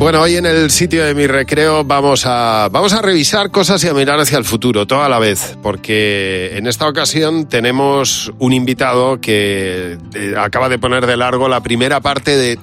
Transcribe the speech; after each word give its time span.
Bueno, 0.00 0.22
hoy 0.22 0.36
en 0.36 0.46
el 0.46 0.70
sitio 0.70 1.04
de 1.04 1.14
mi 1.14 1.26
recreo 1.26 1.84
vamos 1.84 2.24
a, 2.24 2.70
vamos 2.72 2.94
a 2.94 3.02
revisar 3.02 3.50
cosas 3.50 3.84
y 3.84 3.88
a 3.88 3.92
mirar 3.92 4.18
hacia 4.18 4.38
el 4.38 4.46
futuro, 4.46 4.86
toda 4.86 5.10
la 5.10 5.18
vez, 5.18 5.58
porque 5.62 6.56
en 6.56 6.66
esta 6.66 6.88
ocasión 6.88 7.46
tenemos 7.50 8.32
un 8.38 8.54
invitado 8.54 9.20
que 9.20 9.98
eh, 10.14 10.34
acaba 10.38 10.70
de 10.70 10.78
poner 10.78 11.04
de 11.04 11.18
largo 11.18 11.50
la 11.50 11.62
primera 11.62 12.00
parte 12.00 12.34
de, 12.34 12.58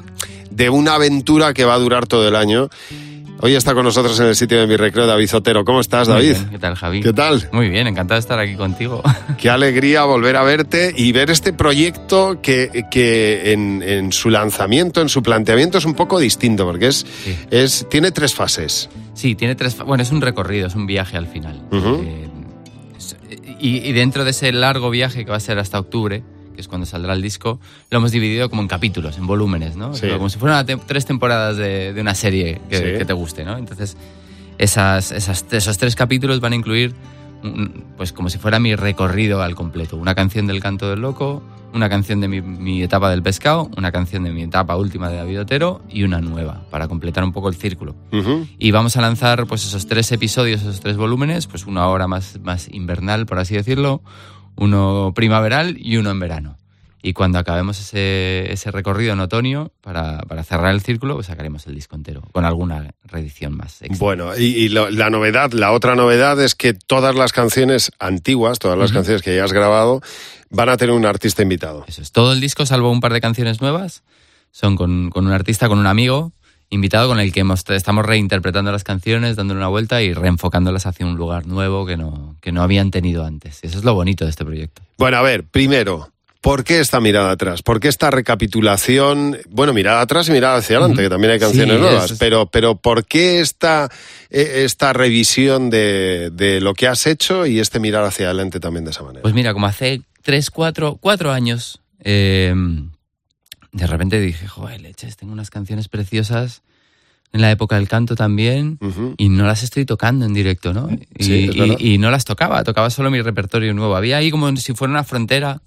de 0.50 0.70
una 0.71 0.96
aventura 0.96 1.54
que 1.54 1.64
va 1.64 1.75
a 1.75 1.78
durar 1.78 2.07
todo 2.07 2.28
el 2.28 2.36
año. 2.36 2.70
Hoy 3.39 3.54
está 3.55 3.75
con 3.75 3.83
nosotros 3.83 4.19
en 4.19 4.25
el 4.27 4.35
sitio 4.35 4.59
de 4.59 4.65
mi 4.65 4.75
recreo 4.77 5.05
David 5.05 5.27
Zotero. 5.27 5.63
¿Cómo 5.63 5.79
estás, 5.79 6.07
David? 6.07 6.31
bien, 6.31 6.49
¿Qué 6.49 6.57
tal, 6.59 6.73
Javi? 6.75 7.01
¿Qué 7.01 7.13
tal? 7.13 7.47
Muy 7.51 7.69
bien, 7.69 7.86
encantado 7.86 8.15
de 8.15 8.21
estar 8.21 8.39
aquí 8.39 8.55
contigo. 8.55 9.04
Qué 9.37 9.49
alegría 9.49 10.05
volver 10.05 10.36
a 10.37 10.43
verte 10.43 10.91
y 10.97 11.11
ver 11.11 11.29
este 11.29 11.54
proyecto 11.54 12.41
que, 12.41 12.86
que 12.89 13.54
en, 13.54 13.83
en 13.83 14.11
su 14.11 14.31
lanzamiento, 14.31 15.01
en 15.01 15.09
su 15.09 15.21
planteamiento 15.21 15.78
es 15.78 15.86
un 15.86 15.93
poco 15.93 16.19
distinto, 16.19 16.65
porque 16.65 16.87
es, 16.87 17.05
Sí. 17.23 17.36
es, 17.51 17.86
tiene 17.89 18.11
tres 18.11 18.33
fases. 18.33 18.89
Sí, 19.14 19.36
tiene 19.36 19.54
tres. 19.56 19.78
Bueno, 19.86 20.01
es 20.01 20.11
un 20.11 20.21
recorrido, 20.21 20.65
es 20.67 20.73
un 20.75 20.87
viaje 20.87 21.15
al 21.17 21.28
final. 21.28 21.61
Eh, 21.71 22.28
es- 22.97 23.15
y, 23.59 23.78
y 23.87 23.92
dentro 23.93 24.23
de 24.23 24.31
ese 24.31 24.51
largo 24.51 24.89
viaje 24.89 25.25
que 25.25 25.31
va 25.31 25.37
a 25.37 25.42
ser 25.42 25.59
hasta 25.59 25.79
octubre, 25.79 26.23
que 26.57 26.61
es 26.61 26.68
cuando 26.68 26.86
saldrá 26.88 27.14
el 27.14 27.21
disco, 27.21 27.60
lo 27.92 28.00
hemos 28.00 28.11
dividido 28.11 28.50
como 28.50 28.64
en 28.64 28.68
capítulos, 28.68 29.18
en 29.18 29.28
volúmenes, 29.28 29.78
¿no? 29.78 29.93
Sí. 29.93 30.10
Como 30.10 30.28
si 30.28 30.39
fueran 30.39 30.57
una 30.57 30.65
te- 30.65 30.75
tres 30.88 31.06
temporadas 31.06 31.56
de, 31.56 31.93
de 31.93 32.02
una 32.02 32.16
serie 32.16 32.59
que, 32.70 32.78
Sí. 32.78 32.84
que 32.98 33.06
te 33.06 33.14
guste, 33.14 33.45
¿no? 33.45 33.58
Entonces, 33.58 33.95
esas, 34.58 35.12
esas, 35.12 35.45
esos 35.52 35.78
tres 35.78 35.95
capítulos 35.95 36.39
van 36.39 36.53
a 36.53 36.56
incluir, 36.56 36.94
un- 37.44 37.86
pues 37.95 38.12
como 38.12 38.30
si 38.30 38.38
fuera 38.39 38.59
mi 38.59 38.75
recorrido 38.75 39.42
al 39.42 39.56
completo. 39.56 39.95
Una 39.98 40.16
canción 40.16 40.48
del 40.48 40.59
canto 40.59 40.89
del 40.89 41.02
loco, 41.02 41.44
una 41.73 41.89
canción 41.89 42.22
de 42.22 42.28
mi, 42.28 42.42
mi 42.42 42.81
etapa 42.81 43.12
del 43.12 43.22
pescado, 43.22 43.70
una 43.78 43.92
canción 43.92 44.23
de 44.23 44.31
mi 44.31 44.42
etapa 44.44 44.76
última 44.78 45.09
de 45.09 45.17
David 45.17 45.42
Otero 45.42 45.81
y 45.90 46.03
una 46.03 46.22
nueva, 46.22 46.64
para 46.72 46.88
completar 46.88 47.24
un 47.24 47.34
poco 47.34 47.50
el 47.50 47.56
círculo. 47.56 47.94
Y 48.58 48.72
vamos 48.72 48.98
a 48.98 49.02
lanzar 49.02 49.46
pues 49.46 49.66
esos 49.66 49.86
tres 49.86 50.12
episodios, 50.12 50.62
esos 50.62 50.80
tres 50.80 50.98
volúmenes, 50.98 51.46
pues 51.46 51.68
uno 51.68 51.81
ahora 51.81 52.08
más, 52.08 52.40
más 52.42 52.68
invernal, 52.72 53.26
por 53.28 53.38
así 53.38 53.53
decirlo, 53.53 54.02
uno 54.58 55.13
primaveral 55.16 55.77
y 55.80 55.97
uno 55.97 56.11
en 56.11 56.19
verano. 56.19 56.58
Y 57.02 57.13
cuando 57.13 57.38
acabemos 57.39 57.80
ese, 57.80 58.52
ese 58.52 58.72
recorrido 58.72 59.13
en 59.13 59.19
otoño, 59.19 59.72
para, 59.81 60.19
para 60.23 60.44
cerrar 60.44 60.73
el 60.73 60.81
círculo, 60.81 61.13
pues 61.13 61.27
sacaremos 61.27 61.66
el 61.67 61.75
disco 61.75 61.95
entero, 61.95 62.22
con 62.33 62.44
alguna 62.44 62.91
reedición 63.03 63.55
más 63.55 63.81
extra. 63.83 63.97
Bueno, 64.00 64.35
y, 64.35 64.45
y 64.45 64.69
lo- 64.69 64.89
la 64.89 65.09
novedad, 65.09 65.52
la 65.53 65.72
otra 65.72 65.95
novedad 65.95 66.41
es 66.41 66.55
que 66.55 66.73
todas 66.73 67.16
las 67.16 67.31
canciones 67.31 67.91
antiguas, 68.00 68.59
todas 68.59 68.78
las 68.78 68.91
canciones 68.91 69.22
que 69.22 69.35
ya 69.35 69.44
has 69.45 69.53
grabado, 69.53 70.02
van 70.50 70.69
a 70.69 70.75
tener 70.78 70.94
un 70.95 71.05
artista 71.05 71.44
invitado. 71.44 71.85
Eso 71.88 72.02
es. 72.02 72.11
Todo 72.11 72.33
el 72.33 72.41
disco, 72.41 72.66
salvo 72.66 72.91
un 72.91 73.00
par 73.00 73.13
de 73.13 73.22
canciones 73.22 73.61
nuevas, 73.61 74.03
son 74.52 74.75
con, 74.75 75.09
con 75.11 75.28
un 75.28 75.33
artista, 75.33 75.67
con 75.69 75.78
un 75.80 75.88
amigo 75.88 76.33
invitado 76.70 77.08
con 77.08 77.20
el 77.20 77.32
que 77.32 77.40
hemos- 77.42 77.64
estamos 77.70 78.06
reinterpretando 78.06 78.72
las 78.72 78.84
canciones, 78.84 79.36
dándole 79.36 79.60
una 79.60 79.70
vuelta 79.70 80.02
y 80.02 80.14
reenfocándolas 80.14 80.86
hacia 80.86 81.06
un 81.06 81.16
lugar 81.16 81.46
nuevo 81.48 81.86
que 81.86 81.96
no, 81.98 82.36
que 82.42 82.52
no 82.52 82.62
habían 82.62 82.92
tenido 82.92 83.26
antes. 83.26 83.59
Eso 83.64 83.78
es 83.78 83.84
lo 83.86 83.94
bonito 83.94 84.26
de 84.26 84.32
este 84.32 84.44
proyecto. 84.44 84.82
Bueno, 84.98 85.18
a 85.18 85.22
ver, 85.22 85.44
primero, 85.46 86.09
¿por 86.42 86.64
qué 86.64 86.80
esta 86.80 87.00
mirada 87.00 87.32
atrás? 87.32 87.62
¿Por 87.64 87.80
qué 87.80 87.88
esta 87.88 88.12
recapitulación? 88.12 89.38
Bueno, 89.50 89.74
mirada 89.74 90.02
atrás 90.02 90.28
y 90.28 90.32
mirada 90.32 90.58
hacia 90.58 90.78
adelante, 90.78 91.04
que 91.04 91.09
también 91.09 91.32
hay 91.34 91.40
canciones 91.40 91.76
Sí, 91.78 91.82
nuevas, 91.82 92.12
es- 92.12 92.18
pero, 92.20 92.48
pero 92.48 92.76
¿por 92.76 93.06
qué 93.06 93.40
esta, 93.40 93.90
eh, 94.30 94.64
esta 94.66 94.92
revisión 94.94 95.70
de, 95.70 96.31
de 96.34 96.59
lo 96.59 96.74
que 96.74 96.88
has 96.88 97.06
hecho 97.08 97.46
y 97.46 97.59
este 97.59 97.80
mirar 97.80 98.04
hacia 98.04 98.26
adelante 98.28 98.59
también 98.59 98.84
de 98.86 98.92
esa 98.92 99.04
manera? 99.04 99.22
Pues 99.22 99.34
mira, 99.34 99.54
como 99.54 99.68
hace 99.68 100.02
tres, 100.22 100.50
cuatro, 100.52 100.98
cuatro 101.00 101.31
años, 101.31 101.80
eh, 102.04 102.54
de 103.72 103.88
repente 103.88 104.20
dije, 104.20 104.48
joder, 104.48 104.82
leches, 104.82 105.18
tengo 105.18 105.34
unas 105.34 105.50
canciones 105.50 105.88
preciosas 105.88 106.62
en 107.34 107.42
la 107.42 107.52
época 107.52 107.76
del 107.76 107.88
canto 107.90 108.16
también 108.16 108.80
y 109.18 109.30
no 109.30 109.46
las 109.46 109.62
estoy 109.64 109.86
tocando 109.86 110.25
en 110.25 110.34
directo, 110.34 110.74
¿no? 110.74 110.90
Y, 111.18 111.24
Sí, 111.24 111.50
y- 111.80 111.97
no 111.97 112.09
las 112.09 112.24
tocaba, 112.25 112.64
tocaba 112.64 112.90
solo 112.90 113.12
mi 113.12 113.22
repertorio 113.22 113.74
nuevo. 113.74 113.96
Había 113.96 114.18
ahí 114.18 114.31
como 114.31 114.56
si 114.58 114.74
fuera 114.74 114.91
una 114.91 115.03
frontera 115.03 115.62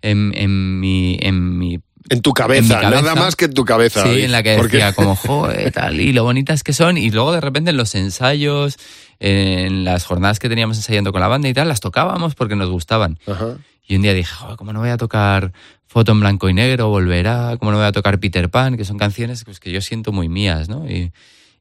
en, 0.00 0.32
en 0.34 0.80
mi... 0.80 1.18
En 1.20 1.58
mi 1.58 1.78
En 2.08 2.22
tu 2.22 2.32
cabeza, 2.32 2.60
en 2.74 2.78
mi 2.80 2.82
cabeza. 2.82 3.02
nada 3.02 3.14
más 3.14 3.36
que 3.36 3.44
en 3.44 3.52
tu 3.54 3.64
cabeza. 3.64 4.02
Sí, 4.04 4.22
en 4.22 4.32
la 4.32 4.42
que 4.42 4.56
Porque- 4.56 4.78
decía 4.78 4.94
como, 4.94 5.14
joder, 5.16 5.70
tal, 5.70 6.00
y 6.00 6.12
lo 6.12 6.24
bonitas 6.24 6.64
que 6.64 6.72
son. 6.72 6.96
Y 6.96 7.10
luego 7.10 7.30
de 7.32 7.40
repente 7.42 7.70
en 7.70 7.76
los 7.76 7.94
ensayos, 7.94 8.78
en 9.20 9.84
las 9.84 10.04
jornadas 10.04 10.38
que 10.38 10.48
teníamos 10.48 10.78
ensayando 10.78 11.12
con 11.12 11.20
la 11.20 11.28
banda 11.28 11.48
y 11.48 11.54
tal, 11.54 11.68
las 11.68 11.80
tocábamos 11.80 12.34
porque 12.34 12.56
nos 12.56 12.70
gustaban. 12.70 13.18
Ajá. 13.26 13.58
Y 13.86 13.96
un 13.96 14.02
día 14.02 14.14
dije, 14.14 14.32
joder, 14.34 14.56
¿cómo 14.56 14.72
no 14.72 14.80
voy 14.80 14.88
a 14.90 14.96
tocar 14.96 15.52
Foto 15.92 16.12
en 16.12 16.20
Blanco 16.20 16.48
y 16.48 16.54
Negro, 16.54 16.88
Volverá? 16.88 17.56
¿Cómo 17.58 17.70
no 17.70 17.76
voy 17.76 17.86
a 17.86 17.92
tocar 17.92 18.18
Peter 18.18 18.48
Pan? 18.48 18.78
Que 18.78 18.84
son 18.86 18.96
canciones 18.96 19.44
pues, 19.44 19.60
que 19.60 19.70
yo 19.70 19.82
siento 19.82 20.10
muy 20.10 20.26
mías, 20.30 20.70
¿no? 20.70 20.88
Y, 20.88 21.12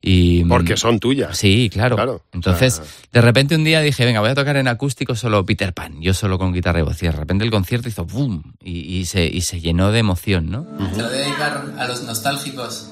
y- 0.01 0.45
Porque 0.45 0.77
son 0.77 0.99
tuyas. 1.01 1.37
Sí, 1.37 1.69
claro. 1.71 1.97
Claro. 1.97 2.23
Entonces, 2.31 2.79
O 2.79 2.83
sea- 2.85 2.93
de 3.11 3.21
repente 3.21 3.55
un 3.55 3.65
día 3.65 3.81
dije, 3.81 4.05
venga, 4.05 4.21
voy 4.21 4.29
a 4.29 4.35
tocar 4.35 4.55
en 4.55 4.69
acústico 4.69 5.15
solo 5.15 5.45
Peter 5.45 5.73
Pan, 5.73 6.01
yo 6.01 6.13
solo 6.13 6.39
con 6.39 6.53
guitarra 6.53 6.79
y 6.79 6.83
voz. 6.83 7.03
Y 7.03 7.07
de 7.07 7.11
repente 7.11 7.43
el 7.43 7.51
concierto 7.51 7.89
hizo 7.89 8.05
boom 8.05 8.53
y, 8.63 8.79
y 8.99 9.05
se, 9.05 9.25
y 9.25 9.41
se 9.41 9.59
llenó 9.59 9.91
de 9.91 9.99
emoción, 9.99 10.49
¿no? 10.49 10.65
Se 10.93 11.01
lo 11.01 11.09
voy 11.09 11.17
a 11.17 11.19
dedicar 11.19 11.65
a 11.77 11.87
los 11.89 12.01
nostálgicos 12.03 12.89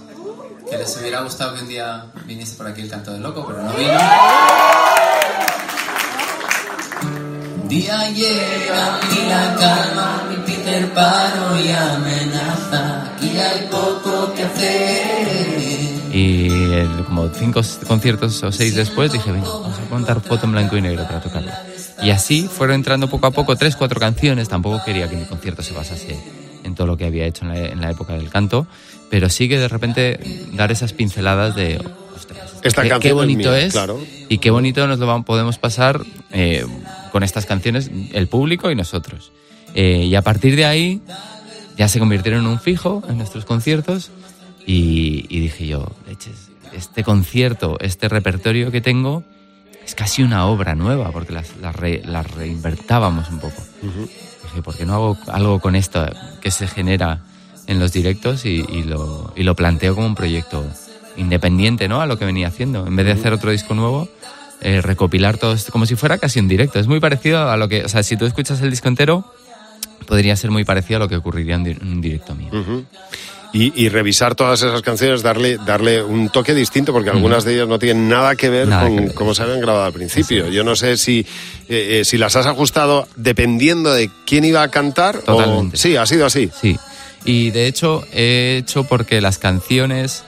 que 0.69 0.77
les 0.77 0.97
hubiera 0.99 1.21
gustado 1.21 1.55
que 1.55 1.61
un 1.61 1.69
día 1.69 2.07
viniese 2.27 2.57
por 2.57 2.67
aquí 2.67 2.81
el 2.81 2.89
canto 2.89 3.13
del 3.13 3.23
loco, 3.23 3.45
pero 3.47 3.63
no 3.63 3.71
vino. 3.75 3.97
Día 7.69 8.09
llega 8.09 8.99
y 9.15 9.29
la 9.29 9.55
calma, 9.59 10.23
mi 10.29 10.35
Peter 10.37 10.91
Pan 10.93 11.31
hoy 11.53 11.69
amenaza. 11.69 13.13
Aquí 13.13 13.37
hay 13.37 13.67
poco 13.69 14.33
que 14.33 14.43
hacer. 14.43 16.15
Y 16.15 16.47
el- 16.73 17.05
como 17.05 17.29
cinco 17.29 17.61
conciertos 17.87 18.41
o 18.43 18.51
seis 18.51 18.73
después 18.75 19.11
dije, 19.11 19.31
venga, 19.31 19.47
vamos 19.47 19.77
a 19.77 19.89
contar 19.89 20.19
foto 20.21 20.47
en 20.47 20.53
blanco 20.53 20.77
y 20.77 20.81
negro 20.81 21.05
para 21.05 21.21
tocarla. 21.21 21.63
Y 22.01 22.09
así 22.09 22.47
fueron 22.51 22.75
entrando 22.77 23.07
poco 23.07 23.27
a 23.27 23.31
poco 23.31 23.55
tres, 23.55 23.75
cuatro 23.75 23.99
canciones. 23.99 24.49
Tampoco 24.49 24.81
quería 24.83 25.07
que 25.07 25.15
mi 25.15 25.25
concierto 25.25 25.61
se 25.61 25.73
basase 25.73 26.17
en 26.63 26.73
todo 26.73 26.87
lo 26.87 26.97
que 26.97 27.05
había 27.05 27.25
hecho 27.27 27.45
en 27.45 27.49
la, 27.49 27.57
en 27.59 27.81
la 27.81 27.91
época 27.91 28.13
del 28.13 28.29
canto, 28.29 28.65
pero 29.11 29.29
sí 29.29 29.47
que 29.47 29.59
de 29.59 29.67
repente 29.67 30.19
dar 30.53 30.71
esas 30.71 30.93
pinceladas 30.93 31.55
de, 31.55 31.79
ostras, 32.15 32.51
Esta 32.63 32.81
qué, 32.83 32.89
qué 32.99 33.07
es 33.09 33.13
bonito 33.13 33.49
mía, 33.51 33.59
es, 33.59 33.73
claro. 33.73 33.99
y 34.27 34.37
qué 34.39 34.49
bonito 34.49 34.85
nos 34.87 34.99
lo 34.99 35.23
podemos 35.23 35.57
pasar 35.57 36.01
eh, 36.31 36.65
con 37.11 37.23
estas 37.23 37.45
canciones 37.45 37.89
el 38.13 38.27
público 38.27 38.69
y 38.71 38.75
nosotros. 38.75 39.31
Eh, 39.75 40.05
y 40.09 40.15
a 40.15 40.21
partir 40.21 40.55
de 40.55 40.65
ahí 40.65 41.01
ya 41.77 41.87
se 41.87 41.99
convirtieron 41.99 42.41
en 42.41 42.47
un 42.47 42.59
fijo 42.59 43.03
en 43.07 43.17
nuestros 43.17 43.45
conciertos 43.45 44.11
y, 44.65 45.25
y 45.29 45.39
dije 45.39 45.67
yo, 45.67 45.91
leches, 46.07 46.49
este 46.73 47.03
concierto, 47.03 47.77
este 47.79 48.09
repertorio 48.09 48.71
que 48.71 48.81
tengo 48.81 49.23
es 49.85 49.95
casi 49.95 50.21
una 50.23 50.45
obra 50.45 50.75
nueva 50.75 51.11
porque 51.11 51.33
las, 51.33 51.55
las, 51.57 51.75
re- 51.75 52.01
las 52.05 52.29
reinvertábamos 52.31 53.29
un 53.29 53.39
poco. 53.39 53.61
Dije, 53.81 54.61
¿por 54.63 54.75
qué 54.75 54.85
no 54.85 54.93
hago 54.93 55.17
algo 55.27 55.59
con 55.59 55.75
esto 55.75 56.05
que 56.41 56.51
se 56.51 56.67
genera 56.67 57.21
en 57.67 57.79
los 57.79 57.91
directos 57.93 58.45
y, 58.45 58.65
y 58.69 58.83
lo, 58.83 59.33
y 59.35 59.43
lo 59.43 59.55
planteo 59.55 59.93
como 59.95 60.07
un 60.07 60.15
proyecto 60.15 60.63
independiente 61.17 61.87
¿no? 61.87 62.01
a 62.01 62.05
lo 62.07 62.17
que 62.17 62.25
venía 62.25 62.47
haciendo? 62.47 62.85
En 62.85 62.95
vez 62.95 63.05
de 63.05 63.11
hacer 63.13 63.33
otro 63.33 63.51
disco 63.51 63.73
nuevo, 63.75 64.09
eh, 64.61 64.81
recopilar 64.81 65.37
todo 65.37 65.53
esto 65.53 65.71
como 65.71 65.85
si 65.85 65.95
fuera 65.95 66.17
casi 66.17 66.39
un 66.39 66.47
directo. 66.47 66.79
Es 66.79 66.87
muy 66.87 66.99
parecido 66.99 67.49
a 67.49 67.57
lo 67.57 67.67
que, 67.69 67.83
o 67.85 67.89
sea, 67.89 68.03
si 68.03 68.17
tú 68.17 68.25
escuchas 68.25 68.61
el 68.61 68.69
disco 68.69 68.87
entero, 68.87 69.25
podría 70.07 70.35
ser 70.35 70.51
muy 70.51 70.63
parecido 70.65 70.97
a 70.97 70.99
lo 70.99 71.09
que 71.09 71.15
ocurriría 71.15 71.55
en 71.55 71.63
di- 71.63 71.71
en 71.71 71.87
un 71.87 72.01
directo 72.01 72.35
mío. 72.35 72.49
Y, 73.51 73.73
y 73.83 73.89
revisar 73.89 74.35
todas 74.35 74.61
esas 74.61 74.83
canciones, 74.83 75.23
darle, 75.23 75.57
darle 75.57 76.03
un 76.03 76.29
toque 76.29 76.53
distinto, 76.53 76.93
porque 76.93 77.09
algunas 77.09 77.43
de 77.45 77.55
ellas 77.55 77.67
no 77.67 77.79
tienen 77.79 78.07
nada 78.07 78.35
que 78.35 78.47
ver 78.47 78.67
Nada 78.67 78.83
con 78.85 78.95
que 78.95 79.05
ver. 79.05 79.13
cómo 79.15 79.33
se 79.33 79.41
habían 79.41 79.59
grabado 79.59 79.85
al 79.85 79.93
principio. 79.93 80.49
Yo 80.49 80.63
no 80.63 80.75
sé 80.75 80.97
si, 80.97 81.21
eh, 81.67 81.99
eh, 82.01 82.05
si 82.05 82.19
las 82.19 82.35
has 82.35 82.45
ajustado 82.45 83.07
dependiendo 83.15 83.91
de 83.91 84.11
quién 84.27 84.45
iba 84.45 84.61
a 84.61 84.67
cantar. 84.69 85.17
o- 85.17 85.21
Totalmente. 85.21 85.77
Sí, 85.77 85.95
ha 85.95 86.05
sido 86.05 86.27
así. 86.27 86.51
Sí, 86.61 86.77
y 87.25 87.49
de 87.49 87.65
hecho 87.65 88.03
he 88.13 88.57
hecho 88.59 88.83
porque 88.83 89.19
las 89.19 89.39
canciones 89.39 90.23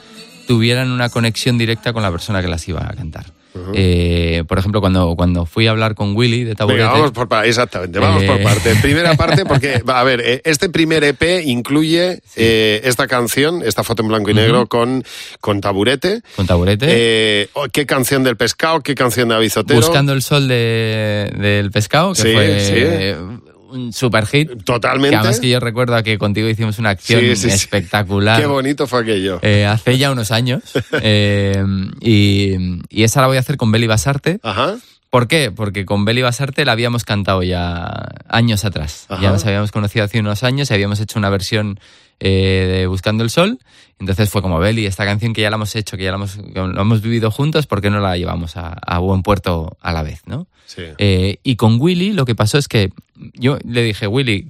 tuvieran 0.48 0.90
una 0.90 1.08
conexión 1.08 1.58
directa 1.58 1.92
con 1.92 2.02
la 2.02 2.10
persona 2.10 2.42
que 2.42 2.48
las 2.48 2.66
iba 2.66 2.80
a 2.84 2.92
cantar. 2.94 3.26
Eh, 3.74 4.44
por 4.48 4.58
ejemplo, 4.58 4.80
cuando, 4.80 5.14
cuando 5.16 5.44
fui 5.46 5.66
a 5.66 5.70
hablar 5.72 5.94
con 5.94 6.16
Willy 6.16 6.44
de 6.44 6.54
Taburete, 6.54 6.82
Venga, 6.84 6.92
vamos 6.92 7.10
por. 7.12 7.28
Exactamente, 7.46 7.98
vamos 7.98 8.22
Eh. 8.22 8.26
por 8.26 8.42
partes. 8.42 8.78
Primera 8.82 9.14
parte, 9.14 9.44
porque, 9.44 9.82
a 9.86 10.02
ver, 10.04 10.20
eh, 10.24 10.40
este 10.44 10.68
primer 10.70 11.04
EP 11.04 11.42
incluye 11.44 12.20
eh, 12.36 12.80
esta 12.84 13.06
canción, 13.06 13.62
esta 13.64 13.82
foto 13.84 14.02
en 14.02 14.08
blanco 14.08 14.30
y 14.30 14.34
negro 14.34 14.66
con, 14.66 15.04
con 15.40 15.60
taburete. 15.60 16.22
con 16.36 16.46
Taburete, 16.46 16.86
Eh, 16.88 17.48
oh, 17.52 17.66
¿Qué 17.72 17.84
canción 17.86 18.22
del 18.24 18.36
pescado? 18.36 18.80
¿Qué 18.80 18.94
canción 18.94 19.28
de 19.28 19.34
Avizotero? 19.34 19.80
Buscando 19.80 20.12
el 20.12 20.22
sol 20.22 20.48
de- 20.48 21.30
del 21.38 21.70
pescado, 21.70 22.12
que 22.14 22.22
Sí, 22.22 22.32
fue 22.32 22.60
sí. 22.60 23.41
Un 23.72 23.92
super 23.92 24.26
hit. 24.26 24.64
Totalmente. 24.64 25.10
Que 25.10 25.16
además 25.16 25.40
que 25.40 25.48
yo 25.48 25.60
recuerdo 25.60 26.02
que 26.02 26.18
contigo 26.18 26.48
hicimos 26.48 26.78
una 26.78 26.90
acción 26.90 27.20
Sí, 27.20 27.36
sí, 27.36 27.48
sí. 27.48 27.54
espectacular. 27.54 28.40
Qué 28.40 28.46
bonito 28.46 28.86
fue 28.86 29.00
aquello. 29.02 29.38
eh, 29.42 29.66
hace 29.66 29.98
ya 29.98 30.10
unos 30.12 30.30
años. 30.30 30.62
Eh, 31.02 31.62
y, 32.00 32.54
y 32.88 33.02
esa 33.02 33.20
la 33.20 33.26
voy 33.26 33.36
a 33.36 33.40
hacer 33.40 33.56
con 33.56 33.72
Beli 33.72 33.86
Basarte. 33.86 34.38
Ajá. 34.42 34.76
¿Por 35.10 35.28
qué? 35.28 35.50
Porque 35.50 35.84
con 35.84 36.04
Beli 36.04 36.22
Basarte 36.22 36.64
la 36.64 36.72
habíamos 36.72 37.04
cantado 37.04 37.42
ya 37.42 37.90
años 38.28 38.64
atrás. 38.64 39.06
Ajá. 39.08 39.20
Ya 39.22 39.30
nos 39.30 39.44
habíamos 39.44 39.70
conocido 39.72 40.04
hace 40.04 40.20
unos 40.20 40.42
años 40.42 40.70
y 40.70 40.74
habíamos 40.74 41.00
hecho 41.00 41.18
una 41.18 41.28
versión 41.28 41.78
eh, 42.24 42.68
de 42.68 42.86
Buscando 42.86 43.24
el 43.24 43.30
Sol. 43.30 43.58
Entonces 43.98 44.30
fue 44.30 44.42
como, 44.42 44.60
Beli, 44.60 44.86
esta 44.86 45.04
canción 45.04 45.32
que 45.32 45.42
ya 45.42 45.50
la 45.50 45.56
hemos 45.56 45.74
hecho, 45.74 45.96
que 45.96 46.04
ya 46.04 46.10
la 46.10 46.18
hemos, 46.18 46.36
que 46.36 46.52
lo 46.54 46.80
hemos 46.80 47.02
vivido 47.02 47.32
juntos, 47.32 47.66
¿por 47.66 47.80
qué 47.80 47.90
no 47.90 47.98
la 47.98 48.16
llevamos 48.16 48.56
a, 48.56 48.74
a 48.74 48.98
buen 49.00 49.22
puerto 49.22 49.76
a 49.80 49.92
la 49.92 50.04
vez? 50.04 50.22
¿no? 50.26 50.46
Sí. 50.66 50.82
Eh, 50.98 51.38
y 51.42 51.56
con 51.56 51.80
Willy 51.80 52.12
lo 52.12 52.24
que 52.24 52.36
pasó 52.36 52.58
es 52.58 52.68
que 52.68 52.92
yo 53.34 53.58
le 53.64 53.82
dije, 53.82 54.06
Willy, 54.06 54.48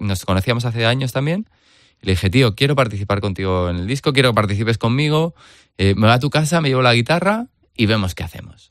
nos 0.00 0.24
conocíamos 0.24 0.66
hace 0.66 0.86
años 0.86 1.12
también, 1.12 1.48
le 2.00 2.12
dije, 2.12 2.30
tío, 2.30 2.54
quiero 2.54 2.76
participar 2.76 3.20
contigo 3.20 3.68
en 3.70 3.76
el 3.76 3.86
disco, 3.88 4.12
quiero 4.12 4.30
que 4.30 4.36
participes 4.36 4.78
conmigo, 4.78 5.34
eh, 5.78 5.94
me 5.96 6.02
voy 6.02 6.14
a 6.14 6.20
tu 6.20 6.30
casa, 6.30 6.60
me 6.60 6.68
llevo 6.68 6.82
la 6.82 6.94
guitarra 6.94 7.46
y 7.76 7.86
vemos 7.86 8.14
qué 8.14 8.22
hacemos. 8.22 8.70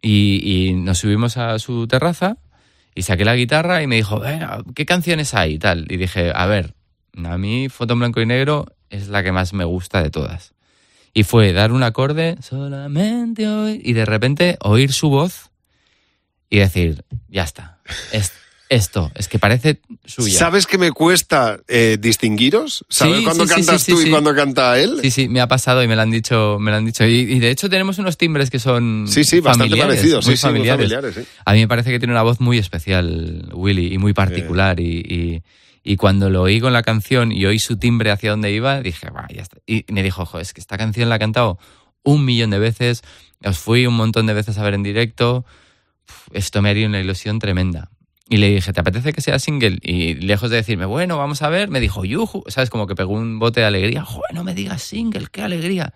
Y, 0.00 0.40
y 0.42 0.72
nos 0.72 0.98
subimos 0.98 1.36
a 1.36 1.58
su 1.58 1.86
terraza 1.86 2.38
y 2.94 3.02
saqué 3.02 3.26
la 3.26 3.36
guitarra 3.36 3.82
y 3.82 3.86
me 3.86 3.96
dijo, 3.96 4.20
"Venga, 4.20 4.62
¿qué 4.74 4.86
canciones 4.86 5.34
hay? 5.34 5.58
Tal. 5.58 5.86
Y 5.90 5.96
dije, 5.96 6.32
a 6.34 6.46
ver, 6.46 6.75
a 7.24 7.38
mí 7.38 7.68
Foto 7.68 7.94
en 7.94 8.00
Blanco 8.00 8.20
y 8.20 8.26
Negro 8.26 8.66
es 8.90 9.08
la 9.08 9.22
que 9.22 9.32
más 9.32 9.52
me 9.52 9.64
gusta 9.64 10.02
de 10.02 10.10
todas. 10.10 10.52
Y 11.14 11.22
fue 11.24 11.52
dar 11.52 11.72
un 11.72 11.82
acorde, 11.82 12.36
solamente 12.42 13.48
oír, 13.48 13.80
y 13.82 13.92
de 13.94 14.04
repente 14.04 14.58
oír 14.60 14.92
su 14.92 15.08
voz 15.08 15.50
y 16.50 16.58
decir, 16.58 17.04
ya 17.28 17.42
está, 17.42 17.80
es, 18.12 18.32
esto, 18.68 19.10
es 19.14 19.26
que 19.28 19.38
parece 19.38 19.80
suya. 20.04 20.38
¿Sabes 20.38 20.66
que 20.66 20.76
me 20.76 20.92
cuesta 20.92 21.58
eh, 21.68 21.96
distinguiros? 21.98 22.84
¿Saber 22.90 23.18
Sí, 23.18 23.24
cuándo 23.24 23.44
sí, 23.46 23.54
cantas 23.54 23.82
sí, 23.82 23.92
tú 23.92 24.00
y 24.02 24.10
cuándo 24.10 24.34
canta 24.34 24.78
él? 24.78 24.98
Sí, 25.02 25.10
sí, 25.10 25.28
me 25.28 25.40
ha 25.40 25.48
pasado 25.48 25.82
y 25.82 25.88
me 25.88 25.96
lo 25.96 26.02
han 26.02 26.10
dicho, 26.10 26.58
me 26.60 26.70
lo 26.70 26.76
han 26.76 26.84
dicho. 26.84 27.06
Y, 27.06 27.20
y 27.20 27.38
de 27.38 27.50
hecho 27.50 27.70
tenemos 27.70 27.98
unos 27.98 28.18
timbres 28.18 28.50
que 28.50 28.58
son 28.58 29.06
Sí, 29.08 29.24
sí, 29.24 29.40
bastante 29.40 29.76
parecidos. 29.76 30.26
muy 30.26 30.36
familiares. 30.36 30.92
A 31.46 31.52
mí 31.54 31.60
me 31.60 31.68
parece 31.68 31.90
que 31.90 31.98
tiene 31.98 32.12
una 32.12 32.22
voz 32.22 32.40
muy 32.40 32.58
especial, 32.58 33.48
Willy, 33.54 33.94
y 33.94 33.98
muy 33.98 34.12
particular. 34.12 34.78
Y, 34.80 34.98
y- 35.00 35.42
y 35.88 35.96
cuando 35.96 36.30
lo 36.30 36.42
oí 36.42 36.60
con 36.60 36.72
la 36.72 36.82
canción 36.82 37.30
y 37.30 37.46
oí 37.46 37.60
su 37.60 37.76
timbre 37.78 38.10
hacia 38.10 38.32
donde 38.32 38.50
iba, 38.50 38.80
dije, 38.80 39.08
va, 39.10 39.28
ya 39.32 39.42
está. 39.42 39.58
Y 39.66 39.84
me 39.88 40.02
dijo, 40.02 40.22
ojo, 40.22 40.40
es 40.40 40.52
que 40.52 40.60
esta 40.60 40.76
canción 40.76 41.08
la 41.08 41.14
he 41.14 41.18
cantado 41.20 41.60
un 42.02 42.24
millón 42.24 42.50
de 42.50 42.58
veces, 42.58 43.04
os 43.44 43.56
fui 43.56 43.86
un 43.86 43.94
montón 43.94 44.26
de 44.26 44.34
veces 44.34 44.58
a 44.58 44.64
ver 44.64 44.74
en 44.74 44.82
directo, 44.82 45.44
Uf, 46.08 46.28
esto 46.32 46.60
me 46.60 46.70
haría 46.70 46.88
una 46.88 46.98
ilusión 46.98 47.38
tremenda. 47.38 47.90
Y 48.28 48.38
le 48.38 48.48
dije, 48.50 48.72
¿te 48.72 48.80
apetece 48.80 49.12
que 49.12 49.20
sea 49.20 49.38
single? 49.38 49.78
Y 49.80 50.14
lejos 50.14 50.50
de 50.50 50.56
decirme, 50.56 50.86
bueno, 50.86 51.18
vamos 51.18 51.42
a 51.42 51.48
ver, 51.50 51.68
me 51.68 51.78
dijo, 51.78 52.04
yuju, 52.04 52.42
¿sabes? 52.48 52.68
Como 52.68 52.88
que 52.88 52.96
pegó 52.96 53.12
un 53.12 53.38
bote 53.38 53.60
de 53.60 53.66
alegría, 53.66 54.04
joder, 54.04 54.34
no 54.34 54.42
me 54.42 54.54
digas 54.54 54.82
single, 54.82 55.28
qué 55.30 55.42
alegría. 55.42 55.94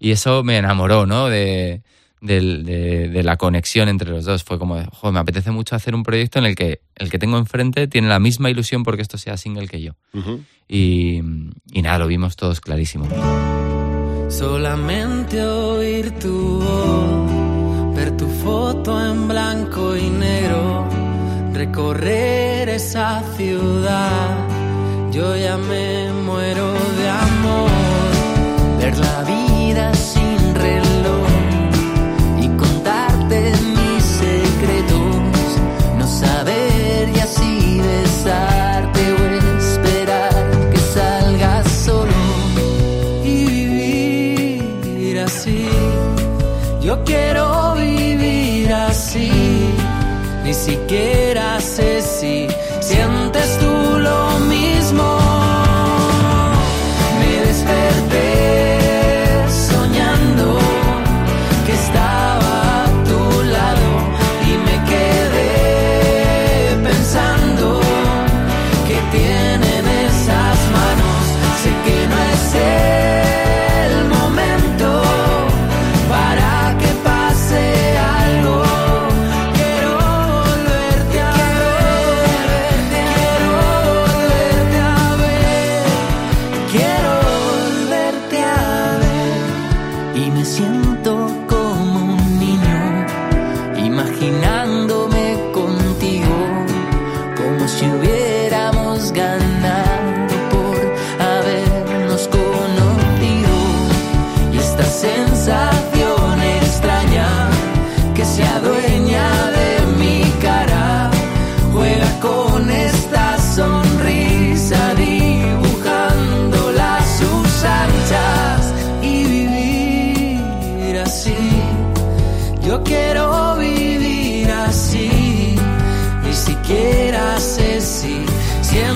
Y 0.00 0.10
eso 0.10 0.42
me 0.42 0.56
enamoró, 0.56 1.06
¿no? 1.06 1.28
De, 1.28 1.82
del- 2.20 2.64
de, 2.64 3.08
de 3.08 3.22
la 3.22 3.36
conexión 3.36 3.88
entre 3.88 4.10
los 4.10 4.24
dos. 4.24 4.44
Fue 4.44 4.58
como, 4.58 4.76
joder, 4.92 5.12
me 5.14 5.20
apetece 5.20 5.50
mucho 5.50 5.74
hacer 5.76 5.94
un 5.94 6.02
proyecto 6.02 6.38
en 6.38 6.46
el 6.46 6.54
que 6.56 6.80
el 6.96 7.10
que 7.10 7.18
tengo 7.18 7.38
enfrente 7.38 7.86
tiene 7.88 8.08
la 8.08 8.18
misma 8.18 8.50
ilusión 8.50 8.82
porque 8.82 9.02
esto 9.02 9.18
sea 9.18 9.36
single 9.36 9.68
que 9.68 9.80
yo. 9.82 9.92
Y, 10.68 11.22
y 11.72 11.82
nada, 11.82 11.98
lo 12.00 12.06
vimos 12.06 12.36
todos 12.36 12.60
clarísimo. 12.60 13.06
Solamente 14.28 15.42
oír 15.42 16.10
tu 16.18 16.60
voz, 16.60 17.94
ver 17.96 18.16
tu 18.16 18.26
foto 18.28 19.02
en 19.10 19.26
blanco 19.28 19.96
y 19.96 20.10
negro, 20.10 20.86
recorrer 21.54 22.68
esa 22.68 23.22
ciudad. 23.36 24.46
Yo 25.12 25.34
ya 25.36 25.56
me 25.56 26.12
muero 26.12 26.72
de 26.98 27.08
amor, 27.08 27.70
ver 28.78 28.94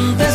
sientes 0.02 0.31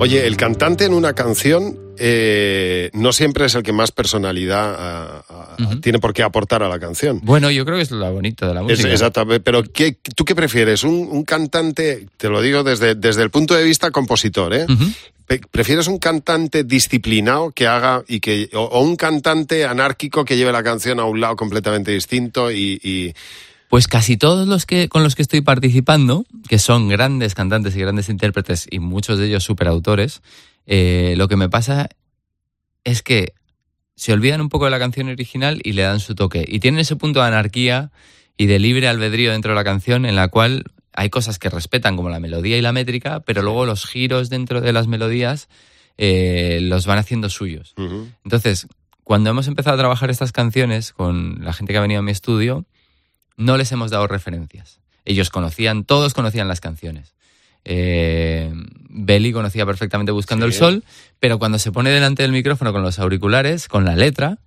Oye, 0.00 0.26
el 0.26 0.36
cantante 0.36 0.84
en 0.84 0.94
una 0.94 1.12
canción 1.12 1.76
eh, 1.98 2.88
no 2.92 3.12
siempre 3.12 3.46
es 3.46 3.54
el 3.56 3.64
que 3.64 3.72
más 3.72 3.90
personalidad 3.90 4.76
ah, 4.78 5.24
ah, 5.28 5.56
Ujú. 5.58 5.80
tiene 5.80 5.98
por 5.98 6.14
qué 6.14 6.22
aportar 6.22 6.62
a 6.62 6.68
la 6.68 6.78
canción. 6.78 7.20
Bueno, 7.24 7.50
yo 7.50 7.64
creo 7.64 7.76
que 7.76 7.82
es 7.82 7.90
lo 7.90 8.10
bonito 8.12 8.46
de 8.46 8.54
la 8.54 8.60
Es- 8.60 8.66
música. 8.68 8.92
exactamente, 8.92 9.40
pero 9.40 9.64
¿qué, 9.64 9.98
¿tú 10.14 10.24
qué 10.24 10.36
prefieres? 10.36 10.84
¿Un, 10.84 10.94
un 11.10 11.24
cantante, 11.24 12.06
te 12.16 12.28
lo 12.28 12.40
digo 12.40 12.62
desde, 12.62 12.94
desde 12.94 13.22
el 13.24 13.30
punto 13.30 13.54
de 13.54 13.64
vista 13.64 13.90
compositor, 13.90 14.54
¿eh? 14.54 14.66
¿Prefieres 15.50 15.88
un 15.88 15.98
cantante 15.98 16.62
disciplinado 16.64 17.50
que 17.50 17.66
haga 17.66 18.02
y 18.06 18.20
que 18.20 18.48
o, 18.54 18.60
o 18.62 18.80
un 18.80 18.94
cantante 18.96 19.64
anárquico 19.66 20.24
que 20.24 20.36
lleve 20.36 20.52
la 20.52 20.62
canción 20.62 21.00
a 21.00 21.04
un 21.04 21.20
lado 21.20 21.34
completamente 21.36 21.90
distinto 21.90 22.50
y, 22.52 22.80
y- 22.82 23.12
Pues 23.68 23.86
casi 23.86 24.16
todos 24.16 24.48
los 24.48 24.64
que 24.64 24.88
con 24.88 25.02
los 25.02 25.14
que 25.14 25.22
estoy 25.22 25.42
participando, 25.42 26.24
que 26.48 26.58
son 26.58 26.88
grandes 26.88 27.34
cantantes 27.34 27.76
y 27.76 27.80
grandes 27.80 28.08
intérpretes 28.08 28.66
y 28.70 28.78
muchos 28.78 29.18
de 29.18 29.26
ellos 29.26 29.44
superautores, 29.44 30.22
eh, 30.66 31.14
lo 31.16 31.28
que 31.28 31.36
me 31.36 31.48
pasa 31.48 31.88
es 32.84 33.02
que 33.02 33.34
se 33.94 34.12
olvidan 34.12 34.40
un 34.40 34.48
poco 34.48 34.64
de 34.64 34.70
la 34.70 34.78
canción 34.78 35.08
original 35.08 35.60
y 35.64 35.72
le 35.72 35.82
dan 35.82 36.00
su 36.00 36.14
toque. 36.14 36.44
Y 36.48 36.60
tienen 36.60 36.80
ese 36.80 36.96
punto 36.96 37.20
de 37.20 37.26
anarquía 37.26 37.90
y 38.36 38.46
de 38.46 38.58
libre 38.58 38.88
albedrío 38.88 39.32
dentro 39.32 39.50
de 39.50 39.56
la 39.56 39.64
canción 39.64 40.06
en 40.06 40.16
la 40.16 40.28
cual 40.28 40.64
hay 40.94 41.10
cosas 41.10 41.38
que 41.38 41.50
respetan 41.50 41.96
como 41.96 42.08
la 42.08 42.20
melodía 42.20 42.56
y 42.56 42.62
la 42.62 42.72
métrica, 42.72 43.20
pero 43.20 43.42
luego 43.42 43.66
los 43.66 43.86
giros 43.86 44.30
dentro 44.30 44.60
de 44.60 44.72
las 44.72 44.86
melodías 44.86 45.48
eh, 45.98 46.60
los 46.62 46.86
van 46.86 46.98
haciendo 46.98 47.28
suyos. 47.28 47.74
Entonces, 48.24 48.68
cuando 49.04 49.30
hemos 49.30 49.48
empezado 49.48 49.74
a 49.74 49.78
trabajar 49.78 50.10
estas 50.10 50.32
canciones 50.32 50.92
con 50.92 51.44
la 51.44 51.52
gente 51.52 51.72
que 51.72 51.78
ha 51.78 51.82
venido 51.82 52.00
a 52.00 52.02
mi 52.02 52.12
estudio, 52.12 52.66
no 53.38 53.56
les 53.56 53.72
hemos 53.72 53.90
dado 53.90 54.06
referencias. 54.06 54.80
Ellos 55.06 55.30
conocían, 55.30 55.84
todos 55.84 56.12
conocían 56.12 56.46
las 56.48 56.60
canciones. 56.60 57.14
Eh, 57.64 58.52
Belly 58.90 59.32
conocía 59.32 59.66
perfectamente 59.66 60.12
Buscando 60.12 60.46
Sí. 60.46 60.52
el 60.52 60.58
Sol, 60.58 60.84
pero 61.20 61.38
cuando 61.38 61.58
se 61.58 61.72
pone 61.72 61.90
delante 61.90 62.22
del 62.22 62.32
micrófono 62.32 62.72
con 62.72 62.82
los 62.82 62.98
auriculares, 62.98 63.68
con 63.68 63.84
la 63.84 63.96
letra, 63.96 64.38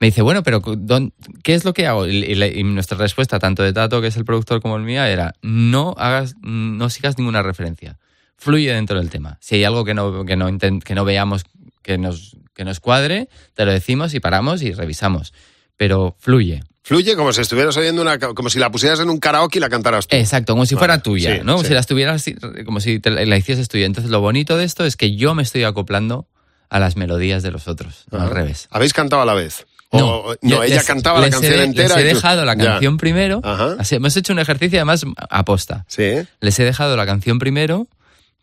me 0.00 0.08
dice, 0.08 0.22
bueno, 0.22 0.42
pero 0.42 0.60
¿dón- 0.62 1.12
¿qué 1.42 1.54
es 1.54 1.64
lo 1.64 1.72
que 1.72 1.86
hago? 1.86 2.06
Y, 2.06 2.16
y 2.18 2.34
la- 2.36 2.46
y 2.46 2.62
nuestra 2.62 2.96
respuesta, 2.98 3.38
tanto 3.38 3.62
de 3.62 3.72
Tato, 3.72 4.00
que 4.00 4.06
es 4.08 4.16
el 4.16 4.24
productor, 4.24 4.60
como 4.60 4.76
el 4.76 4.82
mía, 4.84 5.10
era, 5.10 5.34
no 5.42 5.94
hagas, 5.98 6.34
no 6.42 6.88
sigas 6.90 7.18
ninguna 7.18 7.42
referencia. 7.42 7.98
Fluye 8.36 8.72
dentro 8.72 8.98
del 8.98 9.10
tema. 9.10 9.38
Si 9.40 9.56
hay 9.56 9.64
algo 9.64 9.84
que 9.84 9.94
no, 9.94 10.24
que 10.24 10.36
no, 10.36 10.46
que 10.58 10.94
no 10.94 11.04
veamos 11.04 11.44
que 11.82 11.98
nos, 11.98 12.36
que 12.54 12.64
nos 12.64 12.78
cuadre, 12.80 13.28
te 13.54 13.64
lo 13.64 13.72
decimos 13.72 14.14
y 14.14 14.20
paramos 14.20 14.62
y 14.62 14.72
revisamos. 14.72 15.32
Pero 15.76 16.14
fluye. 16.20 16.62
Fluye 16.88 17.16
como 17.16 17.32
si 17.34 17.42
estuvieras 17.42 17.76
oyendo 17.76 18.00
una, 18.00 18.18
como 18.18 18.48
si 18.48 18.58
la 18.58 18.70
pusieras 18.72 18.98
en 19.00 19.10
un 19.10 19.18
karaoke 19.20 19.58
y 19.58 19.60
la 19.60 19.68
cantaras 19.68 20.08
tú. 20.08 20.16
Exacto, 20.16 20.54
como 20.54 20.64
si 20.64 20.74
Vale, 20.74 20.80
fuera 20.80 21.02
tuya, 21.02 21.34
sí, 21.36 21.40
¿no? 21.44 21.52
Como 21.52 21.62
sí. 21.64 21.68
si 21.68 21.74
la 21.74 21.80
estuvieras, 21.80 22.24
como 22.64 22.80
si 22.80 22.98
te 22.98 23.10
la 23.10 23.36
hicieses 23.36 23.68
tuya. 23.68 23.84
Entonces, 23.84 24.10
lo 24.10 24.20
bonito 24.22 24.56
de 24.56 24.64
esto 24.64 24.86
es 24.86 24.96
que 24.96 25.14
yo 25.14 25.34
me 25.34 25.42
estoy 25.42 25.64
acoplando 25.64 26.26
a 26.70 26.78
las 26.78 26.96
melodías 26.96 27.42
de 27.42 27.50
los 27.50 27.68
otros, 27.68 28.04
no 28.10 28.20
al 28.22 28.30
revés. 28.30 28.68
¿Habéis 28.70 28.94
cantado 28.94 29.20
a 29.20 29.26
la 29.26 29.34
vez? 29.34 29.66
O- 29.90 30.34
No, 30.42 30.56
no, 30.56 30.62
ella 30.62 30.82
cantaba 30.82 31.20
la 31.20 31.30
canción 31.30 31.54
he, 31.60 31.62
entera. 31.64 31.96
Les 31.96 32.04
he 32.06 32.08
tú- 32.10 32.14
dejado 32.16 32.44
la 32.46 32.54
Ya. 32.56 32.64
canción 32.72 32.96
primero. 32.96 33.40
Ajá. 33.44 33.76
Así, 33.78 33.94
hemos 33.94 34.16
hecho 34.16 34.32
un 34.32 34.38
ejercicio 34.38 34.78
además 34.78 35.04
aposta. 35.30 35.84
Sí. 35.88 36.12
Les 36.40 36.58
he 36.58 36.64
dejado 36.64 36.96
la 36.96 37.04
canción 37.06 37.38
primero 37.38 37.86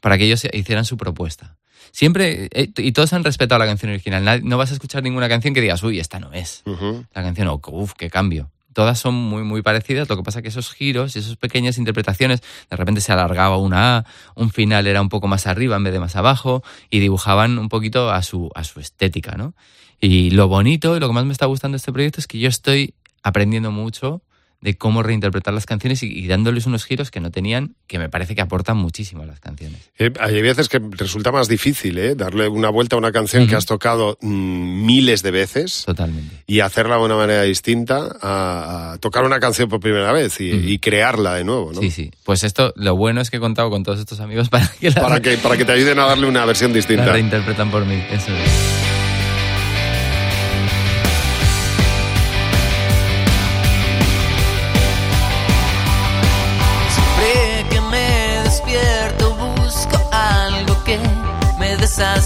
para 0.01 0.17
que 0.19 0.25
ellos 0.25 0.43
hicieran 0.53 0.85
su 0.85 0.97
propuesta. 0.97 1.55
Siempre, 1.95 2.49
eh, 2.51 2.73
y 2.75 2.91
todos 2.91 3.13
han 3.13 3.23
respetado 3.23 3.57
la 3.57 3.65
canción 3.65 3.89
original. 3.89 4.41
No 4.43 4.57
vas 4.57 4.69
a 4.71 4.73
escuchar 4.73 5.01
ninguna 5.01 5.29
canción 5.29 5.53
que 5.53 5.61
digas, 5.61 5.81
uy, 5.81 6.01
esta 6.01 6.19
no 6.19 6.33
es. 6.33 6.61
La 6.65 7.23
canción, 7.23 7.47
o 7.47 7.61
uff, 7.71 7.93
qué 7.93 8.09
cambio. 8.09 8.51
Todas 8.73 8.99
son 8.99 9.15
muy, 9.15 9.43
muy 9.43 9.61
parecidas. 9.61 10.09
Lo 10.09 10.17
que 10.17 10.23
pasa 10.23 10.41
que 10.41 10.49
esos 10.49 10.73
giros 10.73 11.15
y 11.15 11.19
esas 11.19 11.37
pequeñas 11.37 11.77
interpretaciones, 11.77 12.41
de 12.69 12.75
repente 12.75 12.99
se 12.99 13.13
alargaba 13.13 13.55
una 13.55 13.99
A, 13.99 14.05
un 14.35 14.49
final 14.49 14.87
era 14.87 15.01
un 15.01 15.07
poco 15.07 15.29
más 15.29 15.47
arriba 15.47 15.77
en 15.77 15.85
vez 15.85 15.93
de 15.93 16.01
más 16.01 16.17
abajo, 16.17 16.63
y 16.89 16.99
dibujaban 16.99 17.57
un 17.57 17.69
poquito 17.69 18.11
a 18.11 18.21
su, 18.23 18.51
a 18.55 18.65
su 18.65 18.81
estética, 18.81 19.37
¿no? 19.37 19.53
Y 20.01 20.31
lo 20.31 20.49
bonito 20.49 20.97
y 20.97 20.99
lo 20.99 21.07
que 21.07 21.13
más 21.13 21.23
me 21.23 21.31
está 21.31 21.45
gustando 21.45 21.75
de 21.75 21.77
este 21.77 21.93
proyecto 21.93 22.19
es 22.19 22.27
que 22.27 22.39
yo 22.39 22.49
estoy 22.49 22.93
aprendiendo 23.23 23.71
mucho 23.71 24.21
de 24.65 24.75
cómo 24.77 25.03
reinterpretar 25.03 25.53
las 25.53 25.67
canciones 25.67 26.01
y, 26.01 26.07
y 26.07 26.27
dándoles 26.27 26.65
unos 26.65 26.85
giros 26.85 27.11
que 27.11 27.19
no 27.19 27.29
tenían, 27.29 27.75
que 27.85 27.99
me 27.99 28.09
parece 28.09 28.33
que 28.33 28.41
aportan 28.41 28.77
muchísimo 28.77 29.21
a 29.21 29.27
las 29.27 29.39
canciones. 29.39 29.79
Eh, 29.99 30.11
Hay 30.19 30.41
veces 30.41 30.69
que 30.69 30.79
resulta 30.79 31.31
más 31.31 31.47
difícil 31.47 31.99
¿eh? 31.99 32.15
darle 32.15 32.47
una 32.47 32.69
vuelta 32.69 32.95
a 32.95 32.99
una 32.99 33.11
canción 33.11 33.45
que 33.47 33.55
has 33.55 33.67
tocado 33.67 34.17
mm, 34.21 34.85
miles 34.85 35.21
de 35.21 35.29
veces 35.29 35.83
Totalmente. 35.85 36.35
y 36.47 36.61
hacerla 36.61 36.97
de 36.97 37.03
una 37.03 37.15
manera 37.15 37.43
distinta 37.43 38.17
a, 38.19 38.93
a 38.93 38.97
tocar 38.97 39.23
una 39.23 39.39
canción 39.39 39.69
por 39.69 39.79
primera 39.79 40.11
vez 40.11 40.41
y, 40.41 40.79
crearla 40.79 41.35
de 41.35 41.43
nuevo, 41.43 41.71
¿no? 41.71 41.79
Sí, 41.81 41.91
sí. 41.91 42.11
Pues 42.23 42.43
esto, 42.43 42.73
lo 42.75 42.95
bueno 42.95 43.21
es 43.21 43.29
que 43.29 43.37
he 43.37 43.39
contado 43.39 43.69
con 43.69 43.83
todos 43.83 43.99
estos 43.99 44.19
amigos 44.19 44.49
para 44.55 44.67
que 44.67 44.89
la, 44.89 45.01
Para 45.01 45.19
que, 45.21 45.37
para 45.37 45.57
que 45.57 45.65
te 45.65 45.73
ayuden 45.73 45.99
a 45.99 46.05
darle 46.05 46.27
una 46.27 46.43
versión 46.45 46.71
la 46.71 46.77
distinta. 46.77 47.11
reinterpretan 47.11 47.69
por 47.69 47.85
mí. 47.85 48.01
Eso 48.11 48.31
es. 48.35 48.84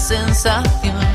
Sensación. 0.00 1.09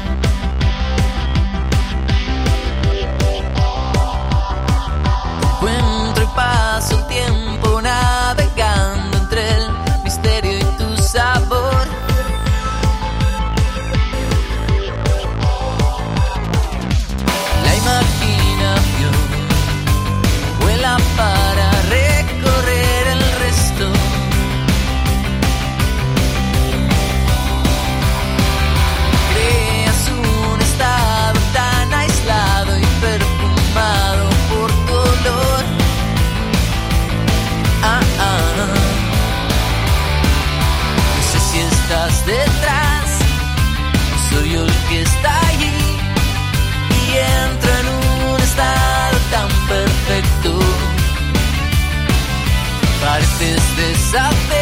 Deshacer 54.15 54.54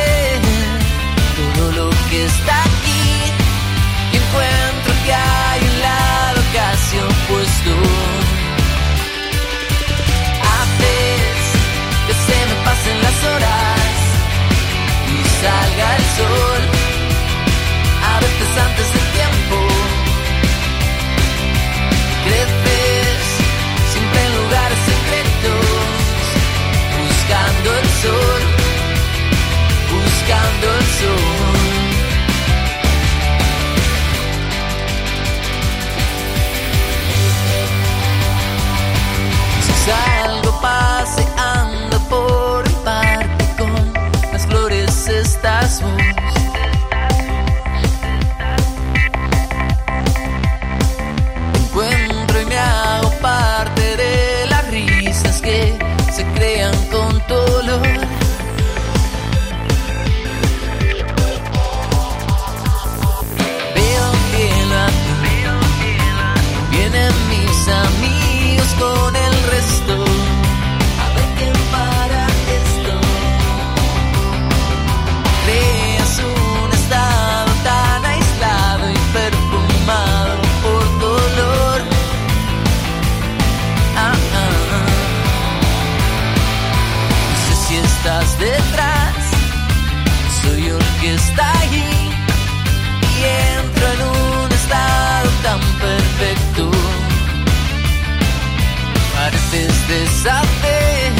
deshacer 99.87 101.13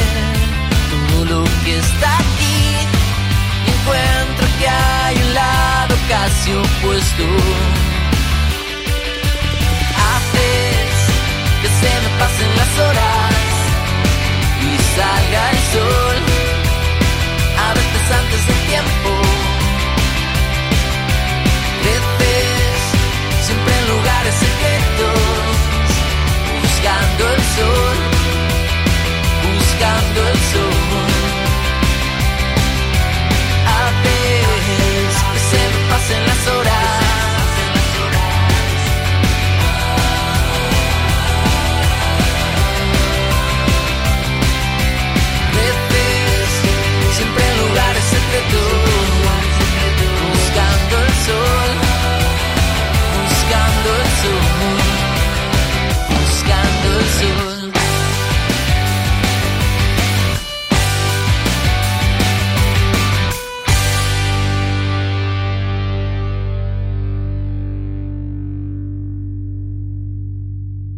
todo 0.91 1.25
lo 1.25 1.43
que 1.63 1.77
está 1.77 2.17
aquí. 2.17 2.88
Encuentro 3.74 4.48
que 4.60 4.67
hay 4.67 5.15
un 5.15 5.34
lado 5.34 5.96
casi 6.10 6.51
opuesto. 6.53 7.25
Haces 10.12 10.96
que 11.62 11.70
se 11.79 11.91
me 12.03 12.10
pasen 12.20 12.51
las 12.60 12.74
horas 12.86 13.36
y 14.62 14.72
salga 14.96 15.41
el 15.51 15.60
sol. 15.74 16.17
A 17.65 17.74
veces 17.74 18.05
antes 18.20 18.41
del 18.48 18.62
tiempo. 18.72 19.12
Creces 21.82 22.82
siempre 23.46 23.74
en 23.79 23.86
lugares 23.89 24.36
secretos, 24.46 25.20
buscando 26.62 27.24
el 27.36 27.41
sol, 27.58 27.92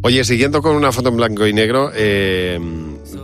Oye, 0.06 0.22
siguiendo 0.24 0.62
con 0.62 0.76
una 0.76 0.92
foto 0.92 1.08
en 1.08 1.16
blanco 1.16 1.46
y 1.48 1.52
negro, 1.52 1.90
eh, 1.94 2.60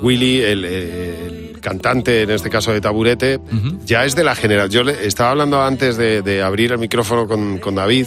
Willy, 0.02 0.40
el, 0.42 0.64
el 0.64 1.58
cantante, 1.60 2.22
en 2.22 2.30
este 2.30 2.50
caso 2.50 2.72
de 2.72 2.80
Taburete, 2.80 3.38
ya 3.84 4.04
es 4.04 4.16
de 4.16 4.24
la 4.24 4.34
generación. 4.34 4.72
Yo 4.72 4.82
le- 4.82 5.06
estaba 5.06 5.30
hablando 5.30 5.62
antes 5.62 5.96
de, 5.96 6.22
de 6.22 6.42
abrir 6.42 6.72
el 6.72 6.78
micrófono 6.78 7.28
con, 7.28 7.58
con 7.58 7.76
David, 7.76 8.06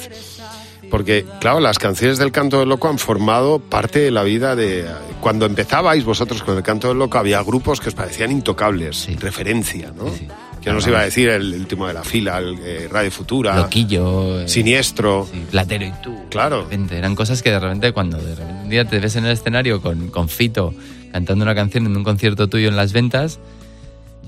porque, 0.92 1.26
claro, 1.40 1.62
las 1.62 1.80
canciones 1.80 2.18
del 2.18 2.34
Canto 2.34 2.60
del 2.60 2.68
Loco 2.68 2.90
han 2.90 3.00
formado 3.00 3.60
parte 3.60 4.00
de 4.00 4.12
la 4.12 4.24
vida 4.24 4.56
de... 4.58 4.86
Cuando 5.22 5.46
empezabais 5.46 6.04
vosotros 6.04 6.44
con 6.44 6.58
el 6.58 6.64
Canto 6.64 6.90
del 6.90 7.00
Loco, 7.00 7.18
había 7.18 7.42
grupos 7.44 7.80
que 7.80 7.88
os 7.90 7.96
parecían 7.96 8.30
intocables, 8.32 8.98
Sí. 8.98 9.16
referencia, 9.16 9.92
¿no? 9.96 10.10
Sí, 10.10 10.18
sí. 10.20 10.28
Que 10.66 10.74
nos 10.74 10.86
iba 10.88 11.00
a 11.00 11.04
decir 11.04 11.30
el, 11.30 11.54
último 11.54 11.88
de 11.88 11.94
la 11.94 12.04
fila, 12.04 12.40
el 12.40 12.58
eh, 12.62 12.90
Radio 12.92 13.12
Futura, 13.12 13.56
Loquillo. 13.56 14.42
eh, 14.42 14.48
Siniestro... 14.50 15.28
sí, 15.32 15.46
Platero 15.52 15.86
y 15.86 15.94
tú. 16.04 16.18
Claro. 16.30 16.58
De 16.58 16.64
repente, 16.64 16.98
eran 16.98 17.16
cosas 17.16 17.42
que 17.44 17.52
de 17.52 17.60
repente 17.60 17.92
cuando 17.94 18.18
de 18.18 18.36
repente 18.36 18.64
un 18.64 18.70
día 18.70 18.84
te 18.86 19.00
ves 19.00 19.16
en 19.16 19.26
el 19.26 19.32
escenario 19.32 19.82
con, 19.82 20.10
con 20.10 20.28
Fito 20.28 20.74
cantando 21.12 21.44
una 21.44 21.56
canción 21.56 21.86
en 21.86 21.96
un 21.96 22.04
concierto 22.04 22.50
tuyo 22.50 22.68
en 22.68 22.76
las 22.76 22.92
ventas, 22.92 23.40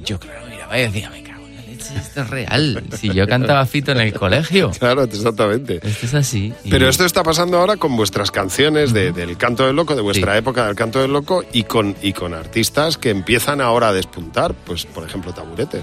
yo 0.05 0.19
claro 0.19 0.45
miraba 0.47 0.77
y 0.79 0.83
decía, 0.83 1.09
me 1.09 1.21
cago 1.23 1.45
en 1.47 1.55
la 1.55 1.61
leche, 1.63 1.93
esto 1.97 2.21
es 2.21 2.29
real. 2.29 2.83
Si 2.97 3.11
yo 3.13 3.27
cantaba 3.27 3.65
Fito 3.65 3.91
en 3.91 3.99
el 3.99 4.13
colegio, 4.13 4.71
Claro, 4.79 5.03
exactamente. 5.03 5.79
esto 5.83 6.05
es 6.05 6.13
así. 6.13 6.53
Y- 6.63 6.69
Pero 6.69 6.87
esto 6.87 7.03
está 7.03 7.23
pasando 7.23 7.57
ahora 7.57 7.75
con 7.77 7.95
vuestras 7.97 8.31
canciones 8.31 8.93
de- 8.93 9.11
del 9.11 9.35
canto 9.37 9.65
del 9.65 9.75
loco, 9.75 9.95
de 9.95 10.01
vuestra 10.01 10.33
Sí. 10.33 10.37
época 10.37 10.65
del 10.67 10.75
canto 10.75 11.01
del 11.01 11.11
loco, 11.11 11.43
y 11.51 11.63
con, 11.63 11.95
y 12.01 12.13
con 12.13 12.33
artistas 12.33 12.97
que 12.97 13.09
empiezan 13.09 13.59
ahora 13.59 13.89
a 13.89 13.93
despuntar, 13.93 14.53
pues 14.53 14.85
por 14.85 15.03
ejemplo 15.05 15.33
Taburete. 15.33 15.81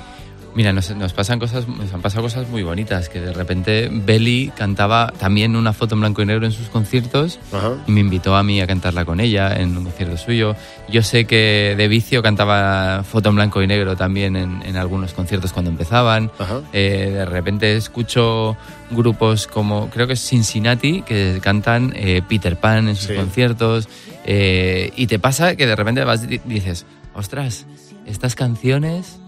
Mira, 0.55 0.73
nos, 0.73 0.95
nos 0.95 1.13
pasan 1.13 1.41
cosas, 1.41 1.67
nos 1.67 1.93
han 1.93 2.01
pasado 2.01 2.23
cosas 2.23 2.49
muy 2.49 2.63
bonitas, 2.63 3.09
que 3.09 3.21
de 3.21 3.33
repente 3.33 3.89
Belly 3.91 4.53
cantaba 4.57 5.13
también 5.19 5.57
una 5.57 5.73
foto 5.73 5.97
en 5.97 6.01
blanco 6.03 6.23
y 6.23 6.27
negro 6.27 6.47
en 6.47 6.53
sus 6.53 6.69
conciertos 6.69 7.41
Ajá. 7.53 7.73
y 7.89 7.91
me 7.91 7.99
invitó 8.01 8.37
a 8.37 8.43
mí 8.45 8.61
a 8.61 8.67
cantarla 8.69 9.05
con 9.05 9.19
ella 9.19 9.57
en 9.57 9.77
un 9.77 9.83
concierto 9.85 10.17
suyo. 10.17 10.55
Yo 10.89 11.03
sé 11.03 11.25
que 11.25 11.75
De 11.77 11.89
Vicio 11.89 12.23
cantaba 12.23 13.03
foto 13.03 13.31
en 13.31 13.35
blanco 13.35 13.63
y 13.63 13.67
negro 13.67 13.97
también 13.97 14.37
en, 14.37 14.63
en 14.65 14.77
algunos 14.77 15.13
conciertos 15.13 15.53
cuando 15.53 15.71
empezaban. 15.73 16.31
Eh, 16.73 17.11
de 17.13 17.25
repente 17.25 17.75
escucho 17.77 18.57
grupos 18.93 19.49
como, 19.49 19.91
creo 19.91 20.07
que 20.07 20.13
es 20.13 20.21
Cincinnati, 20.21 21.03
que 21.03 21.41
cantan 21.43 21.93
eh, 21.97 22.23
Peter 22.29 22.57
Pan 22.57 22.89
en 22.89 22.95
sus 22.97 23.09
Sí. 23.09 23.15
conciertos. 23.15 23.89
eh, 24.25 24.93
y 24.95 25.09
te 25.09 25.19
pasa 25.19 25.57
que 25.57 25.67
de 25.67 25.75
repente 25.75 26.05
vas 26.05 26.23
y 26.31 26.39
dices, 26.45 26.87
ostras, 27.13 27.67
estas 28.07 28.35
canciones 28.37 29.19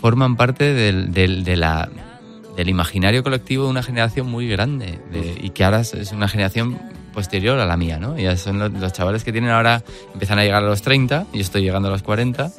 forman 0.00 0.36
parte 0.36 0.72
del, 0.74 1.12
del- 1.12 1.44
de 1.44 1.56
la, 1.56 1.88
del 2.56 2.68
imaginario 2.68 3.22
colectivo 3.22 3.64
de 3.64 3.70
una 3.70 3.82
generación 3.82 4.28
muy 4.30 4.48
grande 4.48 4.98
de- 5.10 5.38
y 5.42 5.50
que 5.50 5.64
ahora 5.64 5.80
es- 5.80 6.12
una 6.12 6.28
generación 6.28 6.78
posterior 7.12 7.58
a 7.58 7.66
la 7.66 7.76
mía, 7.76 7.98
¿no? 7.98 8.18
Ya 8.18 8.36
son 8.36 8.58
los, 8.58 8.72
los 8.72 8.92
chavales 8.92 9.24
que 9.24 9.32
tienen 9.32 9.50
ahora, 9.50 9.82
empiezan 10.12 10.38
a 10.38 10.44
llegar 10.44 10.62
a 10.62 10.66
los 10.66 10.82
30, 10.82 11.26
yo 11.32 11.40
estoy 11.40 11.62
llegando 11.62 11.88
a 11.88 11.90
los 11.90 12.02
40 12.02 12.50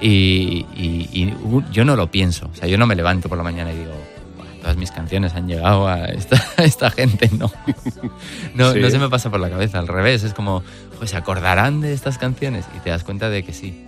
y, 0.00 0.64
y- 0.74 1.08
y 1.12 1.34
u- 1.44 1.62
yo 1.70 1.84
no 1.84 1.96
lo 1.96 2.10
pienso, 2.10 2.48
o 2.52 2.54
sea, 2.56 2.66
yo 2.68 2.78
no 2.78 2.86
me 2.86 2.94
levanto 2.94 3.28
por 3.28 3.36
la 3.36 3.44
mañana 3.44 3.72
y 3.72 3.76
digo, 3.76 3.92
"Buah, 4.38 4.46
todas 4.62 4.76
mis 4.78 4.90
canciones 4.90 5.34
han 5.34 5.46
llegado 5.48 5.86
a 5.86 6.06
esta, 6.06 6.42
a 6.56 6.64
esta 6.64 6.90
gente, 6.90 7.28
no. 7.38 7.50
No, 8.54 8.72
Sí. 8.72 8.80
no 8.80 8.90
se 8.90 8.98
me 8.98 9.08
pasa 9.10 9.30
por 9.30 9.40
la 9.40 9.50
cabeza, 9.50 9.78
al 9.78 9.88
revés, 9.88 10.22
es 10.22 10.32
como, 10.34 10.62
pues 10.98 11.10
se 11.10 11.16
acordarán 11.18 11.80
de 11.82 11.92
estas 11.92 12.16
canciones 12.18 12.64
y 12.76 12.80
te 12.80 12.90
das 12.90 13.04
cuenta 13.04 13.28
de 13.28 13.42
que 13.42 13.52
sí. 13.52 13.84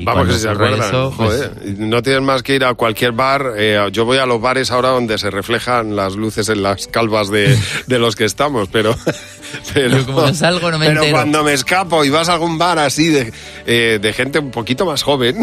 Y 0.00 0.04
Vamos, 0.04 0.28
que 0.28 0.34
si 0.34 0.38
se 0.40 0.48
acuerdan. 0.48 1.10
pues, 1.16 1.50
no 1.76 2.00
tienes 2.02 2.22
más 2.22 2.44
que 2.44 2.54
ir 2.54 2.64
a 2.64 2.74
cualquier 2.74 3.10
bar. 3.10 3.54
eh, 3.56 3.84
yo 3.90 4.04
voy 4.04 4.18
a 4.18 4.26
los 4.26 4.40
bares 4.40 4.70
ahora 4.70 4.90
donde 4.90 5.18
se 5.18 5.28
reflejan 5.28 5.96
las 5.96 6.14
luces 6.14 6.48
en 6.48 6.62
las 6.62 6.86
calvas 6.86 7.30
de, 7.30 7.58
de 7.88 7.98
los 7.98 8.14
que 8.14 8.24
estamos, 8.24 8.68
pero. 8.70 8.94
pero 9.74 10.06
como 10.06 10.20
no 10.22 10.32
salgo, 10.34 10.70
no 10.70 10.78
me 10.78 10.86
Pero 10.86 11.00
entero. 11.00 11.16
cuando 11.16 11.42
me 11.42 11.52
escapo 11.52 12.04
y 12.04 12.10
vas 12.10 12.28
a 12.28 12.34
algún 12.34 12.58
bar 12.58 12.78
así 12.78 13.08
de, 13.08 13.32
eh, 13.66 13.98
de 14.00 14.12
gente 14.12 14.38
un 14.38 14.52
poquito 14.52 14.86
más 14.86 15.02
joven, 15.02 15.36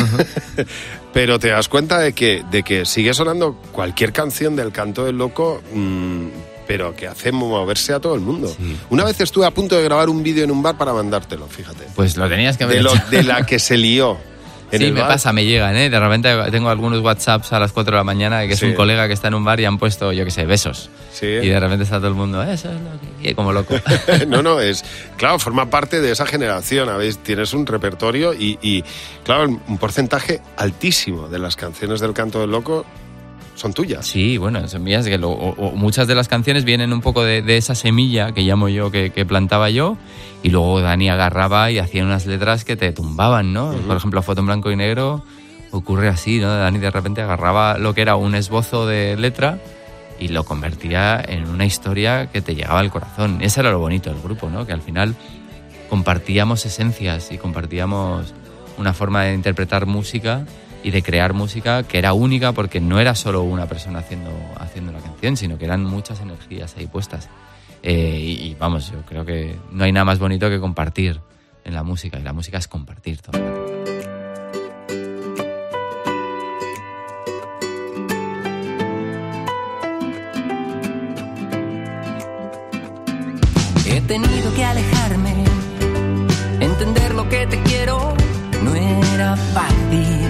pero 1.14 1.38
te 1.38 1.50
das 1.50 1.68
cuenta 1.68 2.00
de 2.00 2.14
que, 2.14 2.44
de 2.50 2.64
que 2.64 2.86
sigue 2.86 3.14
sonando 3.14 3.56
cualquier 3.74 4.14
canción 4.14 4.56
del 4.56 4.72
canto 4.72 5.04
del 5.06 5.18
loco. 5.18 5.62
mm, 5.74 6.28
pero 6.68 6.96
que 6.96 7.08
hace 7.08 7.32
moverse 7.32 7.94
a 7.94 8.00
todo 8.00 8.16
el 8.16 8.22
mundo. 8.22 8.48
Sí. 8.48 8.76
Una 8.90 9.04
vez 9.04 9.22
estuve 9.22 9.46
a 9.46 9.52
punto 9.52 9.76
de 9.76 9.84
grabar 9.84 10.10
un 10.10 10.24
vídeo 10.24 10.44
en 10.44 10.50
un 10.50 10.64
bar 10.64 10.76
para 10.80 10.94
mandártelo, 10.94 11.46
fíjate. 11.48 11.84
pues 11.94 12.18
lo 12.18 12.28
tenías 12.28 12.58
que 12.58 12.64
haber 12.64 12.78
De, 12.78 12.82
lo- 12.84 12.96
hecho. 12.96 13.04
de 13.12 13.22
la 13.24 13.46
que 13.46 13.60
se 13.60 13.78
lió. 13.78 14.18
En 14.72 14.80
sí, 14.80 14.92
me 14.92 15.02
bar. 15.02 15.10
pasa, 15.10 15.32
me 15.32 15.46
llegan, 15.46 15.76
¿eh? 15.76 15.90
De 15.90 16.00
repente 16.00 16.30
tengo 16.52 16.70
algunos 16.70 17.00
WhatsApps 17.02 17.54
a 17.54 17.60
las 17.60 17.72
4 17.72 17.92
de 17.92 17.98
la 17.98 18.04
mañana 18.04 18.46
que 18.48 18.54
es 18.54 18.60
Sí. 18.60 18.66
un 18.66 18.74
colega 18.74 19.08
que 19.08 19.14
está 19.14 19.28
en 19.28 19.36
un 19.36 19.44
bar 19.46 19.60
y 19.60 19.66
han 19.66 19.78
puesto, 19.78 20.12
yo 20.12 20.26
qué 20.26 20.32
sé, 20.32 20.46
besos. 20.46 20.90
Sí. 21.14 21.28
Y 21.28 21.48
de 21.48 21.60
repente 21.60 21.84
está 21.84 21.98
todo 21.98 22.08
el 22.10 22.16
mundo, 22.16 22.42
eso 22.44 22.70
es 22.70 22.76
lo 22.82 23.00
que 23.00 23.08
quiere", 23.22 23.36
como 23.36 23.54
loco. 23.54 23.76
no, 24.28 24.42
no, 24.42 24.60
es. 24.60 24.84
Claro, 25.18 25.40
forma 25.40 25.70
parte 25.70 26.02
de 26.02 26.12
esa 26.12 26.26
generación. 26.26 26.90
¿habéis? 26.90 27.20
Tienes 27.20 27.54
un 27.54 27.66
repertorio 27.66 28.34
y, 28.34 28.58
y, 28.62 28.84
claro, 29.24 29.44
un 29.68 29.78
porcentaje 29.78 30.42
altísimo 30.58 31.28
de 31.30 31.40
las 31.40 31.56
canciones 31.56 32.00
del 32.02 32.14
canto 32.14 32.40
del 32.42 32.52
loco 32.52 32.86
son 33.56 33.74
tuyas. 33.74 34.06
Sí, 34.06 34.38
bueno, 34.38 34.68
son 34.68 34.84
mías 34.84 35.06
que 35.06 35.18
lo- 35.18 35.32
o- 35.32 35.56
o 35.56 35.72
muchas 35.76 36.08
de 36.08 36.16
las 36.16 36.28
canciones 36.28 36.64
vienen 36.66 36.94
un 36.94 37.02
poco 37.02 37.24
de, 37.24 37.42
de 37.42 37.58
esa 37.58 37.74
semilla 37.76 38.32
que 38.34 38.42
llamo 38.42 38.70
yo, 38.70 38.92
que, 38.92 39.10
que 39.12 39.26
plantaba 39.26 39.70
yo, 39.70 39.98
y 40.44 40.50
luego 40.50 40.82
Dani 40.82 41.10
agarraba 41.10 41.72
y 41.72 41.80
hacía 41.80 42.04
unas 42.04 42.26
letras 42.26 42.64
que 42.66 42.76
te 42.76 42.92
tumbaban, 42.92 43.54
¿no? 43.54 43.72
Por 43.88 43.98
ejemplo, 43.98 44.22
Foto 44.22 44.42
en 44.42 44.48
Blanco 44.48 44.72
y 44.72 44.76
Negro 44.76 45.24
ocurre 45.72 46.08
así, 46.10 46.40
¿no? 46.40 46.54
Dani 46.54 46.80
de 46.80 46.92
repente 46.92 47.22
agarraba 47.22 47.78
lo 47.78 47.94
que 47.94 48.02
era 48.02 48.16
un 48.16 48.36
esbozo 48.36 48.86
de 48.86 49.18
letra 49.18 49.58
y 50.20 50.28
lo 50.30 50.44
convertía 50.44 51.22
en 51.28 51.48
una 51.50 51.66
historia 51.66 52.28
que 52.32 52.42
te 52.42 52.56
llegaba 52.56 52.80
al 52.80 52.92
corazón. 52.92 53.40
Ese 53.42 53.60
era 53.62 53.72
lo 53.72 53.80
bonito 53.80 54.10
del 54.10 54.22
grupo, 54.22 54.50
¿no? 54.50 54.66
Que 54.66 54.72
al 54.74 54.82
final 54.82 55.16
compartíamos 55.90 56.66
esencias 56.66 57.32
y 57.32 57.38
compartíamos 57.38 58.34
una 58.78 58.94
forma 58.94 59.24
de 59.24 59.34
interpretar 59.34 59.86
música 59.86 60.46
y 60.86 60.92
de 60.92 61.02
crear 61.02 61.34
música 61.34 61.82
que 61.82 61.98
era 61.98 62.14
única 62.14 62.52
porque 62.52 62.80
no 62.80 63.00
era 63.00 63.16
solo 63.16 63.42
una 63.42 63.66
persona 63.66 63.98
haciendo, 64.00 64.30
haciendo 64.60 64.92
la 64.92 65.00
canción, 65.00 65.36
sino 65.36 65.58
que 65.58 65.66
eran 65.66 65.84
muchas 65.84 66.22
energías 66.22 66.76
ahí 66.78 66.86
puestas. 66.86 67.28
Eh, 67.82 68.20
y, 68.22 68.50
y 68.50 68.54
vamos, 68.54 68.92
yo 68.92 69.02
creo 69.02 69.26
que 69.26 69.56
no 69.72 69.84
hay 69.84 69.92
nada 69.92 70.06
más 70.06 70.20
bonito 70.20 70.48
que 70.48 70.60
compartir 70.60 71.20
en 71.64 71.74
la 71.74 71.82
música 71.82 72.20
y 72.20 72.22
la 72.22 72.34
música 72.34 72.60
es 72.60 72.68
compartir 72.68 73.20
todo. 73.20 73.42
He 83.88 84.02
tenido 84.02 84.54
que 84.54 84.64
alejarme, 84.64 85.34
entender 86.60 87.16
lo 87.16 87.28
que 87.28 87.48
te 87.48 87.60
quiero 87.64 88.14
no 88.62 88.76
era 88.76 89.36
fácil. 89.36 90.25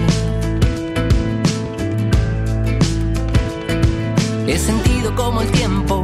He 4.55 4.57
sentido 4.57 5.13
como 5.15 5.41
el 5.41 5.51
tiempo 5.51 6.01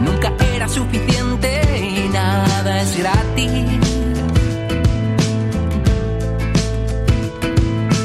nunca 0.00 0.32
era 0.56 0.68
suficiente 0.68 1.62
y 1.78 2.08
nada 2.08 2.82
es 2.82 2.98
gratis. 2.98 3.62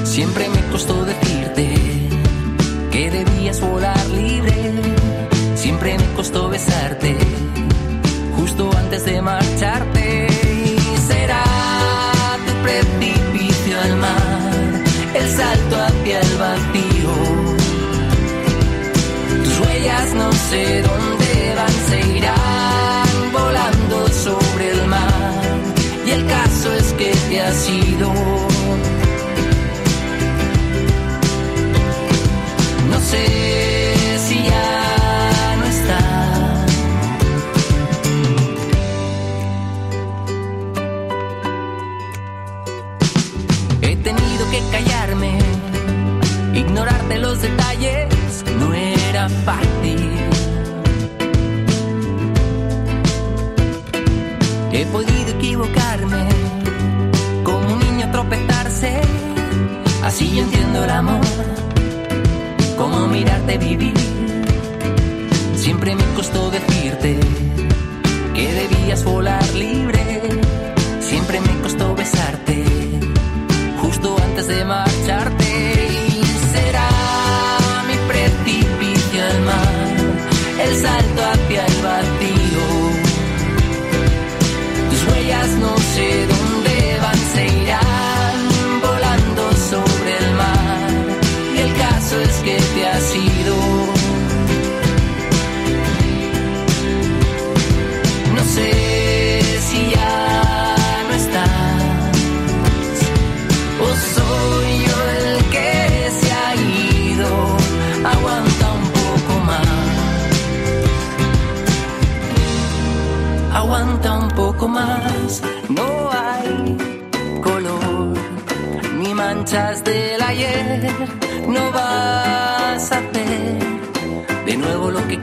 Siempre 0.04 0.50
me 0.50 0.62
costó 0.72 1.04
decirte 1.04 1.74
que 2.92 3.10
debías 3.10 3.60
volar 3.60 4.06
libre. 4.10 4.54
Siempre 5.56 5.98
me 5.98 6.14
costó 6.14 6.50
besarte 6.50 7.18
justo 8.38 8.70
antes 8.78 9.04
de 9.04 9.20
marcharte. 9.20 10.23
Sé 20.54 20.82
dónde 20.84 21.13
así 60.14 60.30
yo 60.36 60.44
entiendo 60.44 60.84
el 60.84 60.92
amor, 60.92 61.26
como 62.78 63.08
mirarte 63.08 63.58
vivir. 63.58 63.96
Siempre 65.56 65.96
me 65.96 66.04
costó 66.14 66.52
decirte 66.52 67.20
que 68.36 68.54
debías 68.54 69.04
volar 69.04 69.44
libre, 69.56 70.22
siempre 71.00 71.42
me 71.42 71.62
costó 71.64 71.96
besarte 71.96 72.64
justo 73.82 74.16
antes 74.24 74.46
de 74.50 74.64
marcharte. 74.64 74.93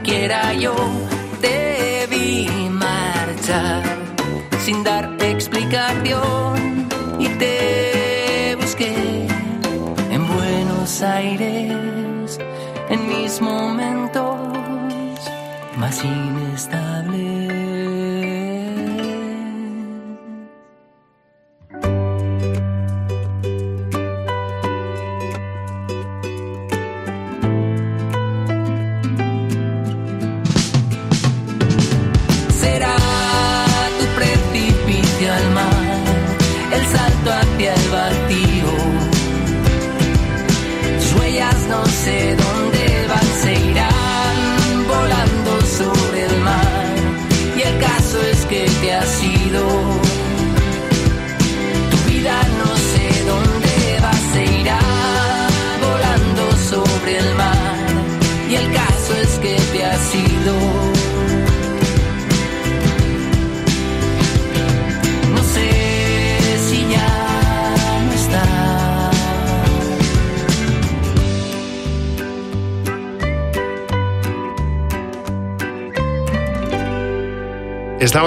Quiera 0.03 0.53
yo. 0.53 0.75
Debí 1.41 2.47
marchar 2.69 3.83
sin 4.59 4.83
dar 4.83 5.17
explicación 5.19 6.87
y 7.19 7.27
te 7.29 8.55
busqué 8.59 9.27
en 10.09 10.27
Buenos 10.27 11.01
Aires 11.01 12.39
en 12.89 13.07
mis 13.07 13.41
momentos 13.41 14.37
más 15.77 16.03
inestables. 16.03 16.40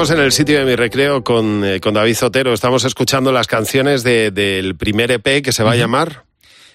Estamos 0.05 0.21
en 0.21 0.27
el 0.27 0.33
sitio 0.33 0.59
de 0.59 0.67
mi 0.67 0.77
recreo 0.77 1.25
con, 1.25 1.65
eh, 1.65 1.81
con 1.81 1.95
David 1.95 2.15
Zotero. 2.15 2.53
Estamos 2.53 2.85
escuchando 2.85 3.33
las 3.33 3.47
canciones 3.47 4.03
de- 4.05 4.31
del 4.31 4.77
primer 4.77 5.11
EP 5.11 5.41
que 5.41 5.51
se 5.51 5.63
va 5.63 5.73
a 5.73 5.77
llamar 5.77 6.25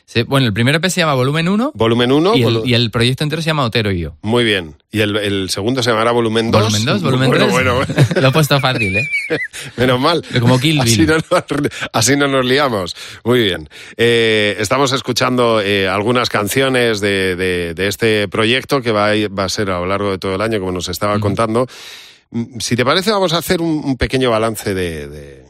Sí, 0.07 0.23
bueno, 0.23 0.47
el 0.47 0.53
primer 0.53 0.73
EP 0.73 0.89
se 0.89 1.01
llama 1.01 1.13
Volumen 1.13 1.47
1 1.47 1.71
Volumen 1.75 2.11
1. 2.11 2.35
y, 2.35 2.41
el, 2.41 2.61
y 2.65 2.73
el 2.73 2.89
proyecto 2.89 3.23
entero 3.23 3.43
se 3.43 3.45
llama 3.45 3.65
Otero 3.65 3.91
y 3.91 3.99
yo. 3.99 4.15
Muy 4.23 4.43
bien. 4.43 4.77
Y 4.91 5.01
el, 5.01 5.15
el 5.17 5.51
segundo 5.51 5.83
se 5.83 5.91
llamará 5.91 6.09
Volumen 6.09 6.49
2. 6.49 6.59
Volumen 6.59 6.85
2, 6.87 7.01
volumen 7.03 7.27
bueno, 7.29 7.43
3. 7.45 7.53
Bueno, 7.53 7.75
bueno. 7.85 7.93
Lo 8.19 8.27
he 8.29 8.31
puesto 8.31 8.59
fácil, 8.59 8.97
¿eh? 8.97 9.07
Menos 9.77 9.99
mal. 9.99 10.23
Como 10.39 10.59
Kill 10.59 10.81
Así 10.81 10.97
Bill. 11.05 11.09
no, 11.09 11.15
nos, 11.17 11.69
así 11.93 12.17
no 12.17 12.27
nos 12.27 12.43
liamos. 12.43 12.95
Muy 13.23 13.43
bien. 13.43 13.69
Eh, 13.97 14.55
estamos 14.59 14.91
escuchando 14.91 15.61
eh, 15.61 15.87
algunas 15.87 16.29
canciones 16.29 16.99
de, 16.99 17.35
de- 17.35 17.75
de 17.75 17.87
este 17.87 18.27
proyecto 18.27 18.81
que 18.81 18.91
va 18.91 19.11
a, 19.11 19.13
va 19.27 19.43
a 19.43 19.49
ser 19.49 19.69
a 19.69 19.77
lo 19.77 19.85
largo 19.85 20.09
de 20.09 20.17
todo 20.17 20.33
el 20.33 20.41
año, 20.41 20.59
como 20.59 20.71
nos 20.71 20.89
estaba 20.89 21.19
contando. 21.19 21.67
Mm, 22.31 22.59
Si 22.59 22.75
te 22.75 22.85
parece, 22.85 23.11
vamos 23.11 23.33
a 23.33 23.37
hacer 23.37 23.61
un, 23.61 23.81
un 23.83 23.97
pequeño 23.97 24.29
balance 24.31 24.73
de, 24.73 25.07
de- 25.07 25.45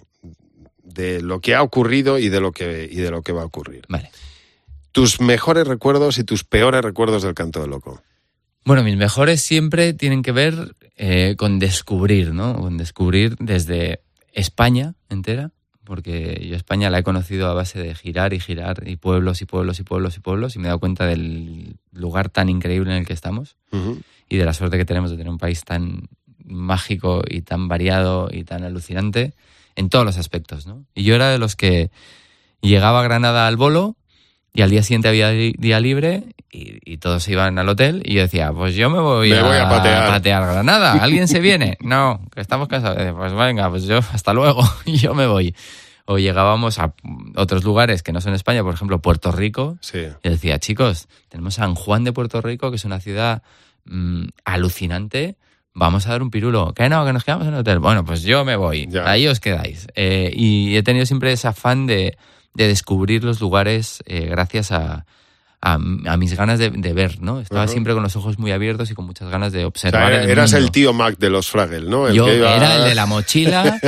de 0.83 1.21
lo 1.21 1.39
que 1.39 1.55
ha 1.55 1.61
ocurrido 1.61 2.17
y 2.19 2.29
de 2.29 2.41
lo 2.41 2.51
que, 2.51 2.89
y 2.91 2.95
de 2.97 3.11
lo 3.11 3.21
que 3.21 3.31
va 3.31 3.43
a 3.43 3.45
ocurrir. 3.45 3.83
Vale. 3.87 4.09
Tus 4.91 5.21
mejores 5.21 5.67
recuerdos 5.67 6.17
y 6.17 6.23
tus 6.23 6.43
peores 6.43 6.81
recuerdos 6.83 7.21
del 7.23 7.35
canto 7.35 7.61
del 7.61 7.69
loco. 7.69 8.01
Bueno, 8.65 8.83
mis 8.83 8.97
mejores 8.97 9.41
siempre 9.41 9.93
tienen 9.93 10.23
que 10.23 10.31
ver 10.31 10.75
eh, 10.97 11.35
con 11.37 11.59
descubrir, 11.59 12.33
¿no? 12.33 12.55
Con 12.59 12.77
descubrir 12.77 13.35
desde 13.39 14.01
España 14.33 14.95
entera, 15.09 15.51
porque 15.85 16.45
yo 16.49 16.55
España 16.55 16.89
la 16.89 16.99
he 16.99 17.03
conocido 17.03 17.47
a 17.47 17.53
base 17.53 17.79
de 17.79 17.95
girar 17.95 18.33
y 18.33 18.39
girar, 18.39 18.83
y 18.85 18.95
pueblos 18.97 19.41
y 19.41 19.45
pueblos 19.45 19.79
y 19.79 19.83
pueblos 19.83 20.17
y 20.17 20.19
pueblos, 20.19 20.55
y 20.55 20.59
me 20.59 20.65
he 20.65 20.67
dado 20.69 20.79
cuenta 20.79 21.05
del 21.05 21.77
lugar 21.93 22.29
tan 22.29 22.49
increíble 22.49 22.91
en 22.91 22.97
el 22.97 23.05
que 23.05 23.13
estamos 23.13 23.55
y 24.27 24.37
de 24.37 24.45
la 24.45 24.53
suerte 24.53 24.77
que 24.77 24.85
tenemos 24.85 25.09
de 25.11 25.17
tener 25.17 25.31
un 25.31 25.37
país 25.39 25.63
tan 25.63 26.09
mágico 26.49 27.21
y 27.27 27.41
tan 27.41 27.67
variado 27.67 28.29
y 28.31 28.43
tan 28.43 28.63
alucinante 28.63 29.33
en 29.75 29.89
todos 29.89 30.03
los 30.05 30.17
aspectos, 30.17 30.67
¿no? 30.67 30.85
Y 30.93 31.03
yo 31.03 31.15
era 31.15 31.29
de 31.29 31.37
los 31.39 31.55
que 31.55 31.91
llegaba 32.61 32.99
a 32.99 33.03
Granada 33.03 33.47
al 33.47 33.55
bolo 33.55 33.95
y 34.53 34.61
al 34.63 34.69
día 34.71 34.83
siguiente 34.83 35.07
había 35.07 35.29
día 35.29 35.79
libre 35.79 36.35
y, 36.51 36.79
y 36.83 36.97
todos 36.97 37.23
se 37.23 37.31
iban 37.33 37.57
al 37.59 37.69
hotel 37.69 38.01
y 38.03 38.15
yo 38.15 38.21
decía, 38.21 38.51
pues 38.51 38.75
yo 38.75 38.89
me 38.89 38.99
voy, 38.99 39.29
Me 39.29 39.37
a, 39.37 39.43
voy 39.43 39.57
a 39.57 39.69
patear. 40.07 40.43
Granada. 40.43 40.93
¿Alguien 40.93 41.27
se 41.27 41.39
viene? 41.39 41.77
No, 41.81 42.19
que 42.33 42.41
estamos 42.41 42.67
cansados. 42.67 43.13
Pues 43.15 43.33
venga, 43.33 43.69
pues 43.69 43.83
yo 43.83 43.99
hasta 43.99 44.33
luego 44.33 44.63
yo 44.85 45.13
me 45.13 45.27
voy. 45.27 45.55
O 46.05 46.17
llegábamos 46.17 46.79
a 46.79 46.95
otros 47.35 47.63
lugares 47.63 48.01
que 48.01 48.11
no 48.11 48.19
son 48.19 48.33
España, 48.33 48.63
por 48.63 48.73
ejemplo, 48.73 48.99
Puerto 48.99 49.31
Rico, 49.31 49.77
Sí. 49.79 49.99
y 50.23 50.29
decía, 50.29 50.57
chicos, 50.57 51.07
tenemos 51.29 51.53
San 51.53 51.75
Juan 51.75 52.03
de 52.03 52.11
Puerto 52.11 52.41
Rico, 52.41 52.71
que 52.71 52.77
es 52.77 52.85
una 52.85 52.99
ciudad 52.99 53.43
mm, 53.85 54.23
alucinante. 54.43 55.37
Vamos 55.73 56.07
a 56.07 56.11
dar 56.11 56.21
un 56.21 56.29
pirulo. 56.31 56.73
Que 56.73 56.89
no, 56.89 57.05
que 57.05 57.13
nos 57.13 57.23
quedamos 57.23 57.47
en 57.47 57.53
el 57.53 57.59
hotel. 57.61 57.79
Bueno, 57.79 58.03
pues 58.03 58.23
yo 58.23 58.43
me 58.43 58.55
voy. 58.55 58.87
Ya. 58.89 59.09
Ahí 59.09 59.27
os 59.27 59.39
quedáis. 59.39 59.87
Eh, 59.95 60.31
y 60.35 60.75
he 60.75 60.83
tenido 60.83 61.05
siempre 61.05 61.31
ese 61.31 61.47
afán 61.47 61.87
de, 61.87 62.17
de 62.53 62.67
descubrir 62.67 63.23
los 63.23 63.39
lugares 63.39 64.03
eh, 64.05 64.25
gracias 64.29 64.71
a, 64.71 65.05
a, 65.61 65.73
a 65.73 66.17
mis 66.17 66.33
ganas 66.35 66.59
de, 66.59 66.69
de 66.71 66.93
ver, 66.93 67.21
¿no? 67.21 67.39
Estaba 67.39 67.67
siempre 67.67 67.93
con 67.93 68.03
los 68.03 68.15
ojos 68.15 68.39
muy 68.39 68.51
abiertos 68.51 68.89
y 68.91 68.95
con 68.95 69.05
muchas 69.05 69.29
ganas 69.29 69.53
de 69.53 69.63
O 69.63 69.67
observar. 69.69 70.11
sea, 70.11 70.23
eras 70.23 70.53
el 70.53 70.71
tío 70.71 70.91
Mac 70.91 71.17
de 71.17 71.29
los 71.29 71.49
Fraggle, 71.49 71.89
¿no? 71.89 72.07
El 72.07 72.15
Yo 72.15 72.25
que 72.25 72.37
iba- 72.37 72.55
era 72.55 72.75
el 72.77 72.83
de 72.85 72.95
la 72.95 73.05
mochila 73.05 73.79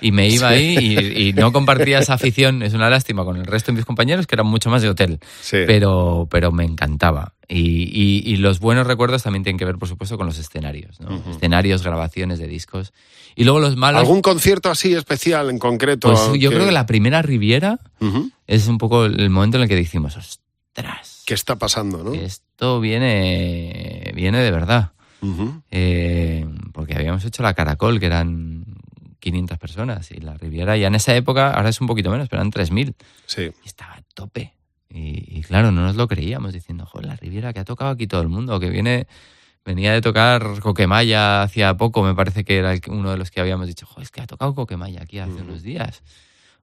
y 0.00 0.12
me 0.12 0.28
iba 0.28 0.48
ahí 0.48 0.76
y, 0.78 1.28
y 1.28 1.32
no 1.32 1.52
compartía 1.52 1.98
esa 1.98 2.14
afición. 2.14 2.62
Es 2.62 2.74
una 2.74 2.88
lástima 2.90 3.24
con 3.24 3.36
el 3.36 3.46
resto 3.46 3.72
de 3.72 3.76
mis 3.76 3.84
compañeros 3.84 4.26
que 4.26 4.34
eran 4.34 4.46
mucho 4.46 4.70
más 4.70 4.82
de 4.82 4.88
hotel. 4.88 5.18
Sí. 5.40 5.58
Pero, 5.66 6.28
pero 6.30 6.52
me 6.52 6.64
encantaba. 6.64 7.34
Y, 7.50 7.58
y- 7.92 8.22
y 8.30 8.36
los 8.36 8.60
buenos 8.60 8.86
recuerdos 8.86 9.22
también 9.22 9.42
tienen 9.42 9.58
que 9.58 9.64
ver, 9.64 9.76
por 9.78 9.88
supuesto, 9.88 10.18
con 10.18 10.26
los 10.26 10.38
escenarios. 10.38 11.00
¿no? 11.00 11.22
Escenarios, 11.30 11.82
grabaciones 11.82 12.38
de 12.38 12.46
discos. 12.46 12.92
Y 13.36 13.44
luego 13.44 13.60
los 13.60 13.76
malos. 13.76 14.00
¿Algún 14.00 14.20
concierto 14.20 14.70
así 14.70 14.92
especial 14.94 15.48
en 15.48 15.58
concreto? 15.58 16.08
Pues 16.12 16.40
yo 16.40 16.50
creo 16.50 16.66
que 16.66 16.72
la 16.72 16.84
primera 16.86 17.22
Riviera 17.22 17.78
Ujú. 18.00 18.30
es 18.46 18.66
un 18.68 18.76
poco 18.78 19.06
el 19.06 19.30
momento 19.30 19.56
en 19.56 19.62
el 19.62 19.68
que 19.68 19.76
decimos, 19.76 20.16
ostras, 20.16 21.22
¿Qué 21.24 21.34
está 21.34 21.56
pasando, 21.56 22.02
no? 22.04 22.12
esto 22.14 22.80
viene, 22.80 24.12
viene 24.14 24.38
de 24.42 24.50
verdad. 24.50 24.92
Ujú. 25.20 25.62
Eh, 25.70 26.46
porque 26.72 26.94
habíamos 26.94 27.24
hecho 27.24 27.42
la 27.42 27.54
Caracol, 27.54 27.98
que 28.00 28.06
eran 28.06 28.57
500 29.20 29.58
personas, 29.58 30.10
y 30.10 30.20
la 30.20 30.34
Riviera 30.34 30.76
ya 30.76 30.86
en 30.88 30.94
esa 30.94 31.14
época, 31.14 31.52
ahora 31.52 31.68
es 31.68 31.80
un 31.80 31.86
poquito 31.86 32.10
menos, 32.10 32.28
pero 32.28 32.40
eran 32.42 32.52
3.000. 32.52 32.94
Sí. 33.26 33.50
Y 33.64 33.66
estaba 33.66 33.94
a 33.94 34.02
tope. 34.14 34.54
Y, 34.90 35.38
y 35.38 35.42
claro, 35.42 35.70
no 35.72 35.82
nos 35.82 35.96
lo 35.96 36.08
creíamos, 36.08 36.52
diciendo, 36.52 36.86
joder, 36.86 37.06
la 37.08 37.16
Riviera 37.16 37.52
que 37.52 37.60
ha 37.60 37.64
tocado 37.64 37.90
aquí 37.90 38.06
todo 38.06 38.22
el 38.22 38.28
mundo, 38.28 38.58
que 38.60 38.70
viene... 38.70 39.06
Venía 39.64 39.92
de 39.92 40.00
tocar 40.00 40.60
Coquemaya 40.60 41.42
hacía 41.42 41.76
poco, 41.76 42.02
me 42.02 42.14
parece 42.14 42.42
que 42.42 42.56
era 42.56 42.74
uno 42.86 43.10
de 43.10 43.18
los 43.18 43.30
que 43.30 43.38
habíamos 43.40 43.66
dicho, 43.66 43.84
joder, 43.84 44.04
es 44.04 44.10
que 44.10 44.22
ha 44.22 44.26
tocado 44.26 44.54
Coquemaya 44.54 45.02
aquí 45.02 45.18
hace 45.18 45.42
unos 45.42 45.62
días. 45.62 46.02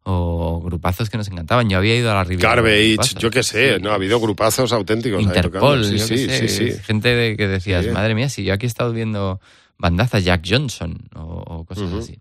O 0.02 0.60
grupazos 0.64 1.12
que 1.12 1.18
nos 1.18 1.28
encantaban. 1.28 1.70
Yo 1.70 1.78
había 1.78 1.96
ido 1.96 2.10
a 2.10 2.16
la 2.16 2.24
Riviera. 2.24 2.50
Garbage, 2.56 3.20
yo 3.20 3.30
qué 3.30 3.44
sé, 3.44 3.76
Sí. 3.76 3.82
no 3.82 3.92
ha 3.92 3.96
habido 3.96 4.20
grupazos 4.20 4.74
auténticos. 4.74 5.22
Interpol. 5.22 5.86
Sí, 5.86 5.98
yo 6.00 6.08
sí, 6.08 6.18
sé, 6.18 6.48
sí, 6.48 6.72
sí. 6.72 6.80
gente 6.84 7.10
de, 7.10 7.38
que 7.38 7.48
decías, 7.48 7.86
madre 7.92 8.16
mía, 8.16 8.30
si 8.30 8.44
yo 8.44 8.54
aquí 8.56 8.66
he 8.66 8.68
estado 8.68 8.92
viendo 8.92 9.40
bandazas, 9.78 10.24
Jack 10.24 10.44
Johnson 10.48 11.08
o, 11.14 11.44
o 11.46 11.66
cosas 11.66 11.94
así. 11.94 12.20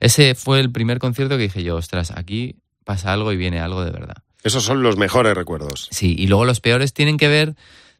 Ese 0.00 0.34
fue 0.34 0.60
el 0.60 0.70
primer 0.70 0.98
concierto 0.98 1.36
que 1.36 1.42
dije 1.44 1.62
yo, 1.62 1.76
ostras, 1.76 2.12
aquí 2.12 2.56
pasa 2.84 3.12
algo 3.12 3.32
y 3.32 3.36
viene 3.36 3.60
algo 3.60 3.84
de 3.84 3.90
verdad. 3.90 4.16
Esos 4.44 4.62
son 4.64 4.82
los 4.82 4.96
mejores 4.96 5.34
recuerdos. 5.34 5.88
Sí, 5.90 6.14
y 6.18 6.26
luego 6.28 6.44
los 6.44 6.60
peores 6.60 6.92
tienen 6.94 7.16
que 7.16 7.28
ver 7.28 7.54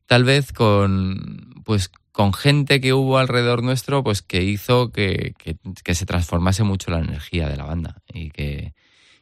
tal 0.06 0.24
vez 0.24 0.52
con 0.52 1.62
pues 1.64 1.90
con 2.12 2.32
gente 2.32 2.80
que 2.80 2.94
hubo 2.94 3.18
alrededor 3.18 3.62
nuestro 3.62 4.02
pues 4.02 4.22
que 4.22 4.42
hizo 4.42 4.90
que, 4.90 5.34
que- 5.38 5.56
que 5.84 5.94
se 5.94 6.06
transformase 6.06 6.62
mucho 6.64 6.90
la 6.90 6.98
energía 7.00 7.48
de 7.48 7.56
la 7.56 7.64
banda 7.64 7.96
y 8.12 8.30
que, 8.30 8.74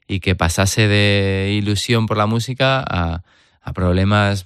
y 0.06 0.20
que 0.20 0.34
pasase 0.34 0.86
de 0.88 1.52
ilusión 1.58 2.06
por 2.06 2.16
la 2.16 2.26
música 2.26 2.82
a, 2.86 3.22
a 3.68 3.72
problemas 3.72 4.44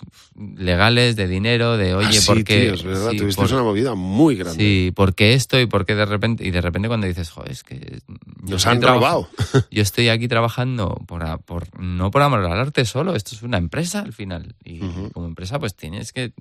legales 0.57 1.15
de 1.15 1.29
dinero, 1.29 1.77
de 1.77 1.95
oye, 1.95 2.09
Ah, 2.09 2.13
sí, 2.13 2.27
¿por 2.27 2.43
qué? 2.43 2.63
tío, 2.65 2.75
es 2.75 2.83
verdad, 2.83 3.11
sí, 3.11 3.17
tuviste 3.19 3.43
por- 3.43 3.53
una 3.53 3.63
movida 3.63 3.95
muy 3.95 4.35
grande. 4.35 4.57
Sí, 4.65 4.93
¿por 4.97 5.15
qué 5.15 5.35
esto 5.35 5.61
y 5.61 5.67
por 5.67 5.85
qué 5.85 5.95
de 5.95 6.07
repente? 6.07 6.43
Y 6.47 6.51
de 6.51 6.63
repente 6.63 6.89
cuando 6.89 7.07
dices, 7.07 7.29
joder, 7.29 7.53
es 7.53 7.63
que... 7.63 7.99
Nos 8.43 8.67
han 8.67 8.81
robado. 8.81 9.29
Yo 9.71 9.83
estoy 9.83 10.09
aquí 10.09 10.27
trabajando 10.27 10.95
por, 11.07 11.23
por 11.43 11.79
no 11.79 12.11
por 12.11 12.23
amor 12.23 12.41
al 12.47 12.59
arte 12.59 12.87
solo, 12.87 13.15
esto 13.15 13.35
es 13.35 13.43
una 13.43 13.59
empresa 13.59 14.01
al 14.01 14.15
final. 14.15 14.55
Y 14.65 14.81
como 15.13 15.27
empresa 15.27 15.59
pues 15.59 15.77
tienes 15.77 16.15
que 16.15 16.33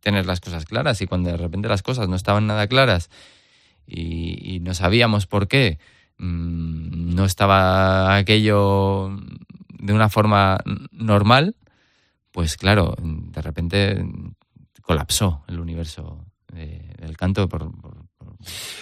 tener 0.00 0.26
las 0.26 0.40
cosas 0.40 0.64
claras 0.64 1.00
y 1.02 1.06
cuando 1.06 1.30
de 1.30 1.36
repente 1.36 1.68
las 1.68 1.82
cosas 1.82 2.08
no 2.08 2.16
estaban 2.16 2.48
nada 2.48 2.66
claras 2.66 3.10
y, 3.86 4.56
y 4.56 4.58
no 4.58 4.74
sabíamos 4.74 5.26
por 5.28 5.46
qué, 5.46 5.78
mm, 6.18 7.14
no 7.14 7.24
estaba 7.24 8.16
aquello 8.16 9.16
de 9.78 9.92
una 9.92 10.08
forma 10.08 10.58
normal, 10.90 11.54
pues 12.34 12.56
claro, 12.56 12.96
de 13.00 13.40
repente 13.40 14.04
colapsó 14.82 15.44
el 15.46 15.60
universo 15.60 16.26
de- 16.52 16.94
del 16.98 17.16
canto 17.16 17.48
por... 17.48 17.70
por- 17.80 18.02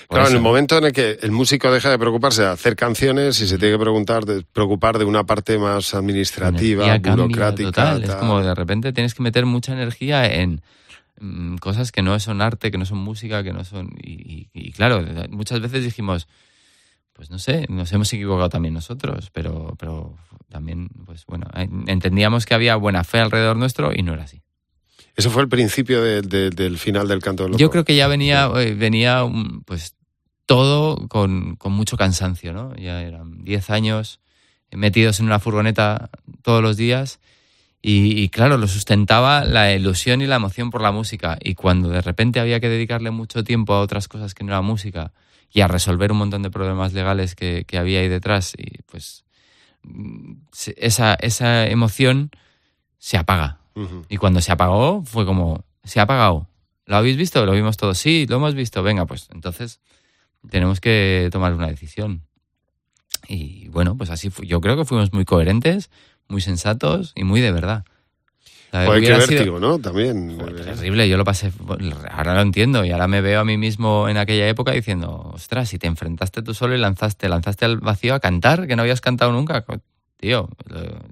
Claro, 0.09 0.29
en 0.29 0.35
el 0.37 0.41
momento 0.43 0.79
en 0.79 0.85
el 0.85 0.93
que 0.93 1.19
el 1.23 1.31
músico 1.33 1.71
deja 1.71 1.89
de 1.91 1.99
preocuparse 1.99 2.43
de 2.43 2.49
hacer 2.49 2.75
canciones 2.77 3.41
y 3.41 3.47
se 3.47 3.59
tiene 3.59 3.75
que 3.75 3.81
preguntar 3.81 4.25
de, 4.25 4.43
preocupar 4.43 4.99
de 4.99 5.05
una 5.05 5.25
parte 5.25 5.59
más 5.59 5.95
administrativa, 5.95 6.87
burocrática. 6.99 7.71
total. 7.71 8.05
Es 8.05 8.15
como 8.17 8.41
de 8.43 8.55
repente 8.55 8.93
tienes 8.93 9.15
que 9.15 9.23
meter 9.23 9.47
mucha 9.47 9.73
energía 9.73 10.27
en 10.27 10.61
mm, 11.21 11.57
cosas 11.59 11.93
que 11.93 12.03
no 12.03 12.19
son 12.21 12.41
arte, 12.43 12.71
que 12.71 12.79
no 12.79 12.87
son 12.87 12.99
música, 12.99 13.43
que 13.45 13.53
no 13.53 13.65
son... 13.65 13.91
Y, 14.03 14.13
y- 14.13 14.49
y 14.53 14.73
claro, 14.73 15.05
muchas 15.31 15.61
veces 15.61 15.85
dijimos, 15.85 16.27
pues 17.13 17.31
no 17.31 17.39
sé, 17.39 17.67
nos 17.69 17.93
hemos 17.93 18.13
equivocado 18.13 18.49
también 18.49 18.75
nosotros, 18.75 19.31
pero, 19.33 19.75
pero 19.79 20.17
también, 20.53 20.89
pues 21.07 21.25
bueno, 21.27 21.47
en- 21.55 21.89
entendíamos 21.89 22.47
que 22.47 22.55
había 22.55 22.77
buena 22.77 23.03
fe 23.03 23.19
alrededor 23.19 23.57
nuestro 23.57 23.93
y 23.95 24.03
no 24.03 24.13
era 24.15 24.25
así. 24.25 24.43
Eso 25.17 25.31
fue 25.31 25.43
el 25.43 25.49
principio 25.49 26.03
de- 26.03 26.23
de- 26.23 26.51
del 26.51 26.79
final 26.79 27.09
del 27.09 27.21
canto 27.21 27.43
del 27.43 27.53
loco. 27.53 27.61
Yo 27.61 27.71
creo 27.71 27.85
que 27.85 27.97
ya 27.97 28.07
venía, 28.07 28.51
eh, 28.57 28.75
venía 28.75 29.25
pues 29.65 29.97
todo 30.47 31.09
con, 31.09 31.57
con 31.57 31.73
mucho 31.73 31.97
cansancio, 31.97 32.53
¿no? 32.53 32.75
Ya 32.77 33.03
eran 33.03 33.43
10 33.45 33.71
años 33.71 34.21
metidos 34.71 35.21
en 35.21 35.27
una 35.27 35.39
furgoneta 35.39 36.11
todos 36.43 36.63
los 36.63 36.77
días 36.77 37.21
y, 37.83 38.19
y, 38.23 38.29
claro, 38.29 38.57
lo 38.59 38.69
sustentaba 38.69 39.45
la 39.45 39.73
ilusión 39.75 40.23
y 40.23 40.27
la 40.27 40.37
emoción 40.37 40.71
por 40.71 40.83
la 40.83 40.93
música 40.93 41.37
y 41.43 41.55
cuando 41.55 41.89
de 41.89 42.01
repente 42.01 42.41
había 42.41 42.61
que 42.61 42.69
dedicarle 42.69 43.11
mucho 43.11 43.43
tiempo 43.45 43.75
a 43.75 43.81
otras 43.81 44.09
cosas 44.09 44.35
que 44.35 44.45
no 44.45 44.53
era 44.53 44.63
música 44.63 45.13
y 45.53 45.61
a 45.61 45.69
resolver 45.69 46.13
un 46.13 46.19
montón 46.19 46.43
de 46.43 46.51
problemas 46.51 46.93
legales 46.95 47.35
que, 47.35 47.65
que 47.67 47.77
había 47.77 48.01
ahí 48.01 48.09
detrás 48.09 48.55
y 48.57 48.83
pues 48.91 49.25
esa, 50.77 51.15
esa 51.15 51.67
emoción 51.67 52.31
se 52.99 53.17
apaga. 53.17 53.59
Y 54.09 54.19
cuando 54.19 54.43
se 54.43 54.53
apagó, 54.53 55.03
fue 55.05 55.25
como, 55.25 55.65
se 55.83 55.99
ha 55.99 56.03
apagado. 56.03 56.47
¿Lo 56.85 56.97
habéis 56.97 57.17
visto? 57.17 57.45
¿Lo 57.47 57.53
vimos 57.53 57.77
todos? 57.77 57.97
Sí, 57.97 58.27
lo 58.29 58.37
hemos 58.37 58.55
visto. 58.55 58.83
Venga, 58.83 59.07
pues 59.07 59.29
entonces 59.33 59.81
tenemos 60.51 60.81
que 60.81 61.29
tomar 61.33 61.55
una 61.55 61.69
decisión. 61.69 62.23
Y 63.29 63.69
bueno, 63.69 63.97
pues 63.97 64.11
así 64.11 64.31
fue. 64.31 64.47
Yo 64.47 64.61
creo 64.61 64.77
que 64.77 64.85
fuimos 64.85 65.13
muy 65.13 65.25
coherentes, 65.25 65.91
muy 66.29 66.41
sensatos 66.41 67.13
y 67.15 67.25
muy 67.25 67.41
de 67.41 67.53
verdad. 67.53 67.85
Joder, 68.73 69.01
qué 69.01 69.07
sido- 69.07 69.19
vértigo, 69.29 69.61
¿no? 69.61 69.79
También. 69.79 70.37
Joder, 70.39 70.65
terrible, 70.65 71.09
yo 71.09 71.17
lo 71.17 71.25
pasé, 71.25 71.53
ahora 72.11 72.35
lo 72.35 72.41
entiendo 72.41 72.85
y 72.85 72.91
ahora 72.91 73.07
me 73.07 73.21
veo 73.21 73.41
a 73.41 73.45
mí 73.45 73.59
mismo 73.59 74.09
en 74.09 74.17
aquella 74.17 74.49
época 74.49 74.73
diciendo, 74.73 75.31
ostras, 75.35 75.69
si 75.69 75.79
te 75.79 75.87
enfrentaste 75.87 76.43
tú 76.43 76.55
solo 76.55 76.75
y 76.75 76.79
lanzaste, 76.79 77.29
lanzaste 77.29 77.65
al 77.67 77.79
vacío 77.79 78.15
a 78.15 78.21
cantar, 78.21 78.67
que 78.67 78.75
no 78.77 78.83
habías 78.83 79.01
cantado 79.01 79.31
nunca, 79.33 79.65
tío, 80.17 80.49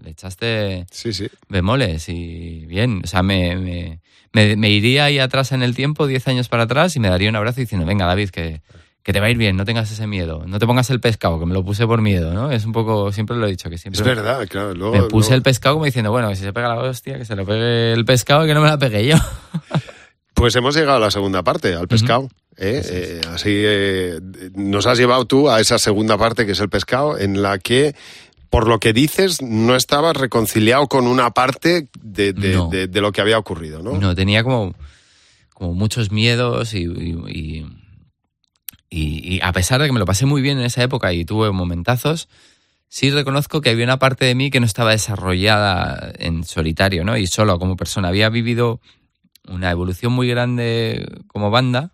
le 0.02 0.10
echaste 0.10 0.86
Sí, 0.90 1.12
sí. 1.12 1.26
bemoles 1.48 2.08
y 2.08 2.64
bien, 2.66 3.02
o 3.04 3.06
sea, 3.06 3.22
me, 3.22 3.56
me, 3.56 4.00
me- 4.32 4.56
me 4.56 4.70
iría 4.70 5.04
ahí 5.04 5.18
atrás 5.18 5.52
en 5.52 5.62
el 5.62 5.74
tiempo, 5.74 6.06
10 6.06 6.26
años 6.28 6.48
para 6.48 6.62
atrás, 6.62 6.96
y 6.96 7.00
me 7.00 7.08
daría 7.10 7.28
un 7.28 7.36
abrazo 7.36 7.60
diciendo, 7.60 7.86
venga, 7.86 8.06
David, 8.06 8.30
que, 8.30 8.62
que 9.02 9.12
te 9.12 9.20
va 9.20 9.26
a 9.26 9.30
ir 9.30 9.38
bien, 9.38 9.56
no 9.56 9.64
tengas 9.64 9.90
ese 9.90 10.06
miedo, 10.06 10.44
no 10.46 10.58
te 10.58 10.66
pongas 10.66 10.90
el 10.90 11.00
pescado, 11.00 11.40
que 11.40 11.46
me 11.46 11.54
lo 11.54 11.64
puse 11.64 11.86
por 11.86 12.02
miedo, 12.02 12.34
¿no? 12.34 12.50
Es 12.52 12.64
un 12.66 12.72
poco, 12.72 13.10
siempre 13.12 13.36
lo 13.36 13.46
he 13.46 13.50
dicho, 13.50 13.70
que 13.70 13.78
siempre... 13.78 13.98
Es 14.00 14.06
verdad, 14.06 14.46
claro. 14.48 14.74
Luego, 14.74 14.94
Me 14.94 15.02
puse 15.04 15.28
luego- 15.30 15.34
el 15.36 15.42
pescado 15.42 15.74
como 15.76 15.86
diciendo, 15.86 16.10
bueno, 16.10 16.28
que 16.28 16.36
si 16.36 16.42
se 16.42 16.52
pega 16.52 16.68
la 16.68 16.82
hostia, 16.82 17.16
que 17.18 17.24
se 17.24 17.34
lo 17.34 17.46
pegue 17.46 17.92
el 17.92 18.04
pescado 18.04 18.44
y 18.44 18.48
que 18.48 18.54
no 18.54 18.60
me 18.60 18.68
la 18.68 18.78
pegue 18.78 19.06
yo. 19.06 19.16
Pues 20.34 20.56
hemos 20.56 20.74
llegado 20.74 20.96
a 20.96 21.00
la 21.00 21.10
segunda 21.10 21.42
parte, 21.42 21.74
al 21.74 21.86
pescado. 21.86 22.30
¿eh? 22.56 22.80
Eh, 22.84 23.20
así 23.30 23.50
eh, 23.52 24.20
nos 24.54 24.86
has 24.86 24.96
llevado 24.96 25.26
tú 25.26 25.50
a 25.50 25.60
esa 25.60 25.78
segunda 25.78 26.16
parte 26.16 26.46
que 26.46 26.52
es 26.52 26.60
el 26.60 26.70
pescado, 26.70 27.18
en 27.18 27.42
la 27.42 27.58
que, 27.58 27.94
por 28.48 28.66
lo 28.66 28.80
que 28.80 28.94
dices, 28.94 29.42
no 29.42 29.76
estabas 29.76 30.16
reconciliado 30.16 30.86
con 30.88 31.06
una 31.06 31.30
parte 31.32 31.88
de, 32.00 32.32
de- 32.32 32.54
No. 32.54 32.68
de- 32.70 32.86
de 32.86 33.00
lo 33.02 33.12
que 33.12 33.20
había 33.20 33.38
ocurrido, 33.38 33.82
¿no? 33.82 33.92
No, 33.98 34.14
tenía 34.14 34.42
como, 34.42 34.74
como 35.52 35.74
muchos 35.74 36.10
miedos 36.10 36.72
y, 36.72 36.84
y- 36.84 37.18
y- 37.28 37.66
y- 38.90 39.40
a 39.42 39.52
pesar 39.52 39.80
de 39.80 39.86
que 39.86 39.92
me 39.92 40.00
lo 40.00 40.06
pasé 40.06 40.26
muy 40.26 40.42
bien 40.42 40.58
en 40.58 40.64
esa 40.64 40.82
época 40.82 41.12
y 41.12 41.24
tuve 41.24 41.50
momentazos, 41.52 42.28
sí 42.88 43.10
reconozco 43.10 43.60
que 43.60 43.70
había 43.70 43.84
una 43.84 43.98
parte 43.98 44.24
de 44.24 44.34
mí 44.34 44.50
que 44.50 44.60
no 44.60 44.66
estaba 44.66 44.90
desarrollada 44.90 46.12
en 46.18 46.44
solitario, 46.44 47.04
¿no? 47.04 47.16
Y 47.16 47.26
solo 47.28 47.58
como 47.58 47.76
persona. 47.76 48.08
Había 48.08 48.28
vivido 48.30 48.80
una 49.48 49.70
evolución 49.70 50.12
muy 50.12 50.28
grande 50.28 51.06
como 51.28 51.50
banda, 51.50 51.92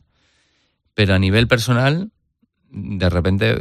pero 0.95 1.15
a 1.15 1.19
nivel 1.19 1.49
personal, 1.49 2.11
de 2.71 3.11
repente, 3.11 3.55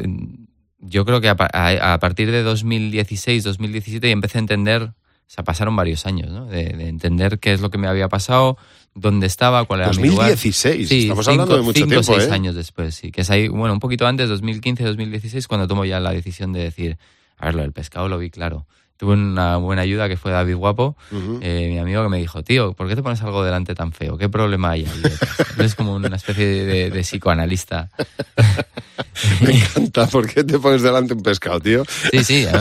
yo 0.80 1.06
creo 1.06 1.20
que 1.22 1.30
a, 1.30 1.36
pa- 1.36 1.50
a- 1.52 1.94
a 1.94 2.00
partir 2.00 2.32
de 2.32 2.42
2016, 2.44 3.44
2017 3.44 4.08
ya 4.08 4.14
empecé 4.14 4.38
a 4.38 4.42
entender, 4.42 4.82
o 4.84 4.94
sea, 5.28 5.44
pasaron 5.44 5.76
varios 5.76 6.06
años, 6.06 6.50
de 6.50 6.88
entender 6.88 7.40
qué 7.40 7.52
es 7.54 7.60
lo 7.62 7.70
que 7.70 7.78
me 7.78 7.88
había 7.88 8.08
pasado, 8.08 8.58
dónde 8.96 9.28
estaba, 9.28 9.66
cuál 9.66 9.82
era 9.82 9.92
mi 9.92 10.08
lugar. 10.08 10.30
2016, 10.32 10.88
Sí, 10.90 11.02
estamos 11.04 11.26
cinco- 11.26 11.32
hablando 11.42 11.56
de 11.58 11.62
mucho 11.62 11.78
cinco 11.80 11.90
tiempo, 11.90 12.04
seis 12.16 12.28
¿eh? 12.30 12.32
años 12.34 12.56
después, 12.56 12.96
sí. 12.96 13.12
Que 13.12 13.22
es 13.22 13.30
ahí, 13.30 13.48
bueno, 13.50 13.74
un 13.74 13.80
poquito 13.80 14.08
antes, 14.08 14.28
2015, 14.30 14.84
2016, 14.86 15.48
cuando 15.48 15.68
tomo 15.68 15.86
ya 15.86 16.00
la 16.00 16.12
decisión 16.12 16.54
de 16.54 16.62
decir, 16.62 16.98
a 17.38 17.46
ver, 17.48 17.56
lo 17.56 17.62
del 17.62 17.74
pescado 17.74 18.08
lo 18.10 18.18
vi 18.18 18.30
claro. 18.30 18.66
Tuve 18.98 19.12
una 19.14 19.58
buena 19.58 19.82
ayuda 19.82 20.08
que 20.08 20.16
fue 20.16 20.32
David 20.32 20.56
Guapo, 20.56 20.96
eh, 21.42 21.68
mi 21.74 21.78
amigo 21.80 22.02
que 22.04 22.08
me 22.08 22.18
dijo, 22.18 22.44
tío, 22.44 22.72
¿por 22.72 22.88
qué 22.88 22.96
te 22.96 23.04
pones 23.04 23.22
algo 23.22 23.44
delante 23.44 23.76
tan 23.76 23.92
feo? 23.92 24.18
¿Qué 24.18 24.30
problema 24.30 24.72
hay 24.72 24.86
ahí? 24.86 25.02
detrás?". 25.04 25.36
Él 25.60 25.66
es 25.66 25.76
como 25.76 25.96
una 25.96 26.16
especie 26.16 26.46
de, 26.64 26.90
de 26.90 27.02
psicoanalista. 27.02 27.90
Me 29.42 29.52
encanta. 29.58 30.08
¿Por 30.08 30.28
qué 30.32 30.46
te 30.46 30.60
pones 30.60 30.82
delante 30.82 31.14
un 31.14 31.22
pescado, 31.24 31.60
tío? 31.60 31.84
Sí, 32.12 32.24
sí. 32.24 32.46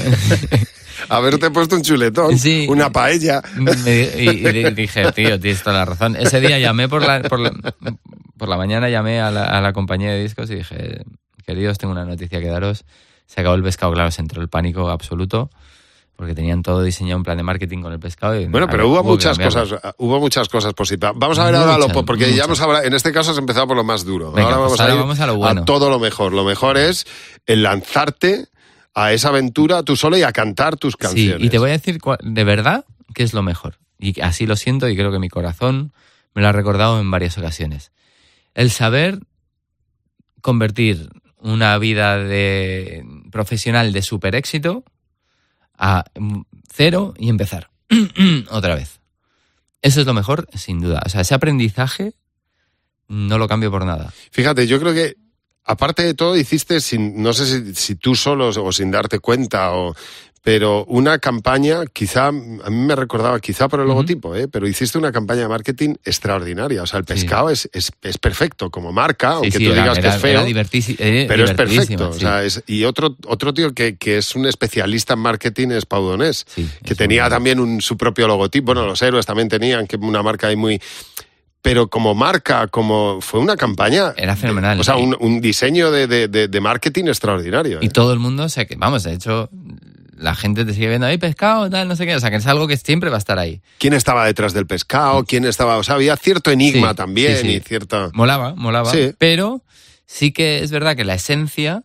a 1.09 1.17
haberte 1.17 1.51
puesto 1.51 1.77
un 1.77 1.83
chuletón, 1.83 2.39
Sí. 2.39 2.67
una 2.69 2.91
paella. 2.91 3.43
Me- 3.57 3.73
y, 4.17 4.29
y 4.47 4.71
dije, 4.73 5.11
tío, 5.13 5.39
tienes 5.41 5.63
toda 5.63 5.77
la 5.79 5.85
razón. 5.85 6.17
Ese 6.17 6.41
día 6.41 6.59
llamé 6.59 6.89
por 6.89 7.07
la, 7.07 7.23
por 7.23 7.41
la, 7.41 7.53
por 8.37 8.49
la 8.49 8.57
mañana, 8.57 8.89
llamé 8.89 9.21
a 9.21 9.31
la, 9.31 9.45
a 9.45 9.61
la 9.61 9.73
compañía 9.73 10.11
de 10.11 10.23
discos 10.23 10.51
y 10.51 10.57
dije, 10.57 11.03
queridos, 11.47 11.79
tengo 11.79 11.93
una 11.93 12.05
noticia 12.05 12.41
que 12.41 12.49
daros. 12.49 12.85
Se 13.27 13.41
acabó 13.41 13.55
el 13.57 13.63
pescado, 13.63 13.93
claro, 13.93 14.11
se 14.11 14.21
entró 14.21 14.43
el 14.43 14.49
pánico 14.49 14.91
absoluto 14.91 15.51
porque 16.17 16.33
tenían 16.33 16.63
todo 16.63 16.81
diseñado 16.85 17.17
un 17.17 17.25
plan 17.25 17.37
de 17.37 17.43
marketing 17.43 17.83
con 17.83 17.93
el 17.93 17.99
pescado. 17.99 18.39
Y 18.41 18.47
Bueno, 18.47 18.69
pero 18.71 18.87
hubo 18.89 19.01
hubo 19.01 19.11
muchas 19.11 19.37
cosas, 19.37 19.75
hubo 19.99 20.21
muchas 20.21 20.49
cosas 20.49 20.73
positivas. 20.73 21.13
Vamos 21.17 21.41
a 21.41 21.47
ver 21.47 21.57
ahora 21.57 21.77
lo, 21.77 21.89
Muchas, 21.89 22.05
porque 22.05 22.33
ya 22.33 22.45
hemos 22.45 22.61
hablado, 22.61 22.85
en 22.85 22.95
este 22.95 23.11
caso 23.13 23.33
has 23.33 23.39
empezado 23.39 23.67
por 23.67 23.77
lo 23.77 23.83
más 23.83 24.05
duro. 24.05 24.31
Venga, 24.31 24.51
ahora 24.55 24.69
pues 24.69 24.79
vamos 24.79 24.81
ahora 24.81 24.93
a 24.93 24.95
ir 24.97 25.01
vamos 25.01 25.21
a 25.21 25.27
lo 25.27 25.35
bueno. 25.37 25.65
todo 25.65 25.91
lo 25.91 25.99
mejor. 25.99 26.33
Lo 26.33 26.45
mejor 26.45 26.77
es 26.79 27.05
el 27.47 27.65
lanzarte 27.65 28.47
a 28.95 29.13
esa 29.13 29.29
aventura 29.29 29.83
tú 29.83 29.97
solo 29.97 30.17
y 30.17 30.23
a 30.23 30.33
cantar 30.33 30.77
tus 30.77 30.97
canciones. 30.97 31.41
Sí, 31.41 31.47
y 31.47 31.51
te 31.51 31.59
voy 31.59 31.71
a 31.71 31.73
decir 31.73 31.99
de 32.23 32.45
verdad 32.45 32.85
que 33.13 33.23
es 33.23 33.35
lo 33.35 33.43
mejor. 33.43 33.79
Y 33.99 34.21
así 34.21 34.47
lo 34.47 34.57
siento 34.57 34.89
y 34.89 34.97
creo 34.97 35.13
que 35.13 35.19
mi 35.19 35.29
corazón 35.29 35.93
me 36.35 36.43
lo 36.43 36.49
ha 36.49 36.53
recordado 36.53 37.01
en 37.01 37.11
varias 37.11 37.37
ocasiones. 37.39 37.93
El 38.55 38.71
saber 38.71 39.21
convertir 40.41 41.11
una 41.39 41.77
vida 41.79 42.19
de 42.19 43.05
profesional 43.31 43.93
de 43.93 44.03
super 44.03 44.35
éxito 44.35 44.85
a 45.77 46.05
mm, 46.19 46.43
cero 46.73 47.15
y 47.19 47.29
empezar 47.29 47.71
otra 48.51 48.75
vez. 48.75 49.01
Eso 49.83 50.01
es 50.01 50.07
lo 50.07 50.15
mejor, 50.15 50.49
sin 50.55 50.81
duda. 50.81 51.03
O 51.05 51.09
sea, 51.09 51.21
ese 51.21 51.35
aprendizaje 51.35 52.15
no 53.09 53.39
lo 53.39 53.49
cambio 53.49 53.71
por 53.71 53.85
nada. 53.85 54.13
Fíjate, 54.31 54.67
yo 54.67 54.81
creo 54.81 54.95
que 54.95 55.17
aparte 55.65 56.03
de 56.05 56.15
todo 56.15 56.37
hiciste 56.37 56.81
sin, 56.81 57.23
no 57.23 57.33
sé 57.33 57.47
si, 57.47 57.75
si 57.75 57.95
tú 57.97 58.15
solo 58.15 58.49
o 58.49 58.73
sin 58.73 58.91
darte 58.91 59.19
cuenta 59.19 59.73
o 59.73 59.95
pero 60.43 60.85
una 60.89 61.19
campaña, 61.21 61.87
quizá, 61.91 62.27
a 62.27 62.33
mí 62.33 62.51
me 62.69 62.95
recordaba, 62.95 63.41
quizá 63.41 63.67
por 63.67 63.81
el 63.81 63.87
logotipo, 63.87 64.37
¿eh? 64.37 64.47
pero 64.47 64.69
hiciste 64.69 64.99
una 64.99 65.11
campaña 65.11 65.41
de 65.41 65.49
marketing 65.49 65.95
extraordinaria. 66.05 66.83
O 66.83 66.87
sea, 66.87 66.99
el 66.99 67.07
Sí. 67.07 67.15
pescado 67.15 67.49
es, 67.49 67.71
es, 67.73 67.91
es 68.03 68.19
perfecto 68.19 68.69
como 68.71 68.93
marca, 68.93 69.29
Sí, 69.31 69.35
aunque 69.37 69.51
sí, 69.53 69.65
tú 69.65 69.73
era- 69.73 69.83
digas 69.85 69.99
que 70.01 70.07
es 70.09 70.17
feo. 70.21 70.45
eh, 70.99 71.25
Pero 71.27 71.45
es 71.45 71.53
perfecto. 71.53 72.13
sí. 72.13 72.17
O 72.19 72.21
sea, 72.21 72.45
es- 72.45 72.63
y 72.67 72.85
otro, 72.85 73.17
otro 73.27 73.55
tío 73.55 73.73
que, 73.73 73.97
que 73.97 74.19
es 74.19 74.35
un 74.35 74.45
especialista 74.45 75.15
en 75.15 75.21
marketing 75.21 75.69
es 75.71 75.87
Pau 75.87 76.03
Donés, 76.05 76.45
Sí, 76.55 76.69
que 76.85 76.95
tenía 76.95 77.31
también 77.31 77.59
un, 77.59 77.81
su 77.81 77.97
propio 77.97 78.29
logotipo. 78.29 78.67
Bueno, 78.67 78.85
los 78.85 79.01
héroes 79.01 79.25
también 79.25 79.49
tenían 79.49 79.87
que 79.87 79.97
una 79.97 80.23
marca 80.23 80.49
ahí 80.49 80.57
muy... 80.57 80.79
Pero 81.65 81.89
como 81.89 82.15
marca, 82.15 82.67
como 82.69 83.23
fue 83.23 83.41
una 83.41 83.57
campaña... 83.57 84.13
Era 84.19 84.37
fenomenal. 84.37 84.79
O 84.79 84.85
sea, 84.85 84.99
Y- 84.99 85.03
un, 85.03 85.17
un 85.19 85.41
diseño 85.41 85.91
de, 85.91 86.07
de- 86.07 86.29
de- 86.29 86.61
marketing 86.61 87.05
extraordinario. 87.07 87.79
Y 87.81 87.87
¿eh? 87.87 87.89
todo 87.89 88.13
el 88.13 88.19
mundo, 88.19 88.43
o 88.45 88.49
sea, 88.51 88.67
que, 88.67 88.77
vamos, 88.77 89.03
de 89.05 89.15
hecho, 89.15 89.49
la 90.15 90.35
gente 90.35 90.67
te 90.67 90.75
sigue 90.75 90.89
viendo 90.91 91.07
ahí 91.07 91.17
pescado, 91.17 91.71
tal, 91.71 91.89
no 91.89 91.97
sé 91.97 92.05
qué. 92.05 92.15
O 92.17 92.21
sea, 92.21 92.29
que 92.29 92.37
es 92.37 92.47
algo 92.47 92.69
que 92.69 92.77
siempre 92.77 93.09
va 93.09 93.17
a 93.17 93.19
estar 93.19 93.39
ahí. 93.39 93.63
¿Quién 93.79 93.95
estaba 93.95 94.27
detrás 94.27 94.53
del 94.53 94.67
pescado? 94.67 95.25
¿Quién 95.25 95.47
estaba...? 95.47 95.79
O 95.79 95.83
sea, 95.83 95.95
había 95.95 96.19
cierto 96.19 96.51
enigma 96.51 96.91
Sí, 96.91 96.97
también 96.97 97.37
sí, 97.39 97.47
sí. 97.47 97.53
y 97.55 97.61
cierta... 97.61 98.11
Molaba, 98.13 98.55
molaba. 98.55 98.93
Pero 99.17 99.63
sí 100.05 100.33
que 100.33 100.59
es 100.63 100.71
verdad 100.71 100.95
que 100.97 101.05
la 101.05 101.15
esencia 101.15 101.83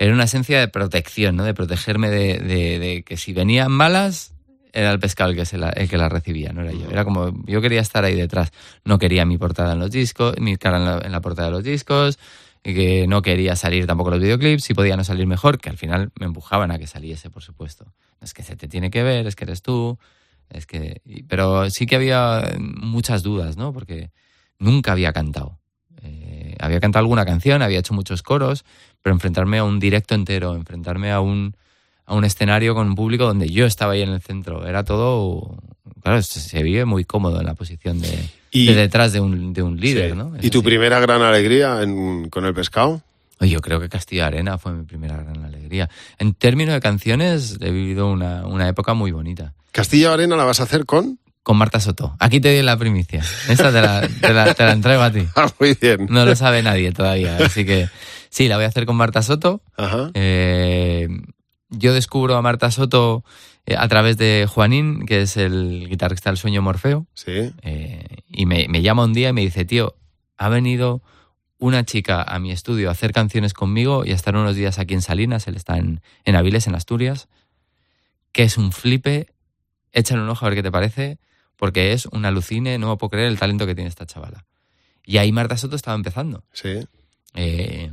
era 0.00 0.12
una 0.12 0.24
esencia 0.24 0.58
de 0.58 0.66
protección, 0.66 1.36
¿no? 1.36 1.44
De 1.44 1.54
protegerme 1.54 2.10
de, 2.10 2.38
de- 2.40 2.78
de 2.80 3.02
que 3.04 3.16
si 3.16 3.32
venían 3.32 3.70
malas, 3.70 4.31
era 4.72 4.90
el 4.90 4.98
pescado 4.98 5.30
el 5.30 5.36
que, 5.36 5.44
se 5.44 5.58
la, 5.58 5.70
el 5.70 5.88
que 5.88 5.98
la 5.98 6.08
recibía, 6.08 6.52
no 6.52 6.62
era 6.62 6.72
yo. 6.72 6.88
Era 6.90 7.04
como, 7.04 7.32
yo 7.46 7.60
quería 7.60 7.80
estar 7.80 8.04
ahí 8.04 8.14
detrás. 8.14 8.50
No 8.84 8.98
quería 8.98 9.24
mi 9.24 9.38
portada 9.38 9.74
en 9.74 9.80
los 9.80 9.90
discos, 9.90 10.34
mi 10.38 10.56
cara 10.56 10.78
en 10.78 10.84
la, 10.84 11.00
en 11.04 11.12
la 11.12 11.20
portada 11.20 11.48
de 11.48 11.52
los 11.52 11.64
discos, 11.64 12.18
y 12.64 12.74
que 12.74 13.06
no 13.06 13.22
quería 13.22 13.56
salir 13.56 13.86
tampoco 13.86 14.10
los 14.10 14.20
videoclips, 14.20 14.64
si 14.64 14.74
podía 14.74 14.96
no 14.96 15.04
salir 15.04 15.26
mejor, 15.26 15.58
que 15.58 15.68
al 15.68 15.76
final 15.76 16.10
me 16.18 16.26
empujaban 16.26 16.70
a 16.70 16.78
que 16.78 16.86
saliese, 16.86 17.28
por 17.28 17.42
supuesto. 17.42 17.92
Es 18.20 18.34
que 18.34 18.42
se 18.42 18.56
te 18.56 18.68
tiene 18.68 18.90
que 18.90 19.02
ver, 19.02 19.26
es 19.26 19.36
que 19.36 19.44
eres 19.44 19.62
tú, 19.62 19.98
es 20.48 20.66
que... 20.66 21.02
Pero 21.28 21.68
sí 21.70 21.86
que 21.86 21.96
había 21.96 22.54
muchas 22.58 23.22
dudas, 23.22 23.56
¿no? 23.56 23.72
Porque 23.72 24.10
nunca 24.58 24.92
había 24.92 25.12
cantado. 25.12 25.58
Eh, 26.02 26.56
había 26.60 26.80
cantado 26.80 27.00
alguna 27.00 27.24
canción, 27.24 27.62
había 27.62 27.80
hecho 27.80 27.94
muchos 27.94 28.22
coros, 28.22 28.64
pero 29.02 29.14
enfrentarme 29.14 29.58
a 29.58 29.64
un 29.64 29.80
directo 29.80 30.14
entero, 30.14 30.54
enfrentarme 30.54 31.10
a 31.10 31.20
un, 31.20 31.56
a 32.12 32.16
un 32.16 32.24
escenario 32.24 32.74
con 32.74 32.86
un 32.88 32.94
público 32.94 33.24
donde 33.24 33.48
yo 33.48 33.64
estaba 33.66 33.92
ahí 33.94 34.02
en 34.02 34.10
el 34.10 34.20
centro, 34.20 34.66
era 34.66 34.84
todo... 34.84 35.56
Claro, 36.02 36.20
se, 36.22 36.62
vive 36.62 36.84
muy 36.84 37.04
cómodo 37.04 37.38
en 37.40 37.46
la 37.46 37.54
posición 37.54 38.00
de, 38.00 38.28
Y- 38.50 38.66
de 38.66 38.74
detrás 38.74 39.12
de 39.12 39.20
un, 39.20 39.52
de 39.52 39.62
un 39.62 39.78
líder, 39.80 40.10
Sí. 40.12 40.16
¿no? 40.16 40.34
Es 40.36 40.44
¿Y 40.44 40.50
tu 40.50 40.58
así. 40.58 40.66
primera 40.66 40.98
gran 41.00 41.22
alegría 41.22 41.80
en- 41.82 42.28
con 42.28 42.44
el 42.44 42.52
pescado? 42.54 43.02
Yo 43.40 43.60
creo 43.60 43.80
que 43.80 43.88
Castilla 43.88 44.26
Arena 44.26 44.58
fue 44.58 44.72
mi 44.72 44.84
primera 44.84 45.16
gran 45.16 45.44
alegría. 45.44 45.88
En 46.18 46.34
términos 46.34 46.74
de 46.74 46.80
canciones, 46.80 47.56
he 47.60 47.70
vivido 47.70 48.10
una, 48.10 48.46
una 48.46 48.68
época 48.68 48.94
muy 48.94 49.10
bonita. 49.12 49.54
¿Castilla 49.72 50.12
Arena 50.12 50.36
la 50.36 50.44
vas 50.44 50.60
a 50.60 50.64
hacer 50.64 50.84
con? 50.86 51.18
Con 51.44 51.56
Marta 51.56 51.80
Soto. 51.80 52.14
Aquí 52.20 52.40
te 52.40 52.52
doy 52.54 52.62
la 52.62 52.76
primicia. 52.76 53.22
Esta 53.48 53.72
te 53.72 53.80
la, 53.80 54.08
te 54.20 54.32
la- 54.32 54.54
te 54.54 54.64
la 54.64 54.72
entrego 54.72 55.02
a 55.02 55.10
ti. 55.12 55.26
Ah, 55.36 55.50
muy 55.58 55.76
bien. 55.80 56.06
No 56.10 56.24
lo 56.26 56.34
sabe 56.36 56.62
nadie 56.62 56.92
todavía. 56.92 57.36
Así 57.38 57.64
que 57.64 57.88
sí, 58.28 58.46
la 58.48 58.56
voy 58.56 58.64
a 58.64 58.68
hacer 58.68 58.86
con 58.86 58.96
Marta 58.96 59.22
Soto. 59.22 59.60
Ajá. 59.76 60.10
Eh, 60.14 61.08
yo 61.72 61.92
descubro 61.92 62.36
a 62.36 62.42
Marta 62.42 62.70
Soto 62.70 63.24
eh, 63.66 63.74
a 63.76 63.88
través 63.88 64.16
de 64.16 64.46
Juanín, 64.48 65.04
que 65.06 65.22
es 65.22 65.36
el 65.36 65.88
guitarrista 65.88 66.30
del 66.30 66.36
sueño 66.36 66.62
Morfeo. 66.62 67.06
Sí. 67.14 67.52
Eh, 67.62 68.06
y 68.28 68.46
me, 68.46 68.66
me 68.68 68.82
llama 68.82 69.04
un 69.04 69.12
día 69.12 69.30
y 69.30 69.32
me 69.32 69.40
dice, 69.40 69.64
tío, 69.64 69.94
ha 70.36 70.48
venido 70.48 71.02
una 71.58 71.84
chica 71.84 72.22
a 72.22 72.38
mi 72.38 72.50
estudio 72.50 72.88
a 72.88 72.92
hacer 72.92 73.12
canciones 73.12 73.52
conmigo 73.54 74.04
y 74.04 74.10
a 74.10 74.14
estar 74.14 74.34
unos 74.36 74.56
días 74.56 74.78
aquí 74.78 74.94
en 74.94 75.02
Salinas, 75.02 75.46
él 75.46 75.54
está 75.56 75.76
en, 75.78 76.00
en 76.24 76.34
Aviles, 76.36 76.66
en 76.66 76.74
Asturias, 76.74 77.28
que 78.32 78.42
es 78.42 78.58
un 78.58 78.72
flipe, 78.72 79.28
échale 79.92 80.22
un 80.22 80.28
ojo 80.28 80.44
a 80.44 80.48
ver 80.48 80.56
qué 80.56 80.62
te 80.62 80.72
parece, 80.72 81.18
porque 81.56 81.92
es 81.92 82.06
un 82.06 82.24
alucine, 82.24 82.78
no 82.78 82.88
me 82.90 82.96
puedo 82.96 83.10
creer 83.10 83.28
el 83.28 83.38
talento 83.38 83.66
que 83.66 83.74
tiene 83.76 83.88
esta 83.88 84.06
chavala. 84.06 84.44
Y 85.04 85.18
ahí 85.18 85.30
Marta 85.32 85.56
Soto 85.56 85.76
estaba 85.76 85.94
empezando. 85.94 86.42
Sí. 86.52 86.80
Eh, 87.34 87.90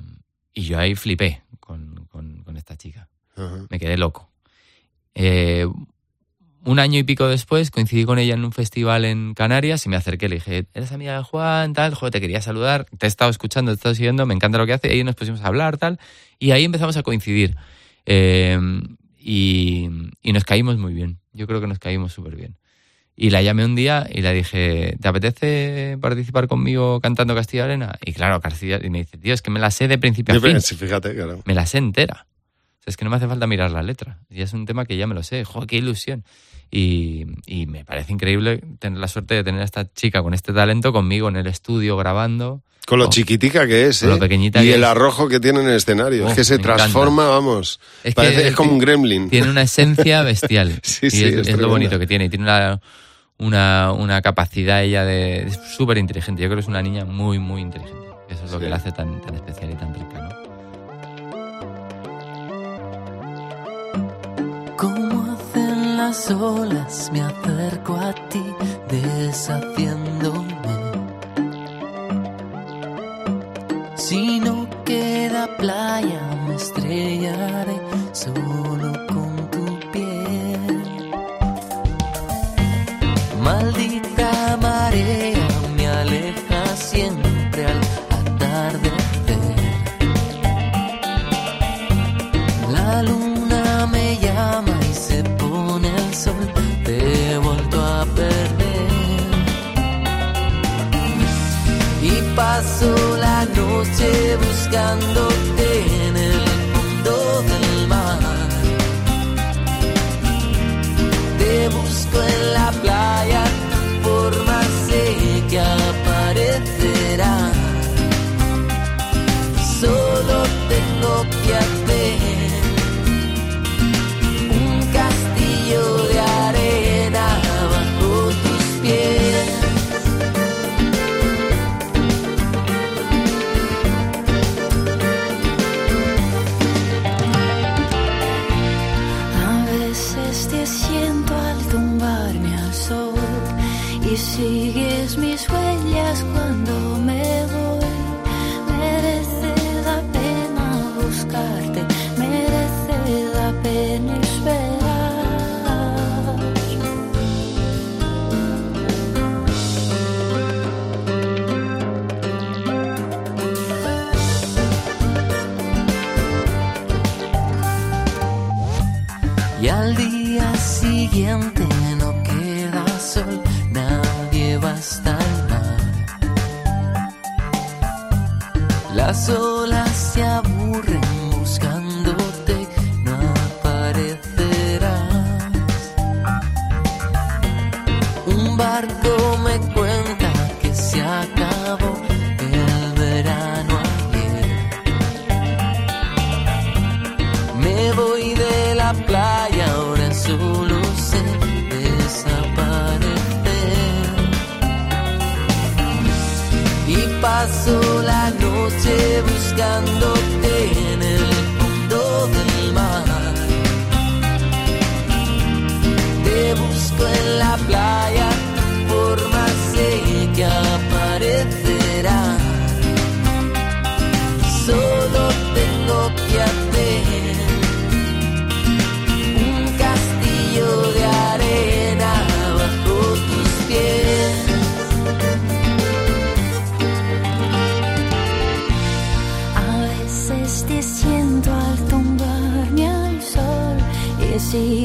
y 0.53 0.61
yo 0.63 0.79
ahí 0.79 0.95
flipé 0.95 1.43
con, 1.59 2.05
con- 2.09 2.43
con 2.43 2.57
esta 2.57 2.75
chica 2.75 3.07
Me 3.69 3.79
quedé 3.79 3.97
loco. 3.97 4.29
Eh, 5.15 5.67
un 6.65 6.79
año 6.79 6.99
y 6.99 7.03
pico 7.03 7.27
después 7.27 7.71
coincidí 7.71 8.05
con 8.05 8.19
ella 8.19 8.33
en 8.33 8.43
un 8.43 8.51
festival 8.51 9.05
en 9.05 9.33
Canarias 9.33 9.85
y 9.85 9.89
me 9.89 9.95
acerqué, 9.95 10.27
le 10.29 10.35
dije, 10.35 10.65
¿eres 10.73 10.91
amiga 10.91 11.17
de 11.17 11.23
Juan? 11.23 11.73
Tal, 11.73 11.93
joder, 11.95 12.11
te 12.11 12.21
quería 12.21 12.41
saludar, 12.41 12.85
te 12.97 13.05
he 13.05 13.09
estado 13.09 13.31
escuchando, 13.31 13.71
te 13.71 13.75
he 13.75 13.77
estado 13.77 13.95
siguiendo, 13.95 14.25
me 14.25 14.33
encanta 14.33 14.57
lo 14.57 14.65
que 14.65 14.73
hace, 14.73 14.87
y 14.89 14.91
ahí 14.91 15.03
nos 15.03 15.15
pusimos 15.15 15.41
a 15.41 15.47
hablar, 15.47 15.77
tal, 15.77 15.99
y 16.37 16.51
ahí 16.51 16.65
empezamos 16.65 16.97
a 16.97 17.03
coincidir. 17.03 17.55
Eh, 18.05 18.59
y, 19.17 19.89
y 20.21 20.33
nos 20.33 20.43
caímos 20.43 20.77
muy 20.77 20.93
bien, 20.93 21.19
yo 21.33 21.47
creo 21.47 21.61
que 21.61 21.67
nos 21.67 21.79
caímos 21.79 22.13
súper 22.13 22.35
bien. 22.35 22.57
Y 23.21 23.31
la 23.31 23.41
llamé 23.41 23.65
un 23.65 23.75
día 23.75 24.07
y 24.09 24.21
le 24.21 24.33
dije, 24.33 24.95
¿te 25.01 25.07
apetece 25.09 25.97
participar 25.99 26.47
conmigo 26.47 27.01
cantando 27.01 27.35
Castilla 27.35 27.65
Arena? 27.65 27.99
Y 28.05 28.13
claro, 28.13 28.39
Castilla, 28.39 28.79
y 28.81 28.89
me 28.89 28.99
dice, 28.99 29.17
tío, 29.17 29.33
es 29.33 29.41
que 29.41 29.51
me 29.51 29.59
la 29.59 29.71
sé 29.71 29.89
de 29.89 29.97
principio 29.97 30.37
a 30.37 30.39
fin 30.39 30.61
fíjate, 30.61 31.13
claro. 31.15 31.41
me 31.45 31.53
la 31.53 31.65
sé 31.65 31.79
entera. 31.79 32.27
Es 32.89 32.97
que 32.97 33.05
no 33.05 33.11
me 33.11 33.17
hace 33.17 33.27
falta 33.27 33.47
mirar 33.47 33.71
la 33.71 33.83
letra. 33.83 34.19
Y 34.29 34.41
es 34.41 34.51
un 34.53 34.65
tema 34.65 34.85
que 34.85 34.97
ya 34.97 35.07
me 35.07 35.15
lo 35.15 35.23
sé. 35.23 35.43
¡Joder, 35.45 35.67
qué 35.67 35.77
ilusión! 35.77 36.23
Y, 36.71 37.25
y 37.47 37.65
me 37.65 37.85
parece 37.85 38.11
increíble 38.13 38.61
tener 38.79 38.99
la 38.99 39.07
suerte 39.07 39.33
de 39.35 39.43
tener 39.43 39.61
a 39.61 39.65
esta 39.65 39.91
chica 39.93 40.21
con 40.21 40.33
este 40.33 40.53
talento 40.53 40.91
conmigo 40.93 41.27
en 41.29 41.35
el 41.37 41.47
estudio 41.47 41.95
grabando. 41.97 42.61
Con 42.85 42.99
lo 42.99 43.05
Oh. 43.05 43.09
chiquitica 43.09 43.67
que 43.67 43.87
es, 43.87 43.99
Con 43.99 44.09
¿eh? 44.09 44.13
lo 44.13 44.19
pequeñita 44.19 44.63
y 44.63 44.67
que 44.67 44.73
el 44.75 44.81
es. 44.83 44.87
arrojo 44.89 45.27
que 45.29 45.39
tiene 45.39 45.61
en 45.61 45.67
el 45.69 45.75
escenario. 45.75 46.25
Oh, 46.25 46.29
es 46.29 46.35
que 46.35 46.43
se 46.43 46.55
encanta. 46.55 46.75
transforma, 46.77 47.27
vamos. 47.27 47.79
Es 48.03 48.15
Parece, 48.15 48.41
que 48.41 48.47
es 48.49 48.55
como 48.55 48.71
un 48.73 48.79
gremlin. 48.79 49.29
Tiene 49.29 49.49
una 49.49 49.61
esencia 49.63 50.21
bestial. 50.23 50.79
Sí, 50.83 51.07
y 51.07 51.09
sí, 51.11 51.23
es, 51.23 51.57
lo 51.57 51.69
bonito 51.69 51.97
que 51.99 52.07
tiene. 52.07 52.25
Y 52.25 52.29
tiene 52.29 52.45
una, 52.45 52.79
una, 53.37 53.91
una 53.91 54.21
capacidad 54.21 54.83
ella 54.83 55.05
de... 55.05 55.43
Es 55.47 55.59
súper 55.75 55.97
inteligente. 55.99 56.41
Yo 56.41 56.47
creo 56.47 56.57
que 56.57 56.61
es 56.61 56.67
una 56.67 56.81
niña 56.81 57.05
muy, 57.05 57.37
muy 57.39 57.61
inteligente. 57.61 58.07
Eso 58.29 58.45
es 58.45 58.51
lo 58.51 58.57
Sí. 58.59 58.63
que 58.65 58.69
la 58.69 58.75
hace 58.77 58.91
tan, 58.91 59.21
tan 59.21 59.35
especial 59.35 59.71
y 59.71 59.75
tan 59.75 59.93
rica, 59.93 60.19
¿no? 60.19 60.38
Las 66.09 66.31
olas, 66.31 67.11
me 67.13 67.21
acerco 67.21 67.95
a 67.95 68.11
ti, 68.29 68.43
deshaciéndome. 68.89 70.75
Si 73.95 74.39
no 74.39 74.67
queda 74.85 75.55
playa, 75.57 76.21
me 76.47 76.55
estrellaré 76.55 77.77
solo 78.11 78.91
con 79.13 79.33
tu 79.53 79.65
piel. 79.91 81.11
Maldita 83.43 84.57
marea 84.59 85.18
paso 102.59 103.15
la 103.15 103.45
noche 103.45 104.35
buscándote 104.35 105.28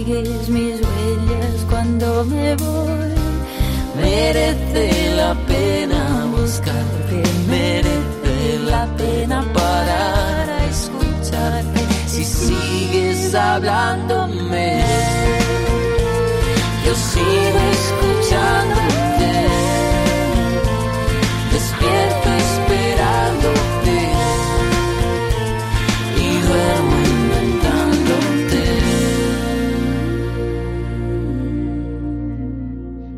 sigues 0.04 0.48
mis 0.48 0.80
huellas 0.80 1.66
cuando 1.68 2.24
me 2.24 2.54
voy. 2.56 3.14
Merece 3.96 5.14
la 5.16 5.34
pena 5.46 6.26
buscarte, 6.36 7.22
merece 7.48 8.58
la 8.66 8.86
pena 8.96 9.44
parar 9.52 10.50
a 10.50 10.64
escucharte. 10.66 11.80
Si 12.06 12.24
sigues 12.24 13.34
hablándome, 13.34 14.82
yo 16.84 16.94
sigo 16.94 17.60
escuchándote. 17.72 19.03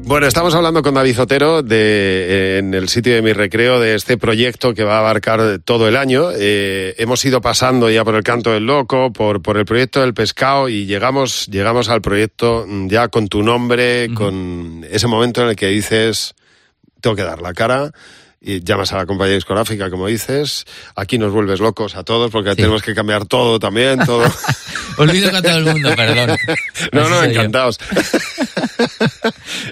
Bueno, 0.07 0.29
estamos 0.29 0.55
hablando 0.55 0.83
con 0.83 0.95
David 0.95 1.17
Zotero 1.17 1.65
de, 1.65 1.79
eh, 1.81 2.59
en 2.59 2.75
el 2.75 2.89
sitio 2.89 3.13
de 3.13 3.23
mi 3.23 3.33
recreo 3.33 3.81
de 3.81 3.97
este 3.97 4.17
proyecto 4.17 4.73
que 4.73 4.85
va 4.85 4.99
a 4.99 5.01
abarcar 5.01 5.59
todo 5.65 5.89
el 5.89 5.97
año. 5.97 6.31
Eh, 6.33 6.95
hemos 6.99 7.25
ido 7.25 7.41
pasando 7.41 7.91
ya 7.91 8.05
por 8.05 8.15
el 8.15 8.23
canto 8.23 8.53
del 8.53 8.67
loco, 8.67 9.13
por, 9.13 9.43
por 9.43 9.57
el 9.57 9.65
proyecto 9.65 10.03
del 10.03 10.15
pescado 10.15 10.69
y 10.69 10.87
llegamos, 10.87 11.49
llegamos 11.49 11.89
al 11.89 12.03
proyecto 12.03 12.67
mm, 12.69 12.87
ya 12.87 13.09
con 13.09 13.27
tu 13.27 13.43
nombre, 13.43 14.15
con 14.15 14.87
ese 14.89 15.09
momento 15.09 15.43
en 15.43 15.49
el 15.49 15.57
que 15.57 15.67
dices, 15.67 16.37
tengo 17.01 17.17
que 17.17 17.25
dar 17.25 17.43
la 17.43 17.53
cara. 17.53 17.91
Y 18.41 18.63
llamas 18.63 18.93
a 18.93 18.99
la 18.99 19.07
compañía 19.07 19.35
discográfica, 19.35 19.91
como 19.91 20.07
dices. 20.07 20.67
Aquí 20.95 21.19
nos 21.19 21.33
vuelves 21.33 21.59
locos 21.59 21.97
a 21.97 22.05
todos 22.05 22.31
porque 22.31 22.55
tenemos 22.55 22.83
que 22.83 22.95
cambiar 22.95 23.25
todo 23.27 23.59
también, 23.59 23.99
todo. 24.05 24.25
Olvido 24.99 25.31
con 25.31 25.43
todo 25.43 25.57
el 25.59 25.65
mundo, 25.65 25.91
perdón. 25.97 26.37
No, 26.93 27.09
no, 27.09 27.25
encantados. 27.25 27.79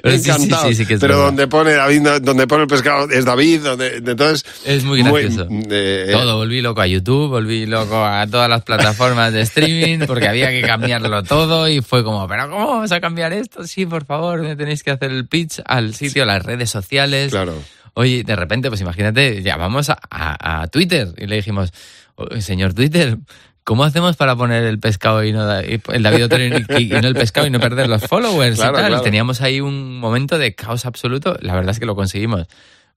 Pero 0.03 0.17
sí, 0.17 0.23
sí, 0.25 0.31
encantados. 0.31 0.67
sí, 0.69 0.75
sí 0.75 0.87
que 0.87 0.99
Pero 0.99 1.15
verdad. 1.15 1.27
donde 1.27 1.47
pone 1.49 1.73
David, 1.75 2.09
donde 2.23 2.47
pone 2.47 2.63
el 2.63 2.69
pescado 2.69 3.09
es 3.11 3.25
David, 3.25 3.61
donde, 3.63 3.97
entonces. 3.99 4.45
Es 4.65 4.85
muy 4.85 5.03
gracioso. 5.03 5.47
eh, 5.71 6.09
Todo, 6.13 6.37
volví 6.39 6.61
loco 6.61 6.81
a 6.81 6.87
YouTube, 6.87 7.29
volví 7.29 7.67
loco 7.67 8.05
a 8.05 8.27
todas 8.27 8.49
las 8.49 8.63
plataformas 8.63 9.33
de 9.33 9.43
streaming 9.43 10.07
porque 10.07 10.29
había 10.29 10.51
que 10.51 10.63
cambiarlo 10.63 11.23
todo 11.23 11.69
y 11.69 11.81
fue 11.83 12.03
como, 12.05 12.27
pero 12.27 12.49
¿cómo 12.51 12.67
vamos 12.67 12.93
a 12.93 13.01
cambiar 13.01 13.33
esto? 13.33 13.65
Sí, 13.67 13.87
por 13.87 14.05
favor, 14.05 14.43
me 14.43 14.57
tenéis 14.57 14.83
que 14.83 14.91
hacer 14.91 15.11
el 15.11 15.27
pitch 15.27 15.61
al 15.65 15.95
sitio, 15.95 16.23
a 16.25 16.27
las 16.27 16.43
redes 16.45 16.71
sociales. 16.71 17.31
Claro. 17.31 17.55
Oye, 17.95 18.25
de 18.25 18.37
repente, 18.37 18.69
pues 18.69 18.81
imagínate, 18.81 19.43
llamamos 19.43 19.89
a, 19.91 19.99
a- 20.11 20.63
a 20.63 20.67
Twitter 20.69 21.09
y 21.17 21.27
le 21.27 21.37
dijimos, 21.37 21.73
"Oh, 22.17 22.27
señor 22.41 22.75
Twitter, 22.75 23.19
¿cómo 23.63 23.85
hacemos 23.85 24.17
para 24.17 24.35
poner 24.37 24.65
el 24.65 24.79
pescado 24.81 25.23
y 25.25 25.33
no 25.33 25.45
da- 25.47 25.61
el 25.63 26.03
David 26.03 26.25
Otero 26.27 26.45
y, 26.79 26.83
y 26.83 26.89
no 26.89 27.07
el 27.09 27.15
pescado 27.15 27.47
y 27.47 27.51
no 27.51 27.61
perder 27.61 27.89
los 27.89 28.03
followers 28.03 28.57
Claro, 28.57 28.73
y 28.79 28.81
tal? 28.81 28.89
claro. 28.89 29.03
Teníamos 29.03 29.41
ahí 29.41 29.61
un 29.61 29.99
momento 29.99 30.39
de 30.39 30.55
caos 30.55 30.87
absoluto. 30.87 31.37
La 31.41 31.55
verdad 31.55 31.71
es 31.71 31.79
que 31.79 31.87
lo 31.87 31.95
conseguimos. 31.97 32.47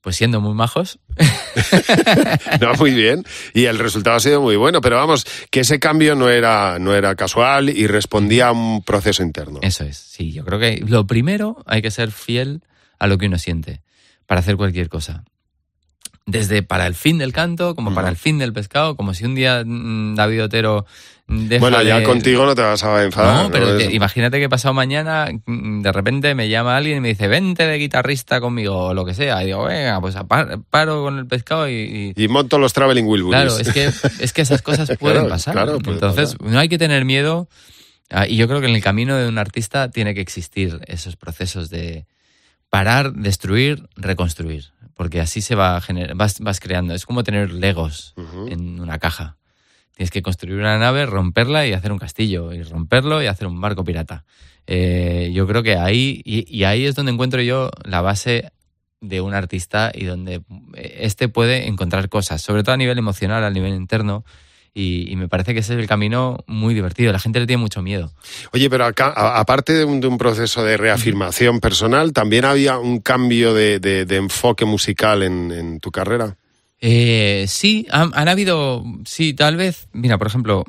Pues 0.02 0.16
siendo 0.16 0.39
muy 0.41 0.54
majos, 0.54 1.00
No, 2.62 2.74
muy 2.76 2.91
bien. 2.91 3.24
Y 3.54 3.66
el 3.66 3.80
resultado 3.80 4.16
ha 4.16 4.20
sido 4.20 4.41
muy 4.41 4.56
bueno. 4.56 4.80
Pero 4.82 4.95
vamos, 4.95 5.26
que 5.50 5.62
ese 5.62 5.80
cambio 5.80 6.16
no 6.16 6.30
era, 6.30 6.78
no 6.80 6.93
era 6.95 7.16
casual 7.16 7.70
y 7.70 7.88
respondía 7.88 8.50
a 8.50 8.52
un 8.52 8.84
proceso 8.84 9.24
interno. 9.24 9.60
Eso 9.62 9.84
es, 9.84 9.98
sí. 9.98 10.32
Yo 10.32 10.45
creo 10.45 10.60
que 10.60 10.84
lo 10.88 11.06
primero 11.08 11.64
hay 11.66 11.82
que 11.82 11.91
ser 11.91 12.12
fiel 12.12 12.62
a 13.00 13.08
lo 13.08 13.18
que 13.18 13.26
uno 13.28 13.38
siente 13.38 13.82
para 14.28 14.39
hacer 14.41 14.55
cualquier 14.57 14.88
cosa. 14.89 15.23
Desde 16.25 16.61
para 16.61 16.88
el 16.88 16.93
fin 16.93 17.17
del 17.17 17.32
canto, 17.32 17.73
como 17.73 17.93
para 17.95 18.09
el 18.09 18.17
fin 18.17 18.38
del 18.38 18.51
pescado, 18.51 18.97
como 18.97 19.13
si 19.13 19.23
un 19.23 19.34
día 19.34 19.63
mm, 19.65 20.15
David 20.15 20.43
Otero 20.43 20.86
deja 21.25 21.61
Bueno, 21.61 21.82
ya 21.84 21.99
de- 21.99 22.03
contigo 22.03 22.45
no 22.45 22.53
te 22.53 22.61
vas 22.63 22.84
a 22.84 23.01
enfadar. 23.05 23.45
No, 23.45 23.49
pero 23.51 23.78
Es- 23.78 23.88
que- 23.88 23.95
imagínate 23.95 24.38
que 24.38 24.49
pasado 24.49 24.73
mañana 24.73 25.30
mm, 25.45 25.82
de 25.84 25.91
repente 25.93 26.36
me 26.36 26.49
llama 26.49 26.75
alguien 26.75 26.97
y 26.97 26.99
me 26.99 27.07
dice, 27.09 27.30
vente 27.30 27.65
de 27.65 27.78
guitarrista 27.78 28.41
conmigo 28.41 28.88
o 28.88 28.93
lo 28.93 29.05
que 29.05 29.13
sea. 29.13 29.41
Y 29.41 29.45
digo, 29.47 29.63
venga, 29.63 30.01
pues 30.01 30.15
paro 30.69 31.01
con 31.03 31.17
el 31.17 31.28
pescado 31.28 31.69
y- 31.69 32.13
y 32.17 32.21
Y 32.21 32.28
monto 32.28 32.59
los 32.59 32.73
Traveling 32.73 33.05
Wilburys. 33.05 33.32
Claro, 33.53 33.57
es 33.57 33.71
que, 33.71 33.86
es 34.23 34.34
que 34.34 34.41
esas 34.41 34.61
cosas 34.61 34.89
pueden 34.99 35.19
Claro, 35.19 35.30
pasar. 35.30 35.53
claro, 35.53 35.80
puede 35.80 35.93
Entonces, 35.95 36.36
pasar. 36.36 36.51
no 36.51 36.59
hay 36.59 36.67
que 36.67 36.78
tener 36.78 37.05
miedo. 37.05 37.47
ah, 38.09 38.28
Y 38.28 38.36
yo 38.36 38.49
creo 38.49 38.59
que 38.59 38.67
en 38.67 38.75
el 38.75 38.84
camino 38.84 39.15
de 39.15 39.30
un 39.30 39.38
artista 39.38 39.91
tiene 39.91 40.13
que 40.13 40.19
existir 40.19 40.82
esos 40.88 41.15
procesos 41.15 41.69
de 41.69 42.05
parar, 42.78 43.13
destruir, 43.13 43.88
reconstruir. 43.95 44.65
Porque 44.93 45.19
así 45.19 45.41
se 45.41 45.55
va 45.55 45.80
gener- 45.82 46.13
vas, 46.15 46.39
vas 46.39 46.59
creando. 46.59 46.93
Es 46.93 47.05
como 47.05 47.23
tener 47.23 47.51
legos 47.51 48.13
en 48.51 48.80
una 48.80 48.97
caja. 48.99 49.38
Tienes 49.95 50.11
que 50.11 50.21
construir 50.21 50.57
una 50.59 50.78
nave, 50.78 51.05
romperla 51.07 51.65
y 51.65 51.73
hacer 51.73 51.91
un 51.91 51.97
castillo. 51.97 52.53
Y 52.53 52.61
romperlo 52.63 53.21
y 53.21 53.25
hacer 53.28 53.47
un 53.47 53.59
barco 53.61 53.84
pirata. 53.84 54.25
Eh, 54.67 55.32
yo 55.34 55.47
creo 55.47 55.63
que 55.63 55.75
ahí, 55.78 56.21
y, 56.23 56.45
y 56.55 56.65
ahí 56.65 56.86
es 56.86 56.93
donde 56.95 57.11
encuentro 57.11 57.41
yo 57.41 57.71
la 57.84 58.01
base 58.01 58.51
de 59.01 59.21
un 59.21 59.34
artista 59.34 59.91
y 59.93 60.05
donde 60.05 60.41
este 60.73 61.30
puede 61.30 61.67
encontrar 61.67 62.09
cosas, 62.09 62.41
sobre 62.41 62.63
todo 62.63 62.73
a 62.73 62.78
nivel 62.78 62.97
emocional, 62.97 63.43
a 63.43 63.49
nivel 63.49 63.73
interno. 63.75 64.23
Y, 64.80 65.11
y 65.11 65.15
me 65.15 65.28
parece 65.28 65.55
que 65.55 65.61
ese 65.61 65.73
es 65.73 65.80
el 65.80 65.88
camino 65.88 66.43
muy 66.45 66.75
divertido. 66.75 67.11
La 67.11 67.17
gente 67.19 67.39
le 67.39 67.47
tiene 67.47 67.59
mucho 67.61 67.82
miedo. 67.82 68.11
Oye, 68.53 68.69
pero 68.69 68.86
acá, 68.86 69.07
a- 69.15 69.39
aparte 69.39 69.73
de 69.73 69.84
un, 69.86 69.99
de 70.01 70.05
un 70.07 70.19
proceso 70.19 70.63
de 70.63 70.78
reafirmación 70.78 71.59
personal, 71.59 72.13
¿también 72.13 72.45
había 72.45 72.78
un 72.78 72.99
cambio 72.99 73.55
de, 73.55 73.80
de- 73.80 74.05
de 74.05 74.15
enfoque 74.17 74.65
musical 74.65 75.23
en, 75.23 75.51
en 75.51 75.80
tu 75.80 75.89
carrera? 75.89 76.38
Eh, 76.80 77.45
sí, 77.47 77.88
han, 77.89 78.11
han 78.13 78.28
habido, 78.28 78.84
sí, 79.05 79.34
tal 79.34 79.55
vez, 79.55 79.88
mira, 79.93 80.19
por 80.19 80.28
ejemplo, 80.28 80.63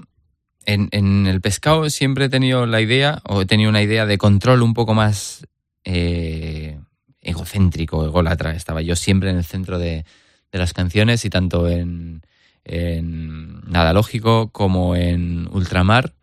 en, 0.64 0.88
en 0.92 1.26
el 1.26 1.42
pescado 1.42 1.90
siempre 1.90 2.24
he 2.24 2.28
tenido 2.30 2.64
la 2.64 2.80
idea, 2.80 3.20
o 3.24 3.42
he 3.42 3.46
tenido 3.46 3.68
una 3.68 3.82
idea 3.82 4.06
de 4.06 4.16
control 4.16 4.62
un 4.62 4.72
poco 4.72 4.94
más 4.94 5.46
eh, 5.84 6.78
egocéntrico, 7.20 8.06
ególatra. 8.06 8.52
Estaba 8.54 8.80
yo 8.80 8.96
siempre 8.96 9.28
en 9.30 9.36
el 9.36 9.44
centro 9.44 9.78
de, 9.78 10.06
de 10.50 10.58
las 10.58 10.72
canciones 10.72 11.24
y 11.26 11.30
tanto 11.30 11.68
en, 11.68 12.22
en 12.68 13.60
Nada 13.62 13.92
Lógico 13.92 14.50
como 14.52 14.94
en 14.96 15.48
Ultramar. 15.52 16.14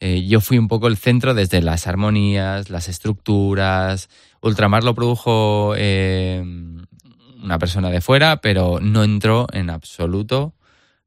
eh, 0.00 0.26
yo 0.26 0.40
fui 0.40 0.58
un 0.58 0.66
poco 0.68 0.88
el 0.88 0.96
centro 0.96 1.34
desde 1.34 1.62
las 1.62 1.86
armonías, 1.86 2.70
las 2.70 2.88
estructuras, 2.88 4.08
Ultramar 4.40 4.82
lo 4.82 4.94
produjo 4.94 5.74
eh, 5.76 6.42
una 7.42 7.58
persona 7.58 7.90
de 7.90 8.00
fuera, 8.00 8.40
pero 8.40 8.80
no 8.80 9.04
entró 9.04 9.46
en 9.52 9.70
absoluto 9.70 10.54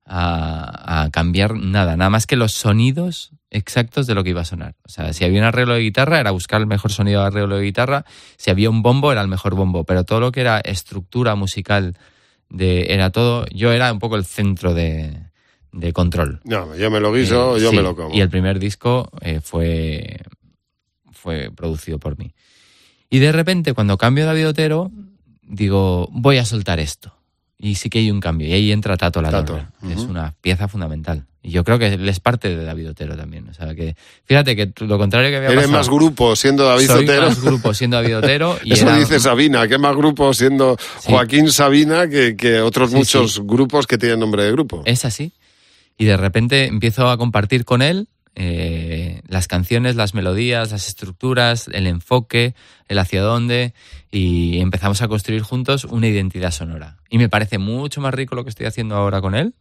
a, 0.05 1.03
a 1.03 1.09
cambiar 1.11 1.55
nada, 1.55 1.97
nada 1.97 2.09
más 2.09 2.27
que 2.27 2.37
los 2.37 2.53
sonidos 2.53 3.31
exactos 3.49 4.07
de 4.07 4.15
lo 4.15 4.23
que 4.23 4.31
iba 4.31 4.41
a 4.41 4.45
sonar. 4.45 4.75
O 4.85 4.89
sea, 4.89 5.13
si 5.13 5.23
había 5.23 5.39
un 5.39 5.45
arreglo 5.45 5.73
de 5.73 5.81
guitarra, 5.81 6.19
era 6.19 6.31
buscar 6.31 6.61
el 6.61 6.67
mejor 6.67 6.91
sonido 6.91 7.21
de 7.21 7.27
arreglo 7.27 7.55
de 7.57 7.63
guitarra. 7.63 8.05
Si 8.37 8.51
había 8.51 8.69
un 8.69 8.81
bombo, 8.81 9.11
era 9.11 9.21
el 9.21 9.27
mejor 9.27 9.55
bombo. 9.55 9.85
Pero 9.85 10.03
todo 10.03 10.19
lo 10.19 10.31
que 10.31 10.41
era 10.41 10.59
estructura 10.59 11.35
musical, 11.35 11.97
de, 12.49 12.93
era 12.93 13.09
todo. 13.11 13.45
Yo 13.47 13.71
era 13.71 13.91
un 13.91 13.99
poco 13.99 14.15
el 14.15 14.25
centro 14.25 14.73
de, 14.73 15.17
de 15.71 15.93
control. 15.93 16.41
No, 16.43 16.75
yo 16.75 16.89
me 16.89 16.99
lo 16.99 17.13
guiso, 17.13 17.57
Eh, 17.57 17.61
yo 17.61 17.69
sí, 17.71 17.75
me 17.75 17.81
lo 17.81 17.95
como. 17.95 18.13
Y 18.13 18.21
el 18.21 18.29
primer 18.29 18.59
disco 18.59 19.09
eh, 19.21 19.39
fue, 19.41 20.19
fue 21.11 21.51
producido 21.51 21.99
por 21.99 22.17
mí. 22.17 22.33
Y 23.09 23.19
de 23.19 23.31
repente, 23.31 23.73
cuando 23.73 23.97
cambio 23.97 24.25
David 24.25 24.49
Otero, 24.49 24.91
digo, 25.43 26.07
voy 26.11 26.37
a 26.37 26.45
soltar 26.45 26.79
esto. 26.79 27.14
Y 27.57 27.75
sí 27.75 27.89
que 27.89 27.99
hay 27.99 28.11
un 28.11 28.19
cambio. 28.19 28.47
Y 28.47 28.53
ahí 28.53 28.71
entra 28.71 28.97
Tato 28.97 29.21
la 29.21 29.31
Tato, 29.31 29.53
Torre, 29.53 29.93
Es 29.93 29.99
una 30.01 30.33
pieza 30.41 30.67
fundamental. 30.67 31.25
Y 31.41 31.51
yo 31.51 31.63
creo 31.63 31.77
que 31.79 31.93
él 31.93 32.09
es 32.09 32.19
parte 32.19 32.53
de 32.55 32.65
David 32.65 32.89
Otero 32.89 33.15
también. 33.15 33.47
O 33.47 33.53
sea 33.53 33.73
que, 33.75 33.95
fíjate 34.25 34.55
que 34.55 34.73
lo 34.83 34.97
contrario 34.97 35.29
que 35.29 35.37
había 35.37 35.49
Eres 35.49 35.65
pasado, 35.65 35.77
más 35.77 35.89
grupo 35.89 36.35
siendo 36.35 36.65
David 36.65 36.87
soy 36.87 37.03
Otero. 37.05 37.27
más 37.27 37.41
grupo 37.41 37.73
siendo 37.73 37.97
David 37.97 38.17
Otero. 38.17 38.57
Y 38.63 38.73
Eso 38.73 38.87
era- 38.87 38.97
dice 38.97 39.19
Sabina, 39.19 39.67
que 39.67 39.77
más 39.77 39.95
grupo 39.95 40.33
siendo 40.33 40.75
Sí. 40.99 41.11
Joaquín 41.11 41.51
Sabina 41.51 42.09
que, 42.09 42.35
que 42.35 42.59
otros 42.61 42.89
Sí, 42.89 42.97
muchos 42.97 43.33
sí. 43.35 43.41
grupos 43.45 43.85
que 43.87 43.97
tienen 43.97 44.19
nombre 44.19 44.43
de 44.43 44.51
grupo. 44.51 44.81
Es 44.85 45.05
así. 45.05 45.33
Y 45.97 46.05
de 46.05 46.17
repente 46.17 46.65
empiezo 46.65 47.07
a 47.09 47.17
compartir 47.17 47.63
con 47.63 47.81
él 47.81 48.09
eh, 48.35 49.21
las 49.27 49.47
canciones, 49.47 49.95
las 49.95 50.13
melodías, 50.13 50.71
las 50.71 50.87
estructuras, 50.87 51.69
el 51.71 51.87
enfoque, 51.87 52.53
el 52.87 52.99
hacia 52.99 53.21
dónde, 53.21 53.73
y 54.11 54.59
empezamos 54.59 55.01
a 55.01 55.07
construir 55.07 55.41
juntos 55.41 55.85
una 55.85 56.07
identidad 56.07 56.51
sonora. 56.51 56.97
Y 57.09 57.17
me 57.17 57.29
parece 57.29 57.57
mucho 57.57 58.01
más 58.01 58.13
rico 58.13 58.35
lo 58.35 58.43
que 58.43 58.49
estoy 58.49 58.65
haciendo 58.65 58.95
ahora 58.95 59.21
con 59.21 59.35
él 59.35 59.53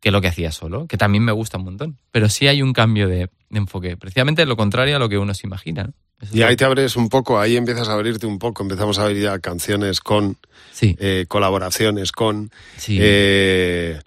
que 0.00 0.10
lo 0.10 0.20
que 0.20 0.28
hacía 0.28 0.52
solo, 0.52 0.86
que 0.86 0.96
también 0.96 1.24
me 1.24 1.32
gusta 1.32 1.58
un 1.58 1.64
montón. 1.64 1.98
Pero 2.12 2.28
sí 2.28 2.46
hay 2.46 2.62
un 2.62 2.72
cambio 2.72 3.08
de, 3.08 3.28
de 3.50 3.58
enfoque, 3.58 3.96
precisamente 3.96 4.46
lo 4.46 4.56
contrario 4.56 4.96
a 4.96 4.98
lo 4.98 5.08
que 5.08 5.18
uno 5.18 5.34
se 5.34 5.46
imagina. 5.46 5.90
Y 6.32 6.42
ahí 6.42 6.54
te 6.54 6.64
abres 6.64 6.96
un 6.96 7.08
poco, 7.08 7.40
ahí 7.40 7.56
empiezas 7.56 7.88
a 7.88 7.94
abrirte 7.94 8.26
un 8.26 8.38
poco, 8.38 8.62
empezamos 8.62 8.98
a 8.98 9.04
ver 9.04 9.18
ya 9.18 9.38
canciones 9.38 10.00
con, 10.00 10.36
Sí, 10.72 10.96
eh, 11.00 11.24
colaboraciones 11.28 12.12
con... 12.12 12.50
sí. 12.76 12.98
eh, 13.00 14.00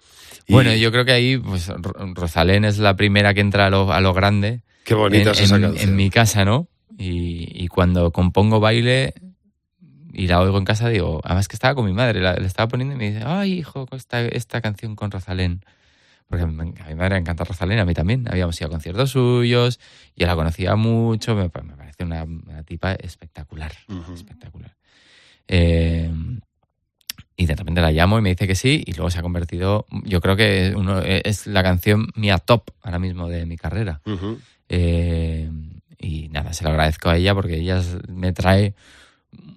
y 0.50 0.52
Bueno, 0.52 0.74
yo 0.74 0.90
creo 0.90 1.04
que 1.04 1.12
ahí 1.12 1.38
pues, 1.38 1.68
Ro- 1.68 1.94
Rosalén 2.14 2.64
es 2.64 2.78
la 2.78 2.96
primera 2.96 3.34
que 3.34 3.40
entra 3.40 3.66
a 3.66 3.70
lo, 3.70 3.92
a 3.92 4.00
lo 4.00 4.12
grande. 4.12 4.62
Qué 4.84 4.94
bonita 4.94 5.30
en, 5.30 5.34
es 5.36 5.40
esa 5.42 5.56
en- 5.56 5.62
canción. 5.62 5.88
en 5.90 5.96
mi 5.96 6.10
casa, 6.10 6.44
¿no? 6.44 6.68
Y, 6.98 7.48
y 7.54 7.68
cuando 7.68 8.10
compongo 8.10 8.58
baile 8.60 9.14
y 10.12 10.26
la 10.26 10.40
oigo 10.40 10.58
en 10.58 10.64
casa, 10.64 10.88
digo, 10.88 11.20
además 11.24 11.46
que 11.48 11.54
estaba 11.54 11.74
con 11.74 11.86
mi 11.86 11.92
madre, 11.92 12.20
la, 12.20 12.34
la 12.34 12.46
estaba 12.46 12.68
poniendo 12.68 12.94
y 12.94 12.98
me 12.98 13.10
dice, 13.12 13.22
ay, 13.24 13.52
hijo, 13.54 13.86
esta, 13.92 14.20
esta 14.26 14.60
canción 14.60 14.96
con 14.96 15.10
Rosalén. 15.10 15.64
Porque 16.26 16.42
a 16.44 16.46
mi, 16.46 16.54
madre 16.96 17.14
le 17.14 17.16
encanta 17.20 17.44
Rosalén, 17.44 17.78
a 17.78 17.84
mí 17.84 17.94
también. 17.94 18.26
Habíamos 18.28 18.60
ido 18.60 18.66
a 18.68 18.70
conciertos 18.70 19.10
suyos, 19.10 19.78
yo 20.16 20.26
la 20.26 20.34
conocía 20.36 20.74
mucho, 20.76 21.34
me, 21.36 21.44
me 21.44 21.76
parece 21.76 22.04
una, 22.04 22.24
una 22.24 22.62
tipa 22.64 22.92
espectacular, 22.92 23.72
espectacular. 24.14 24.76
Eh, 25.48 26.10
y 27.40 27.46
de 27.46 27.54
repente 27.56 27.80
la 27.80 27.90
llamo 27.90 28.18
y 28.18 28.22
me 28.22 28.28
dice 28.28 28.46
que 28.46 28.54
sí, 28.54 28.82
y 28.86 28.92
luego 28.92 29.10
se 29.10 29.18
ha 29.18 29.22
convertido, 29.22 29.86
yo 30.04 30.20
creo 30.20 30.36
que 30.36 30.74
uno, 30.76 31.00
es 31.00 31.46
la 31.46 31.62
canción 31.62 32.08
mía 32.14 32.36
top 32.36 32.70
ahora 32.82 32.98
mismo 32.98 33.28
de 33.28 33.46
mi 33.46 33.56
carrera. 33.56 34.00
Eh, 34.68 35.48
y 35.98 36.28
nada, 36.28 36.52
se 36.52 36.64
lo 36.64 36.70
agradezco 36.70 37.08
a 37.08 37.16
ella 37.16 37.34
porque 37.34 37.56
ella 37.56 37.80
me 38.08 38.32
trae 38.32 38.74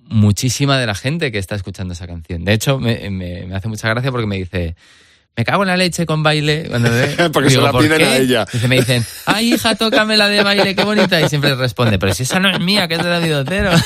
muchísima 0.05 0.77
de 0.77 0.85
la 0.85 0.95
gente 0.95 1.31
que 1.31 1.39
está 1.39 1.55
escuchando 1.55 1.93
esa 1.93 2.07
canción. 2.07 2.45
De 2.45 2.53
hecho, 2.53 2.79
me, 2.79 3.09
me- 3.09 3.45
me 3.47 3.55
hace 3.55 3.67
mucha 3.67 3.89
gracia 3.89 4.11
porque 4.11 4.27
me 4.27 4.37
dice, 4.37 4.75
me 5.35 5.43
cago 5.45 5.63
en 5.63 5.67
la 5.69 5.77
leche 5.77 6.05
con 6.05 6.21
baile. 6.23 6.65
Cuando 6.69 6.89
me- 7.17 7.29
Porque 7.31 7.49
se 7.49 7.59
la 7.61 7.71
"¿Por 7.71 7.81
piden 7.83 7.97
qué?". 7.99 8.05
a 8.05 8.17
ella. 8.17 8.45
Dice, 8.51 8.67
me 8.67 8.75
dicen, 8.77 9.03
ay 9.25 9.53
hija, 9.53 9.75
tócame 9.75 10.15
la 10.17 10.27
de 10.27 10.43
baile, 10.43 10.75
qué 10.75 10.83
bonita. 10.83 11.19
Y 11.21 11.29
siempre 11.29 11.55
responde, 11.55 11.97
pero 11.99 12.13
si 12.13 12.23
esa 12.23 12.39
no 12.39 12.49
es 12.49 12.59
mía, 12.59 12.87
que 12.87 12.95
es 12.95 13.03
de 13.03 13.09
David 13.09 13.37
Otero. 13.37 13.71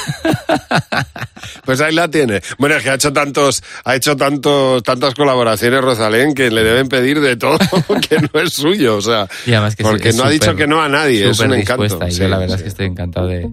Pues 1.63 1.81
ahí 1.81 1.93
la 1.93 2.09
tiene. 2.09 2.41
Bueno, 2.57 2.75
es 2.75 2.83
que 2.83 2.89
ha 2.89 2.93
hecho 2.95 3.11
tantos, 3.11 3.61
ha 3.83 3.95
hecho 3.95 4.15
tantos, 4.15 4.81
tantas 4.83 5.13
colaboraciones 5.13 5.81
Rosalén 5.81 6.33
que 6.33 6.49
le 6.49 6.63
deben 6.63 6.87
pedir 6.87 7.19
de 7.19 7.35
todo 7.35 7.57
que 8.09 8.17
no 8.33 8.39
es 8.39 8.53
suyo, 8.53 8.95
o 8.97 9.01
sea, 9.01 9.27
Y 9.45 9.51
además 9.53 9.75
que 9.75 9.83
porque 9.83 10.09
es 10.09 10.15
no 10.15 10.23
ha 10.23 10.29
dicho 10.29 10.55
que 10.55 10.65
no 10.65 10.81
a 10.81 10.87
nadie, 10.89 11.29
es 11.29 11.39
un 11.39 11.53
encanto. 11.53 11.85
y 12.05 12.11
Sí, 12.11 12.21
yo 12.21 12.27
la 12.29 12.37
verdad 12.37 12.55
sí. 12.55 12.59
es 12.59 12.63
que 12.63 12.69
estoy 12.69 12.85
encantado 12.87 13.27
de, 13.27 13.49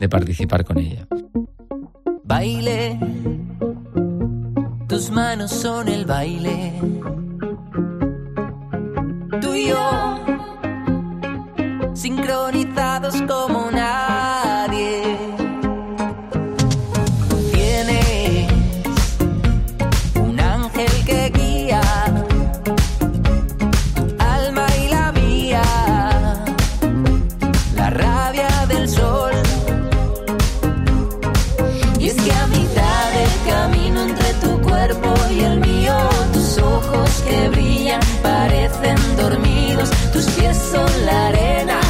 de 0.00 0.08
participar 0.08 0.64
con 0.64 0.78
ella. 0.78 1.06
Baile, 2.24 2.98
tus 4.88 5.10
manos 5.10 5.50
son 5.52 5.88
el 5.88 6.04
baile. 6.06 6.72
Tú 9.40 9.54
y 9.54 9.68
yo, 9.68 10.18
sincronizados 11.94 13.22
como 13.22 13.70
nadie. 13.70 15.37
Son 40.72 41.06
la 41.06 41.28
arena 41.28 41.80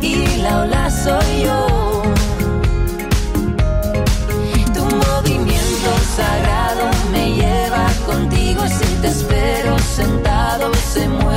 y 0.00 0.14
la 0.42 0.60
ola 0.62 0.90
soy 0.90 1.42
yo. 1.44 1.66
Tu 4.74 4.82
movimiento 4.82 5.90
sagrado 6.16 6.84
me 7.12 7.34
lleva 7.34 7.86
contigo 8.06 8.62
si 8.68 8.88
te 9.02 9.08
espero 9.08 9.78
sentado 9.78 10.72
se 10.92 11.08
muere 11.08 11.35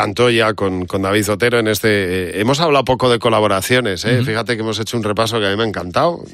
Rosalén 0.00 0.10
mm, 0.10 0.10
cantó 0.10 0.30
ya 0.30 0.54
con, 0.54 0.86
con 0.86 1.02
David 1.02 1.30
Otero 1.30 1.58
en 1.58 1.68
este... 1.68 1.88
eh, 1.88 2.40
hemos 2.40 2.60
hablado 2.60 2.84
poco 2.84 3.10
de 3.10 3.18
colaboraciones, 3.18 4.04
¿eh? 4.04 4.22
Fíjate 4.24 4.56
que 4.56 4.62
hemos 4.62 4.78
hecho 4.78 4.96
un 4.96 5.02
repaso 5.04 5.38
que 5.38 5.46
a 5.46 5.50
mí 5.50 5.56
me 5.56 5.64
ha 5.64 5.66
encantado. 5.66 6.24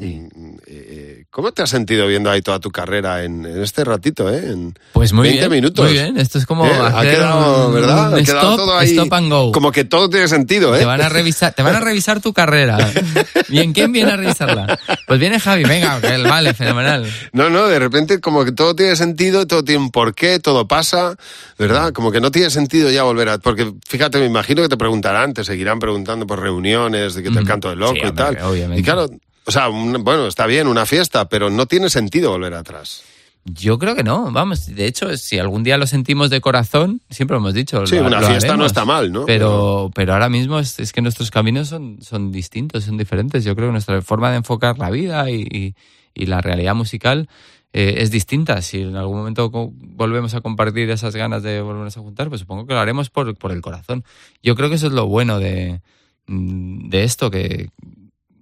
¿Cómo 1.36 1.52
te 1.52 1.60
has 1.60 1.68
sentido 1.68 2.06
viendo 2.06 2.30
ahí 2.30 2.40
toda 2.40 2.60
tu 2.60 2.70
carrera 2.70 3.22
en, 3.22 3.44
en 3.44 3.62
este 3.62 3.84
ratito, 3.84 4.30
eh? 4.32 4.38
En 4.52 4.72
Pues 4.94 5.12
muy 5.12 5.24
20 5.28 5.38
bien. 5.48 5.50
minutos. 5.50 5.84
Muy 5.84 5.92
bien. 5.92 6.16
Esto 6.16 6.38
es 6.38 6.46
como 6.46 6.64
¿Eh? 6.66 6.70
Ha 6.72 7.02
quedado, 7.02 7.68
un, 7.68 7.74
¿verdad? 7.74 8.08
un 8.14 8.18
Ha 8.20 8.22
quedado 8.22 8.52
stop, 8.52 8.56
todo 8.56 8.78
ahí. 8.78 8.88
stop 8.96 9.12
and 9.12 9.30
go. 9.30 9.52
Como 9.52 9.70
que 9.70 9.84
todo 9.84 10.08
tiene 10.08 10.28
sentido, 10.28 10.74
¿eh? 10.74 10.78
Te 10.78 10.84
van 10.86 11.02
a 11.02 11.10
revisar, 11.10 11.52
te 11.52 11.62
van 11.62 11.74
a 11.74 11.80
revisar 11.80 12.22
tu 12.22 12.32
carrera. 12.32 12.78
Bien, 13.48 13.74
¿quién 13.74 13.92
viene 13.92 14.12
a 14.12 14.16
revisarla? 14.16 14.78
Pues 15.06 15.20
viene 15.20 15.38
Javi, 15.38 15.64
venga, 15.64 16.00
vale, 16.26 16.54
fenomenal. 16.54 17.06
No, 17.34 17.50
no, 17.50 17.66
de 17.68 17.80
repente 17.80 18.18
como 18.18 18.42
que 18.46 18.52
todo 18.52 18.74
tiene 18.74 18.96
sentido, 18.96 19.46
todo 19.46 19.62
tiene 19.62 19.82
un 19.82 19.90
porqué, 19.90 20.38
todo 20.38 20.66
pasa, 20.66 21.16
¿verdad? 21.58 21.92
Como 21.92 22.10
que 22.12 22.20
no 22.22 22.30
tiene 22.30 22.48
sentido 22.48 22.90
ya 22.90 23.02
volver 23.02 23.28
a... 23.28 23.36
Porque 23.36 23.74
fíjate, 23.86 24.18
me 24.20 24.24
imagino 24.24 24.62
que 24.62 24.70
te 24.70 24.78
preguntarán, 24.78 25.34
te 25.34 25.44
seguirán 25.44 25.80
preguntando 25.80 26.26
por 26.26 26.40
reuniones, 26.40 27.14
de 27.14 27.22
que 27.22 27.30
te 27.30 27.44
canto 27.44 27.68
de 27.68 27.76
loco 27.76 27.96
Sí, 28.00 28.08
y 28.08 28.12
tal. 28.12 28.38
obviamente. 28.42 28.80
Y 28.80 28.82
claro, 28.82 29.10
o 29.46 29.50
sea, 29.50 29.68
un- 29.68 30.02
bueno, 30.04 30.26
está 30.26 30.46
bien, 30.46 30.66
una 30.66 30.86
fiesta, 30.86 31.28
pero 31.28 31.50
no 31.50 31.66
tiene 31.66 31.88
sentido 31.90 32.30
volver 32.30 32.54
atrás. 32.54 33.02
Yo 33.48 33.78
creo 33.78 33.94
que 33.94 34.02
no, 34.02 34.32
vamos. 34.32 34.66
De 34.66 34.86
hecho, 34.86 35.16
si 35.16 35.38
algún 35.38 35.62
día 35.62 35.78
lo 35.78 35.86
sentimos 35.86 36.30
de 36.30 36.40
corazón, 36.40 37.00
siempre 37.10 37.34
lo 37.34 37.38
hemos 37.38 37.54
dicho. 37.54 37.86
Sí, 37.86 37.94
lo- 37.94 38.06
una 38.08 38.20
lo 38.20 38.26
fiesta 38.26 38.56
no 38.56 38.66
está 38.66 38.84
mal, 38.84 39.12
¿no? 39.12 39.24
Pero, 39.24 39.90
pero 39.94 40.14
ahora 40.14 40.28
mismo 40.28 40.58
es, 40.58 40.80
es 40.80 40.92
que 40.92 41.00
nuestros 41.00 41.30
caminos 41.30 41.68
son, 41.68 41.98
son 42.02 42.32
distintos, 42.32 42.82
son 42.84 42.96
diferentes. 42.96 43.44
Yo 43.44 43.54
creo 43.54 43.68
que 43.68 43.72
nuestra 43.72 44.02
forma 44.02 44.30
de 44.32 44.38
enfocar 44.38 44.78
la 44.78 44.90
vida 44.90 45.30
y, 45.30 45.42
y- 45.42 45.74
y 46.12 46.26
la 46.26 46.40
realidad 46.40 46.74
musical 46.74 47.28
eh, 47.72 47.96
es 47.98 48.10
distinta. 48.10 48.60
Si 48.62 48.80
en 48.82 48.96
algún 48.96 49.18
momento 49.18 49.48
volvemos 49.50 50.34
a 50.34 50.40
compartir 50.40 50.90
esas 50.90 51.14
ganas 51.14 51.44
de 51.44 51.60
volvernos 51.60 51.96
a 51.96 52.00
juntar, 52.00 52.28
pues 52.30 52.40
supongo 52.40 52.66
que 52.66 52.74
lo 52.74 52.80
haremos 52.80 53.10
por, 53.10 53.36
por 53.36 53.52
el 53.52 53.60
corazón. 53.60 54.02
Yo 54.42 54.56
creo 54.56 54.68
que 54.70 54.74
eso 54.74 54.88
es 54.88 54.92
lo 54.92 55.06
bueno 55.06 55.38
de, 55.38 55.82
mm, 56.26 56.88
de 56.88 57.04
esto, 57.04 57.30
que 57.30 57.68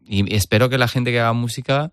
y 0.07 0.35
espero 0.35 0.69
que 0.69 0.79
la 0.79 0.89
gente 0.89 1.11
que 1.11 1.21
haga 1.21 1.33
música 1.33 1.93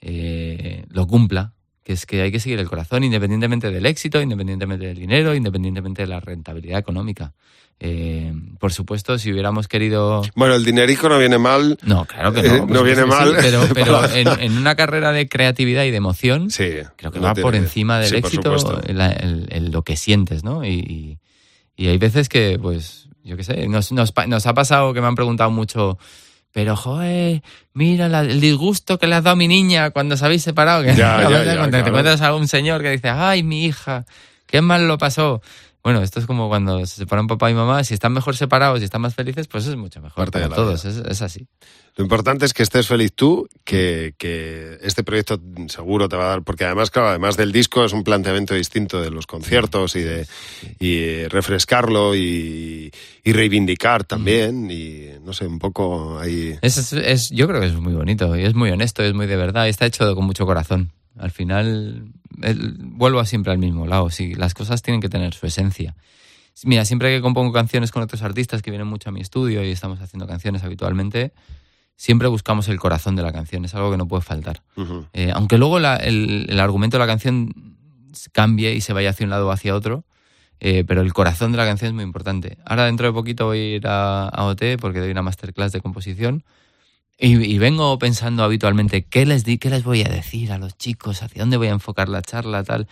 eh, 0.00 0.84
lo 0.90 1.06
cumpla, 1.06 1.52
que 1.82 1.92
es 1.92 2.06
que 2.06 2.20
hay 2.22 2.32
que 2.32 2.40
seguir 2.40 2.58
el 2.58 2.68
corazón 2.68 3.04
independientemente 3.04 3.70
del 3.70 3.86
éxito, 3.86 4.20
independientemente 4.20 4.86
del 4.86 4.98
dinero, 4.98 5.34
independientemente 5.34 6.02
de 6.02 6.08
la 6.08 6.20
rentabilidad 6.20 6.78
económica. 6.78 7.32
Eh, 7.78 8.32
por 8.58 8.72
supuesto, 8.72 9.18
si 9.18 9.30
hubiéramos 9.32 9.68
querido... 9.68 10.22
Bueno, 10.34 10.54
el 10.54 10.64
dinerico 10.64 11.08
no 11.10 11.18
viene 11.18 11.36
mal. 11.38 11.78
No, 11.82 12.06
claro 12.06 12.32
que 12.32 12.40
Eh, 12.40 12.48
no. 12.48 12.66
no 12.66 12.74
por 12.78 12.84
viene 12.84 13.04
mal. 13.04 13.34
pero 13.38 13.62
pero 13.74 14.10
en, 14.14 14.26
en 14.40 14.56
una 14.56 14.74
carrera 14.76 15.12
de 15.12 15.28
creatividad 15.28 15.84
y 15.84 15.90
de 15.90 15.96
emoción, 15.98 16.50
Sí. 16.50 16.64
creo 16.96 17.10
que 17.12 17.20
no 17.20 17.26
va 17.26 17.34
tiene- 17.34 17.42
por 17.42 17.54
encima 17.54 17.98
del 18.00 18.08
sí, 18.08 18.16
éxito 18.16 18.56
la- 18.88 19.12
el- 19.12 19.70
lo 19.70 19.82
que 19.82 19.96
sientes, 19.96 20.42
¿no? 20.42 20.64
Y, 20.64 20.70
y- 20.70 21.18
y 21.76 21.88
hay 21.88 21.98
veces 21.98 22.30
que, 22.30 22.58
pues, 22.60 23.08
yo 23.22 23.36
qué 23.36 23.44
sé, 23.44 23.68
nos, 23.68 23.92
nos, 23.92 24.14
nos 24.26 24.46
ha 24.46 24.54
pasado 24.54 24.94
que 24.94 25.02
me 25.02 25.06
han 25.08 25.14
preguntado 25.14 25.50
mucho, 25.50 25.98
pero, 26.56 26.74
joder, 26.74 27.42
mira 27.74 28.08
la- 28.08 28.22
el 28.22 28.40
disgusto 28.40 28.98
que 28.98 29.06
le 29.06 29.14
has 29.14 29.22
dado 29.24 29.34
a 29.34 29.36
mi 29.36 29.46
niña 29.46 29.90
cuando 29.90 30.14
os 30.14 30.22
habéis 30.22 30.42
separado. 30.42 30.82
Que 30.84 30.94
Ya, 30.94 31.18
a 31.18 31.22
ya, 31.24 31.28
veces 31.28 31.46
ya, 31.52 31.58
cuando 31.58 31.64
te 31.76 31.82
claro. 31.82 31.88
encuentras 31.88 32.22
a 32.22 32.34
un 32.34 32.48
señor 32.48 32.80
que 32.80 32.90
dice, 32.92 33.10
ay, 33.10 33.42
mi 33.42 33.66
hija, 33.66 34.06
qué 34.46 34.62
mal 34.62 34.88
lo 34.88 34.96
pasó. 34.96 35.42
Bueno, 35.86 36.02
esto 36.02 36.18
es 36.18 36.26
como 36.26 36.48
cuando 36.48 36.84
se 36.84 36.96
separan 36.96 37.28
papá 37.28 37.48
y 37.48 37.54
mamá, 37.54 37.84
si 37.84 37.94
están 37.94 38.12
mejor 38.12 38.34
separados 38.34 38.80
y 38.80 38.84
están 38.84 39.02
más 39.02 39.14
felices, 39.14 39.46
pues 39.46 39.68
es 39.68 39.76
mucho 39.76 40.00
mejor 40.00 40.16
Parte 40.16 40.40
para 40.40 40.56
todos, 40.56 40.84
es, 40.84 40.96
es 40.96 41.22
así. 41.22 41.46
Lo 41.94 42.02
importante 42.02 42.44
es 42.44 42.52
que 42.52 42.64
estés 42.64 42.88
feliz 42.88 43.12
tú, 43.14 43.48
que, 43.62 44.12
que 44.18 44.78
este 44.82 45.04
proyecto 45.04 45.40
seguro 45.68 46.08
te 46.08 46.16
va 46.16 46.24
a 46.24 46.28
dar, 46.30 46.42
porque 46.42 46.64
además, 46.64 46.90
claro, 46.90 47.10
además 47.10 47.36
del 47.36 47.52
disco 47.52 47.84
es 47.84 47.92
un 47.92 48.02
planteamiento 48.02 48.52
distinto 48.54 49.00
de 49.00 49.12
los 49.12 49.28
conciertos 49.28 49.94
y 49.94 50.00
de 50.02 50.26
y 50.80 51.28
refrescarlo 51.28 52.16
y, 52.16 52.90
y 53.22 53.32
reivindicar 53.32 54.02
también 54.02 54.68
y 54.68 55.06
no 55.24 55.32
sé, 55.34 55.46
un 55.46 55.60
poco 55.60 56.18
ahí. 56.18 56.58
Es- 56.62 56.92
es- 56.94 57.30
yo 57.30 57.46
creo 57.46 57.60
que 57.60 57.68
es 57.68 57.74
muy 57.74 57.92
bonito 57.94 58.34
y 58.36 58.42
es 58.44 58.56
muy 58.56 58.70
honesto, 58.70 59.04
es 59.04 59.14
muy 59.14 59.28
de 59.28 59.36
verdad, 59.36 59.66
y 59.66 59.68
está 59.68 59.86
hecho 59.86 60.16
con 60.16 60.24
mucho 60.24 60.46
corazón. 60.46 60.90
Al 61.18 61.30
final, 61.30 62.12
el- 62.42 62.76
vuelvo 62.80 63.20
a 63.20 63.26
siempre 63.26 63.52
al 63.52 63.58
mismo 63.58 63.86
lado, 63.86 64.10
sí, 64.10 64.34
las 64.34 64.54
cosas 64.54 64.82
tienen 64.82 65.00
que 65.00 65.08
tener 65.08 65.34
su 65.34 65.46
esencia. 65.46 65.96
Mira, 66.64 66.84
siempre 66.84 67.14
que 67.14 67.20
compongo 67.20 67.52
canciones 67.52 67.90
con 67.92 68.02
otros 68.02 68.22
artistas 68.22 68.62
que 68.62 68.70
vienen 68.70 68.86
mucho 68.88 69.10
a 69.10 69.12
mi 69.12 69.20
estudio 69.20 69.62
y 69.64 69.70
estamos 69.70 70.00
haciendo 70.00 70.26
canciones 70.26 70.64
habitualmente, 70.64 71.32
siempre 71.96 72.28
buscamos 72.28 72.68
el 72.68 72.78
corazón 72.78 73.16
de 73.16 73.22
la 73.22 73.32
canción, 73.32 73.64
es 73.64 73.74
algo 73.74 73.90
que 73.90 73.96
no 73.98 74.06
puede 74.08 74.22
faltar. 74.22 74.62
Eh, 75.12 75.30
aunque 75.34 75.58
luego 75.58 75.78
la- 75.78 75.96
el, 75.96 76.46
el 76.48 76.60
argumento 76.60 76.96
de 76.96 77.00
la 77.00 77.06
canción 77.06 77.76
cambie 78.32 78.74
y 78.74 78.80
se 78.80 78.92
vaya 78.92 79.10
hacia 79.10 79.24
un 79.24 79.30
lado 79.30 79.48
o 79.48 79.50
hacia 79.50 79.74
otro, 79.74 80.04
eh, 80.60 80.84
pero 80.86 81.02
el 81.02 81.12
corazón 81.12 81.52
de 81.52 81.58
la 81.58 81.66
canción 81.66 81.88
es 81.88 81.94
muy 81.94 82.04
importante. 82.04 82.56
Ahora 82.64 82.86
dentro 82.86 83.06
de 83.06 83.12
poquito 83.12 83.44
voy 83.46 83.58
a 83.58 83.76
ir 83.76 83.86
a, 83.86 84.28
a 84.28 84.44
OT 84.44 84.78
porque 84.80 85.00
doy 85.00 85.10
una 85.10 85.20
masterclass 85.22 85.72
de 85.72 85.80
composición 85.82 86.44
y, 87.18 87.36
y 87.44 87.58
vengo 87.58 87.98
pensando 87.98 88.42
habitualmente 88.44 89.04
qué 89.04 89.24
les, 89.26 89.44
di, 89.44 89.58
qué 89.58 89.70
les 89.70 89.84
voy 89.84 90.02
a 90.02 90.08
decir 90.08 90.52
a 90.52 90.58
los 90.58 90.76
chicos, 90.76 91.22
hacia 91.22 91.42
dónde 91.42 91.56
voy 91.56 91.68
a 91.68 91.72
enfocar 91.72 92.08
la 92.08 92.22
charla, 92.22 92.62
tal. 92.64 92.86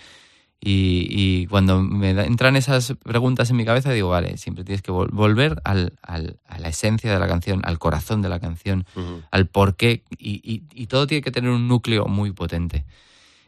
Y, 0.66 1.07
y 1.11 1.47
cuando 1.47 1.83
me 1.83 2.14
da- 2.14 2.25
entran 2.25 2.57
esas 2.57 2.95
preguntas 3.05 3.51
en 3.51 3.57
mi 3.57 3.66
cabeza 3.66 3.93
digo, 3.93 4.09
vale, 4.09 4.39
siempre 4.39 4.64
tienes 4.64 4.81
que 4.81 4.91
vol- 4.93 5.11
volver 5.11 5.61
al, 5.64 5.93
al- 6.01 6.39
a 6.47 6.59
la 6.59 6.68
esencia 6.68 7.12
de 7.12 7.18
la 7.18 7.29
canción, 7.29 7.61
al 7.64 7.79
corazón 7.79 8.22
de 8.22 8.31
la 8.31 8.41
canción, 8.41 8.87
al 9.31 9.47
por 9.47 9.77
qué, 9.77 10.05
y, 10.16 10.41
y- 10.43 10.62
y 10.72 10.87
todo 10.87 11.07
tiene 11.07 11.20
que 11.20 11.31
tener 11.31 11.51
un 11.51 11.68
núcleo 11.68 12.07
muy 12.07 12.33
potente. 12.33 12.87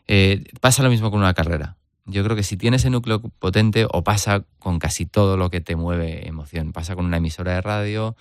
Eh, 0.09 0.45
pasa 0.61 0.83
lo 0.83 0.91
mismo 0.91 1.11
con 1.11 1.21
una 1.21 1.33
carrera. 1.33 1.77
Yo 2.05 2.23
creo 2.23 2.37
que 2.37 2.43
si 2.43 2.57
tienes 2.59 2.83
ese 2.83 2.91
núcleo 2.91 3.21
potente, 3.21 3.87
o 3.91 4.05
pasa 4.05 4.45
con 4.59 4.79
casi 4.79 5.07
todo 5.07 5.37
lo 5.39 5.49
que 5.51 5.61
te 5.63 5.75
mueve 5.75 6.29
emoción, 6.29 6.73
pasa 6.73 6.95
con 6.97 7.07
una 7.07 7.17
emisora 7.17 7.53
de 7.55 7.61
radio, 7.63 8.15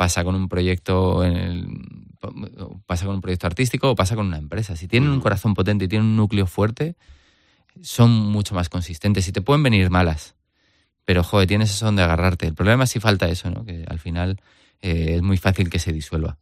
pasa 0.00 0.24
con 0.24 0.34
un 0.34 0.48
proyecto, 0.48 1.22
en 1.22 1.36
el- 1.36 1.68
pasa 2.86 3.04
con 3.04 3.16
un 3.16 3.20
proyecto 3.20 3.46
artístico, 3.46 3.90
o 3.90 3.94
pasa 3.94 4.16
con 4.16 4.26
una 4.28 4.38
empresa. 4.38 4.74
Si 4.74 4.88
tienen 4.88 5.10
un 5.10 5.20
corazón 5.20 5.52
potente 5.52 5.84
y 5.84 5.88
tienen 5.88 6.08
un 6.08 6.16
núcleo 6.16 6.46
fuerte, 6.46 6.96
son 7.82 8.10
mucho 8.10 8.54
más 8.54 8.70
consistentes 8.70 9.28
y 9.28 9.32
te 9.32 9.42
pueden 9.42 9.62
venir 9.62 9.90
malas. 9.90 10.36
Pero, 11.04 11.22
joder, 11.22 11.46
tienes 11.46 11.70
eso 11.70 11.84
donde 11.84 12.02
agarrarte. 12.02 12.46
El 12.46 12.54
problema 12.54 12.84
es 12.84 12.90
si 12.92 12.98
falta 12.98 13.28
eso, 13.28 13.50
¿no? 13.50 13.66
Que 13.66 13.84
al 13.86 13.98
final 13.98 14.40
eh, 14.80 15.16
es 15.16 15.22
muy 15.22 15.36
fácil 15.36 15.68
que 15.68 15.78
se 15.78 15.92
disuelva. 15.92 16.38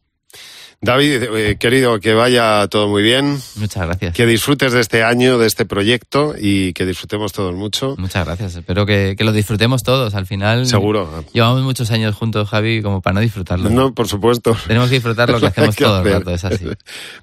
David, 0.80 1.24
eh, 1.34 1.56
querido, 1.58 1.98
que 1.98 2.14
vaya 2.14 2.68
todo 2.68 2.86
muy 2.86 3.02
bien, 3.02 3.36
Muchas 3.56 3.84
gracias. 3.84 4.14
que 4.14 4.26
disfrutes 4.26 4.72
de 4.72 4.80
este 4.80 5.02
año, 5.02 5.36
de 5.36 5.48
este 5.48 5.64
proyecto 5.66 6.34
y 6.38 6.72
que 6.72 6.86
disfrutemos 6.86 7.32
todos 7.32 7.52
mucho. 7.54 7.96
Muchas 7.98 8.24
gracias. 8.24 8.54
Espero 8.54 8.86
que, 8.86 9.16
que 9.18 9.24
lo 9.24 9.32
disfrutemos 9.32 9.82
todos. 9.82 10.14
Al 10.14 10.26
final. 10.26 10.66
Seguro. 10.66 11.24
Llevamos 11.32 11.62
muchos 11.62 11.90
años 11.90 12.14
juntos, 12.14 12.48
Javi, 12.48 12.80
como 12.80 13.02
para 13.02 13.14
no 13.14 13.20
disfrutarlo. 13.20 13.68
No, 13.70 13.92
por 13.92 14.06
supuesto. 14.06 14.56
Tenemos 14.68 14.88
que 14.88 14.94
disfrutar 14.96 15.28
lo 15.30 15.40
que 15.40 15.46
hacemos 15.48 15.74
que 15.74 15.84
todo 15.84 16.00
el 16.00 16.12
rato, 16.12 16.30
es 16.32 16.44
así. 16.44 16.64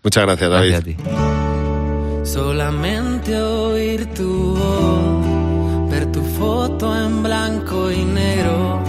Muchas 0.04 0.24
gracias, 0.26 0.50
David. 0.52 0.72
Gracias 0.72 0.98
a 0.98 2.24
ti. 2.24 2.30
Solamente 2.30 3.40
oír 3.40 4.06
tu 4.14 4.56
voz, 4.56 5.90
ver 5.92 6.12
tu 6.12 6.22
foto 6.22 6.94
en 6.94 7.24
blanco 7.24 7.90
y 7.92 8.04
negro, 8.04 8.84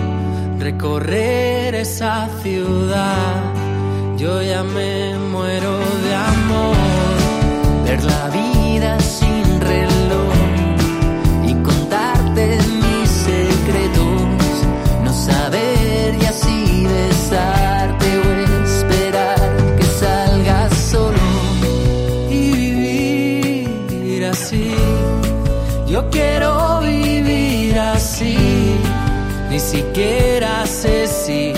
recorrer 0.59 1.75
esa 1.77 2.29
ciudad. 2.43 3.66
Yo 4.17 4.41
ya 4.41 4.63
me 4.63 5.15
muero 5.19 5.79
de 6.05 6.15
amor, 6.15 6.77
ver 7.85 8.03
la 8.03 8.31
vida 8.31 8.99
sin 8.99 9.61
reloj 9.61 10.35
y 11.47 11.53
contarte 11.63 12.59
mis 12.83 13.11
secretos, 13.11 14.23
no 15.05 15.13
saber 15.13 16.17
y 16.19 16.25
así 16.25 16.87
besarte 16.87 18.07
o 18.19 18.65
esperar 18.65 19.77
que 19.79 19.85
salgas 19.85 20.75
solo 20.75 21.19
y 22.31 22.53
vivir 22.53 24.25
así. 24.25 24.75
Yo 25.87 26.09
quiero 26.09 26.81
vivir 26.81 27.79
así. 27.79 28.37
Ni 29.51 29.61
siquiera 29.61 30.67
sé 30.67 31.07
si 31.07 31.53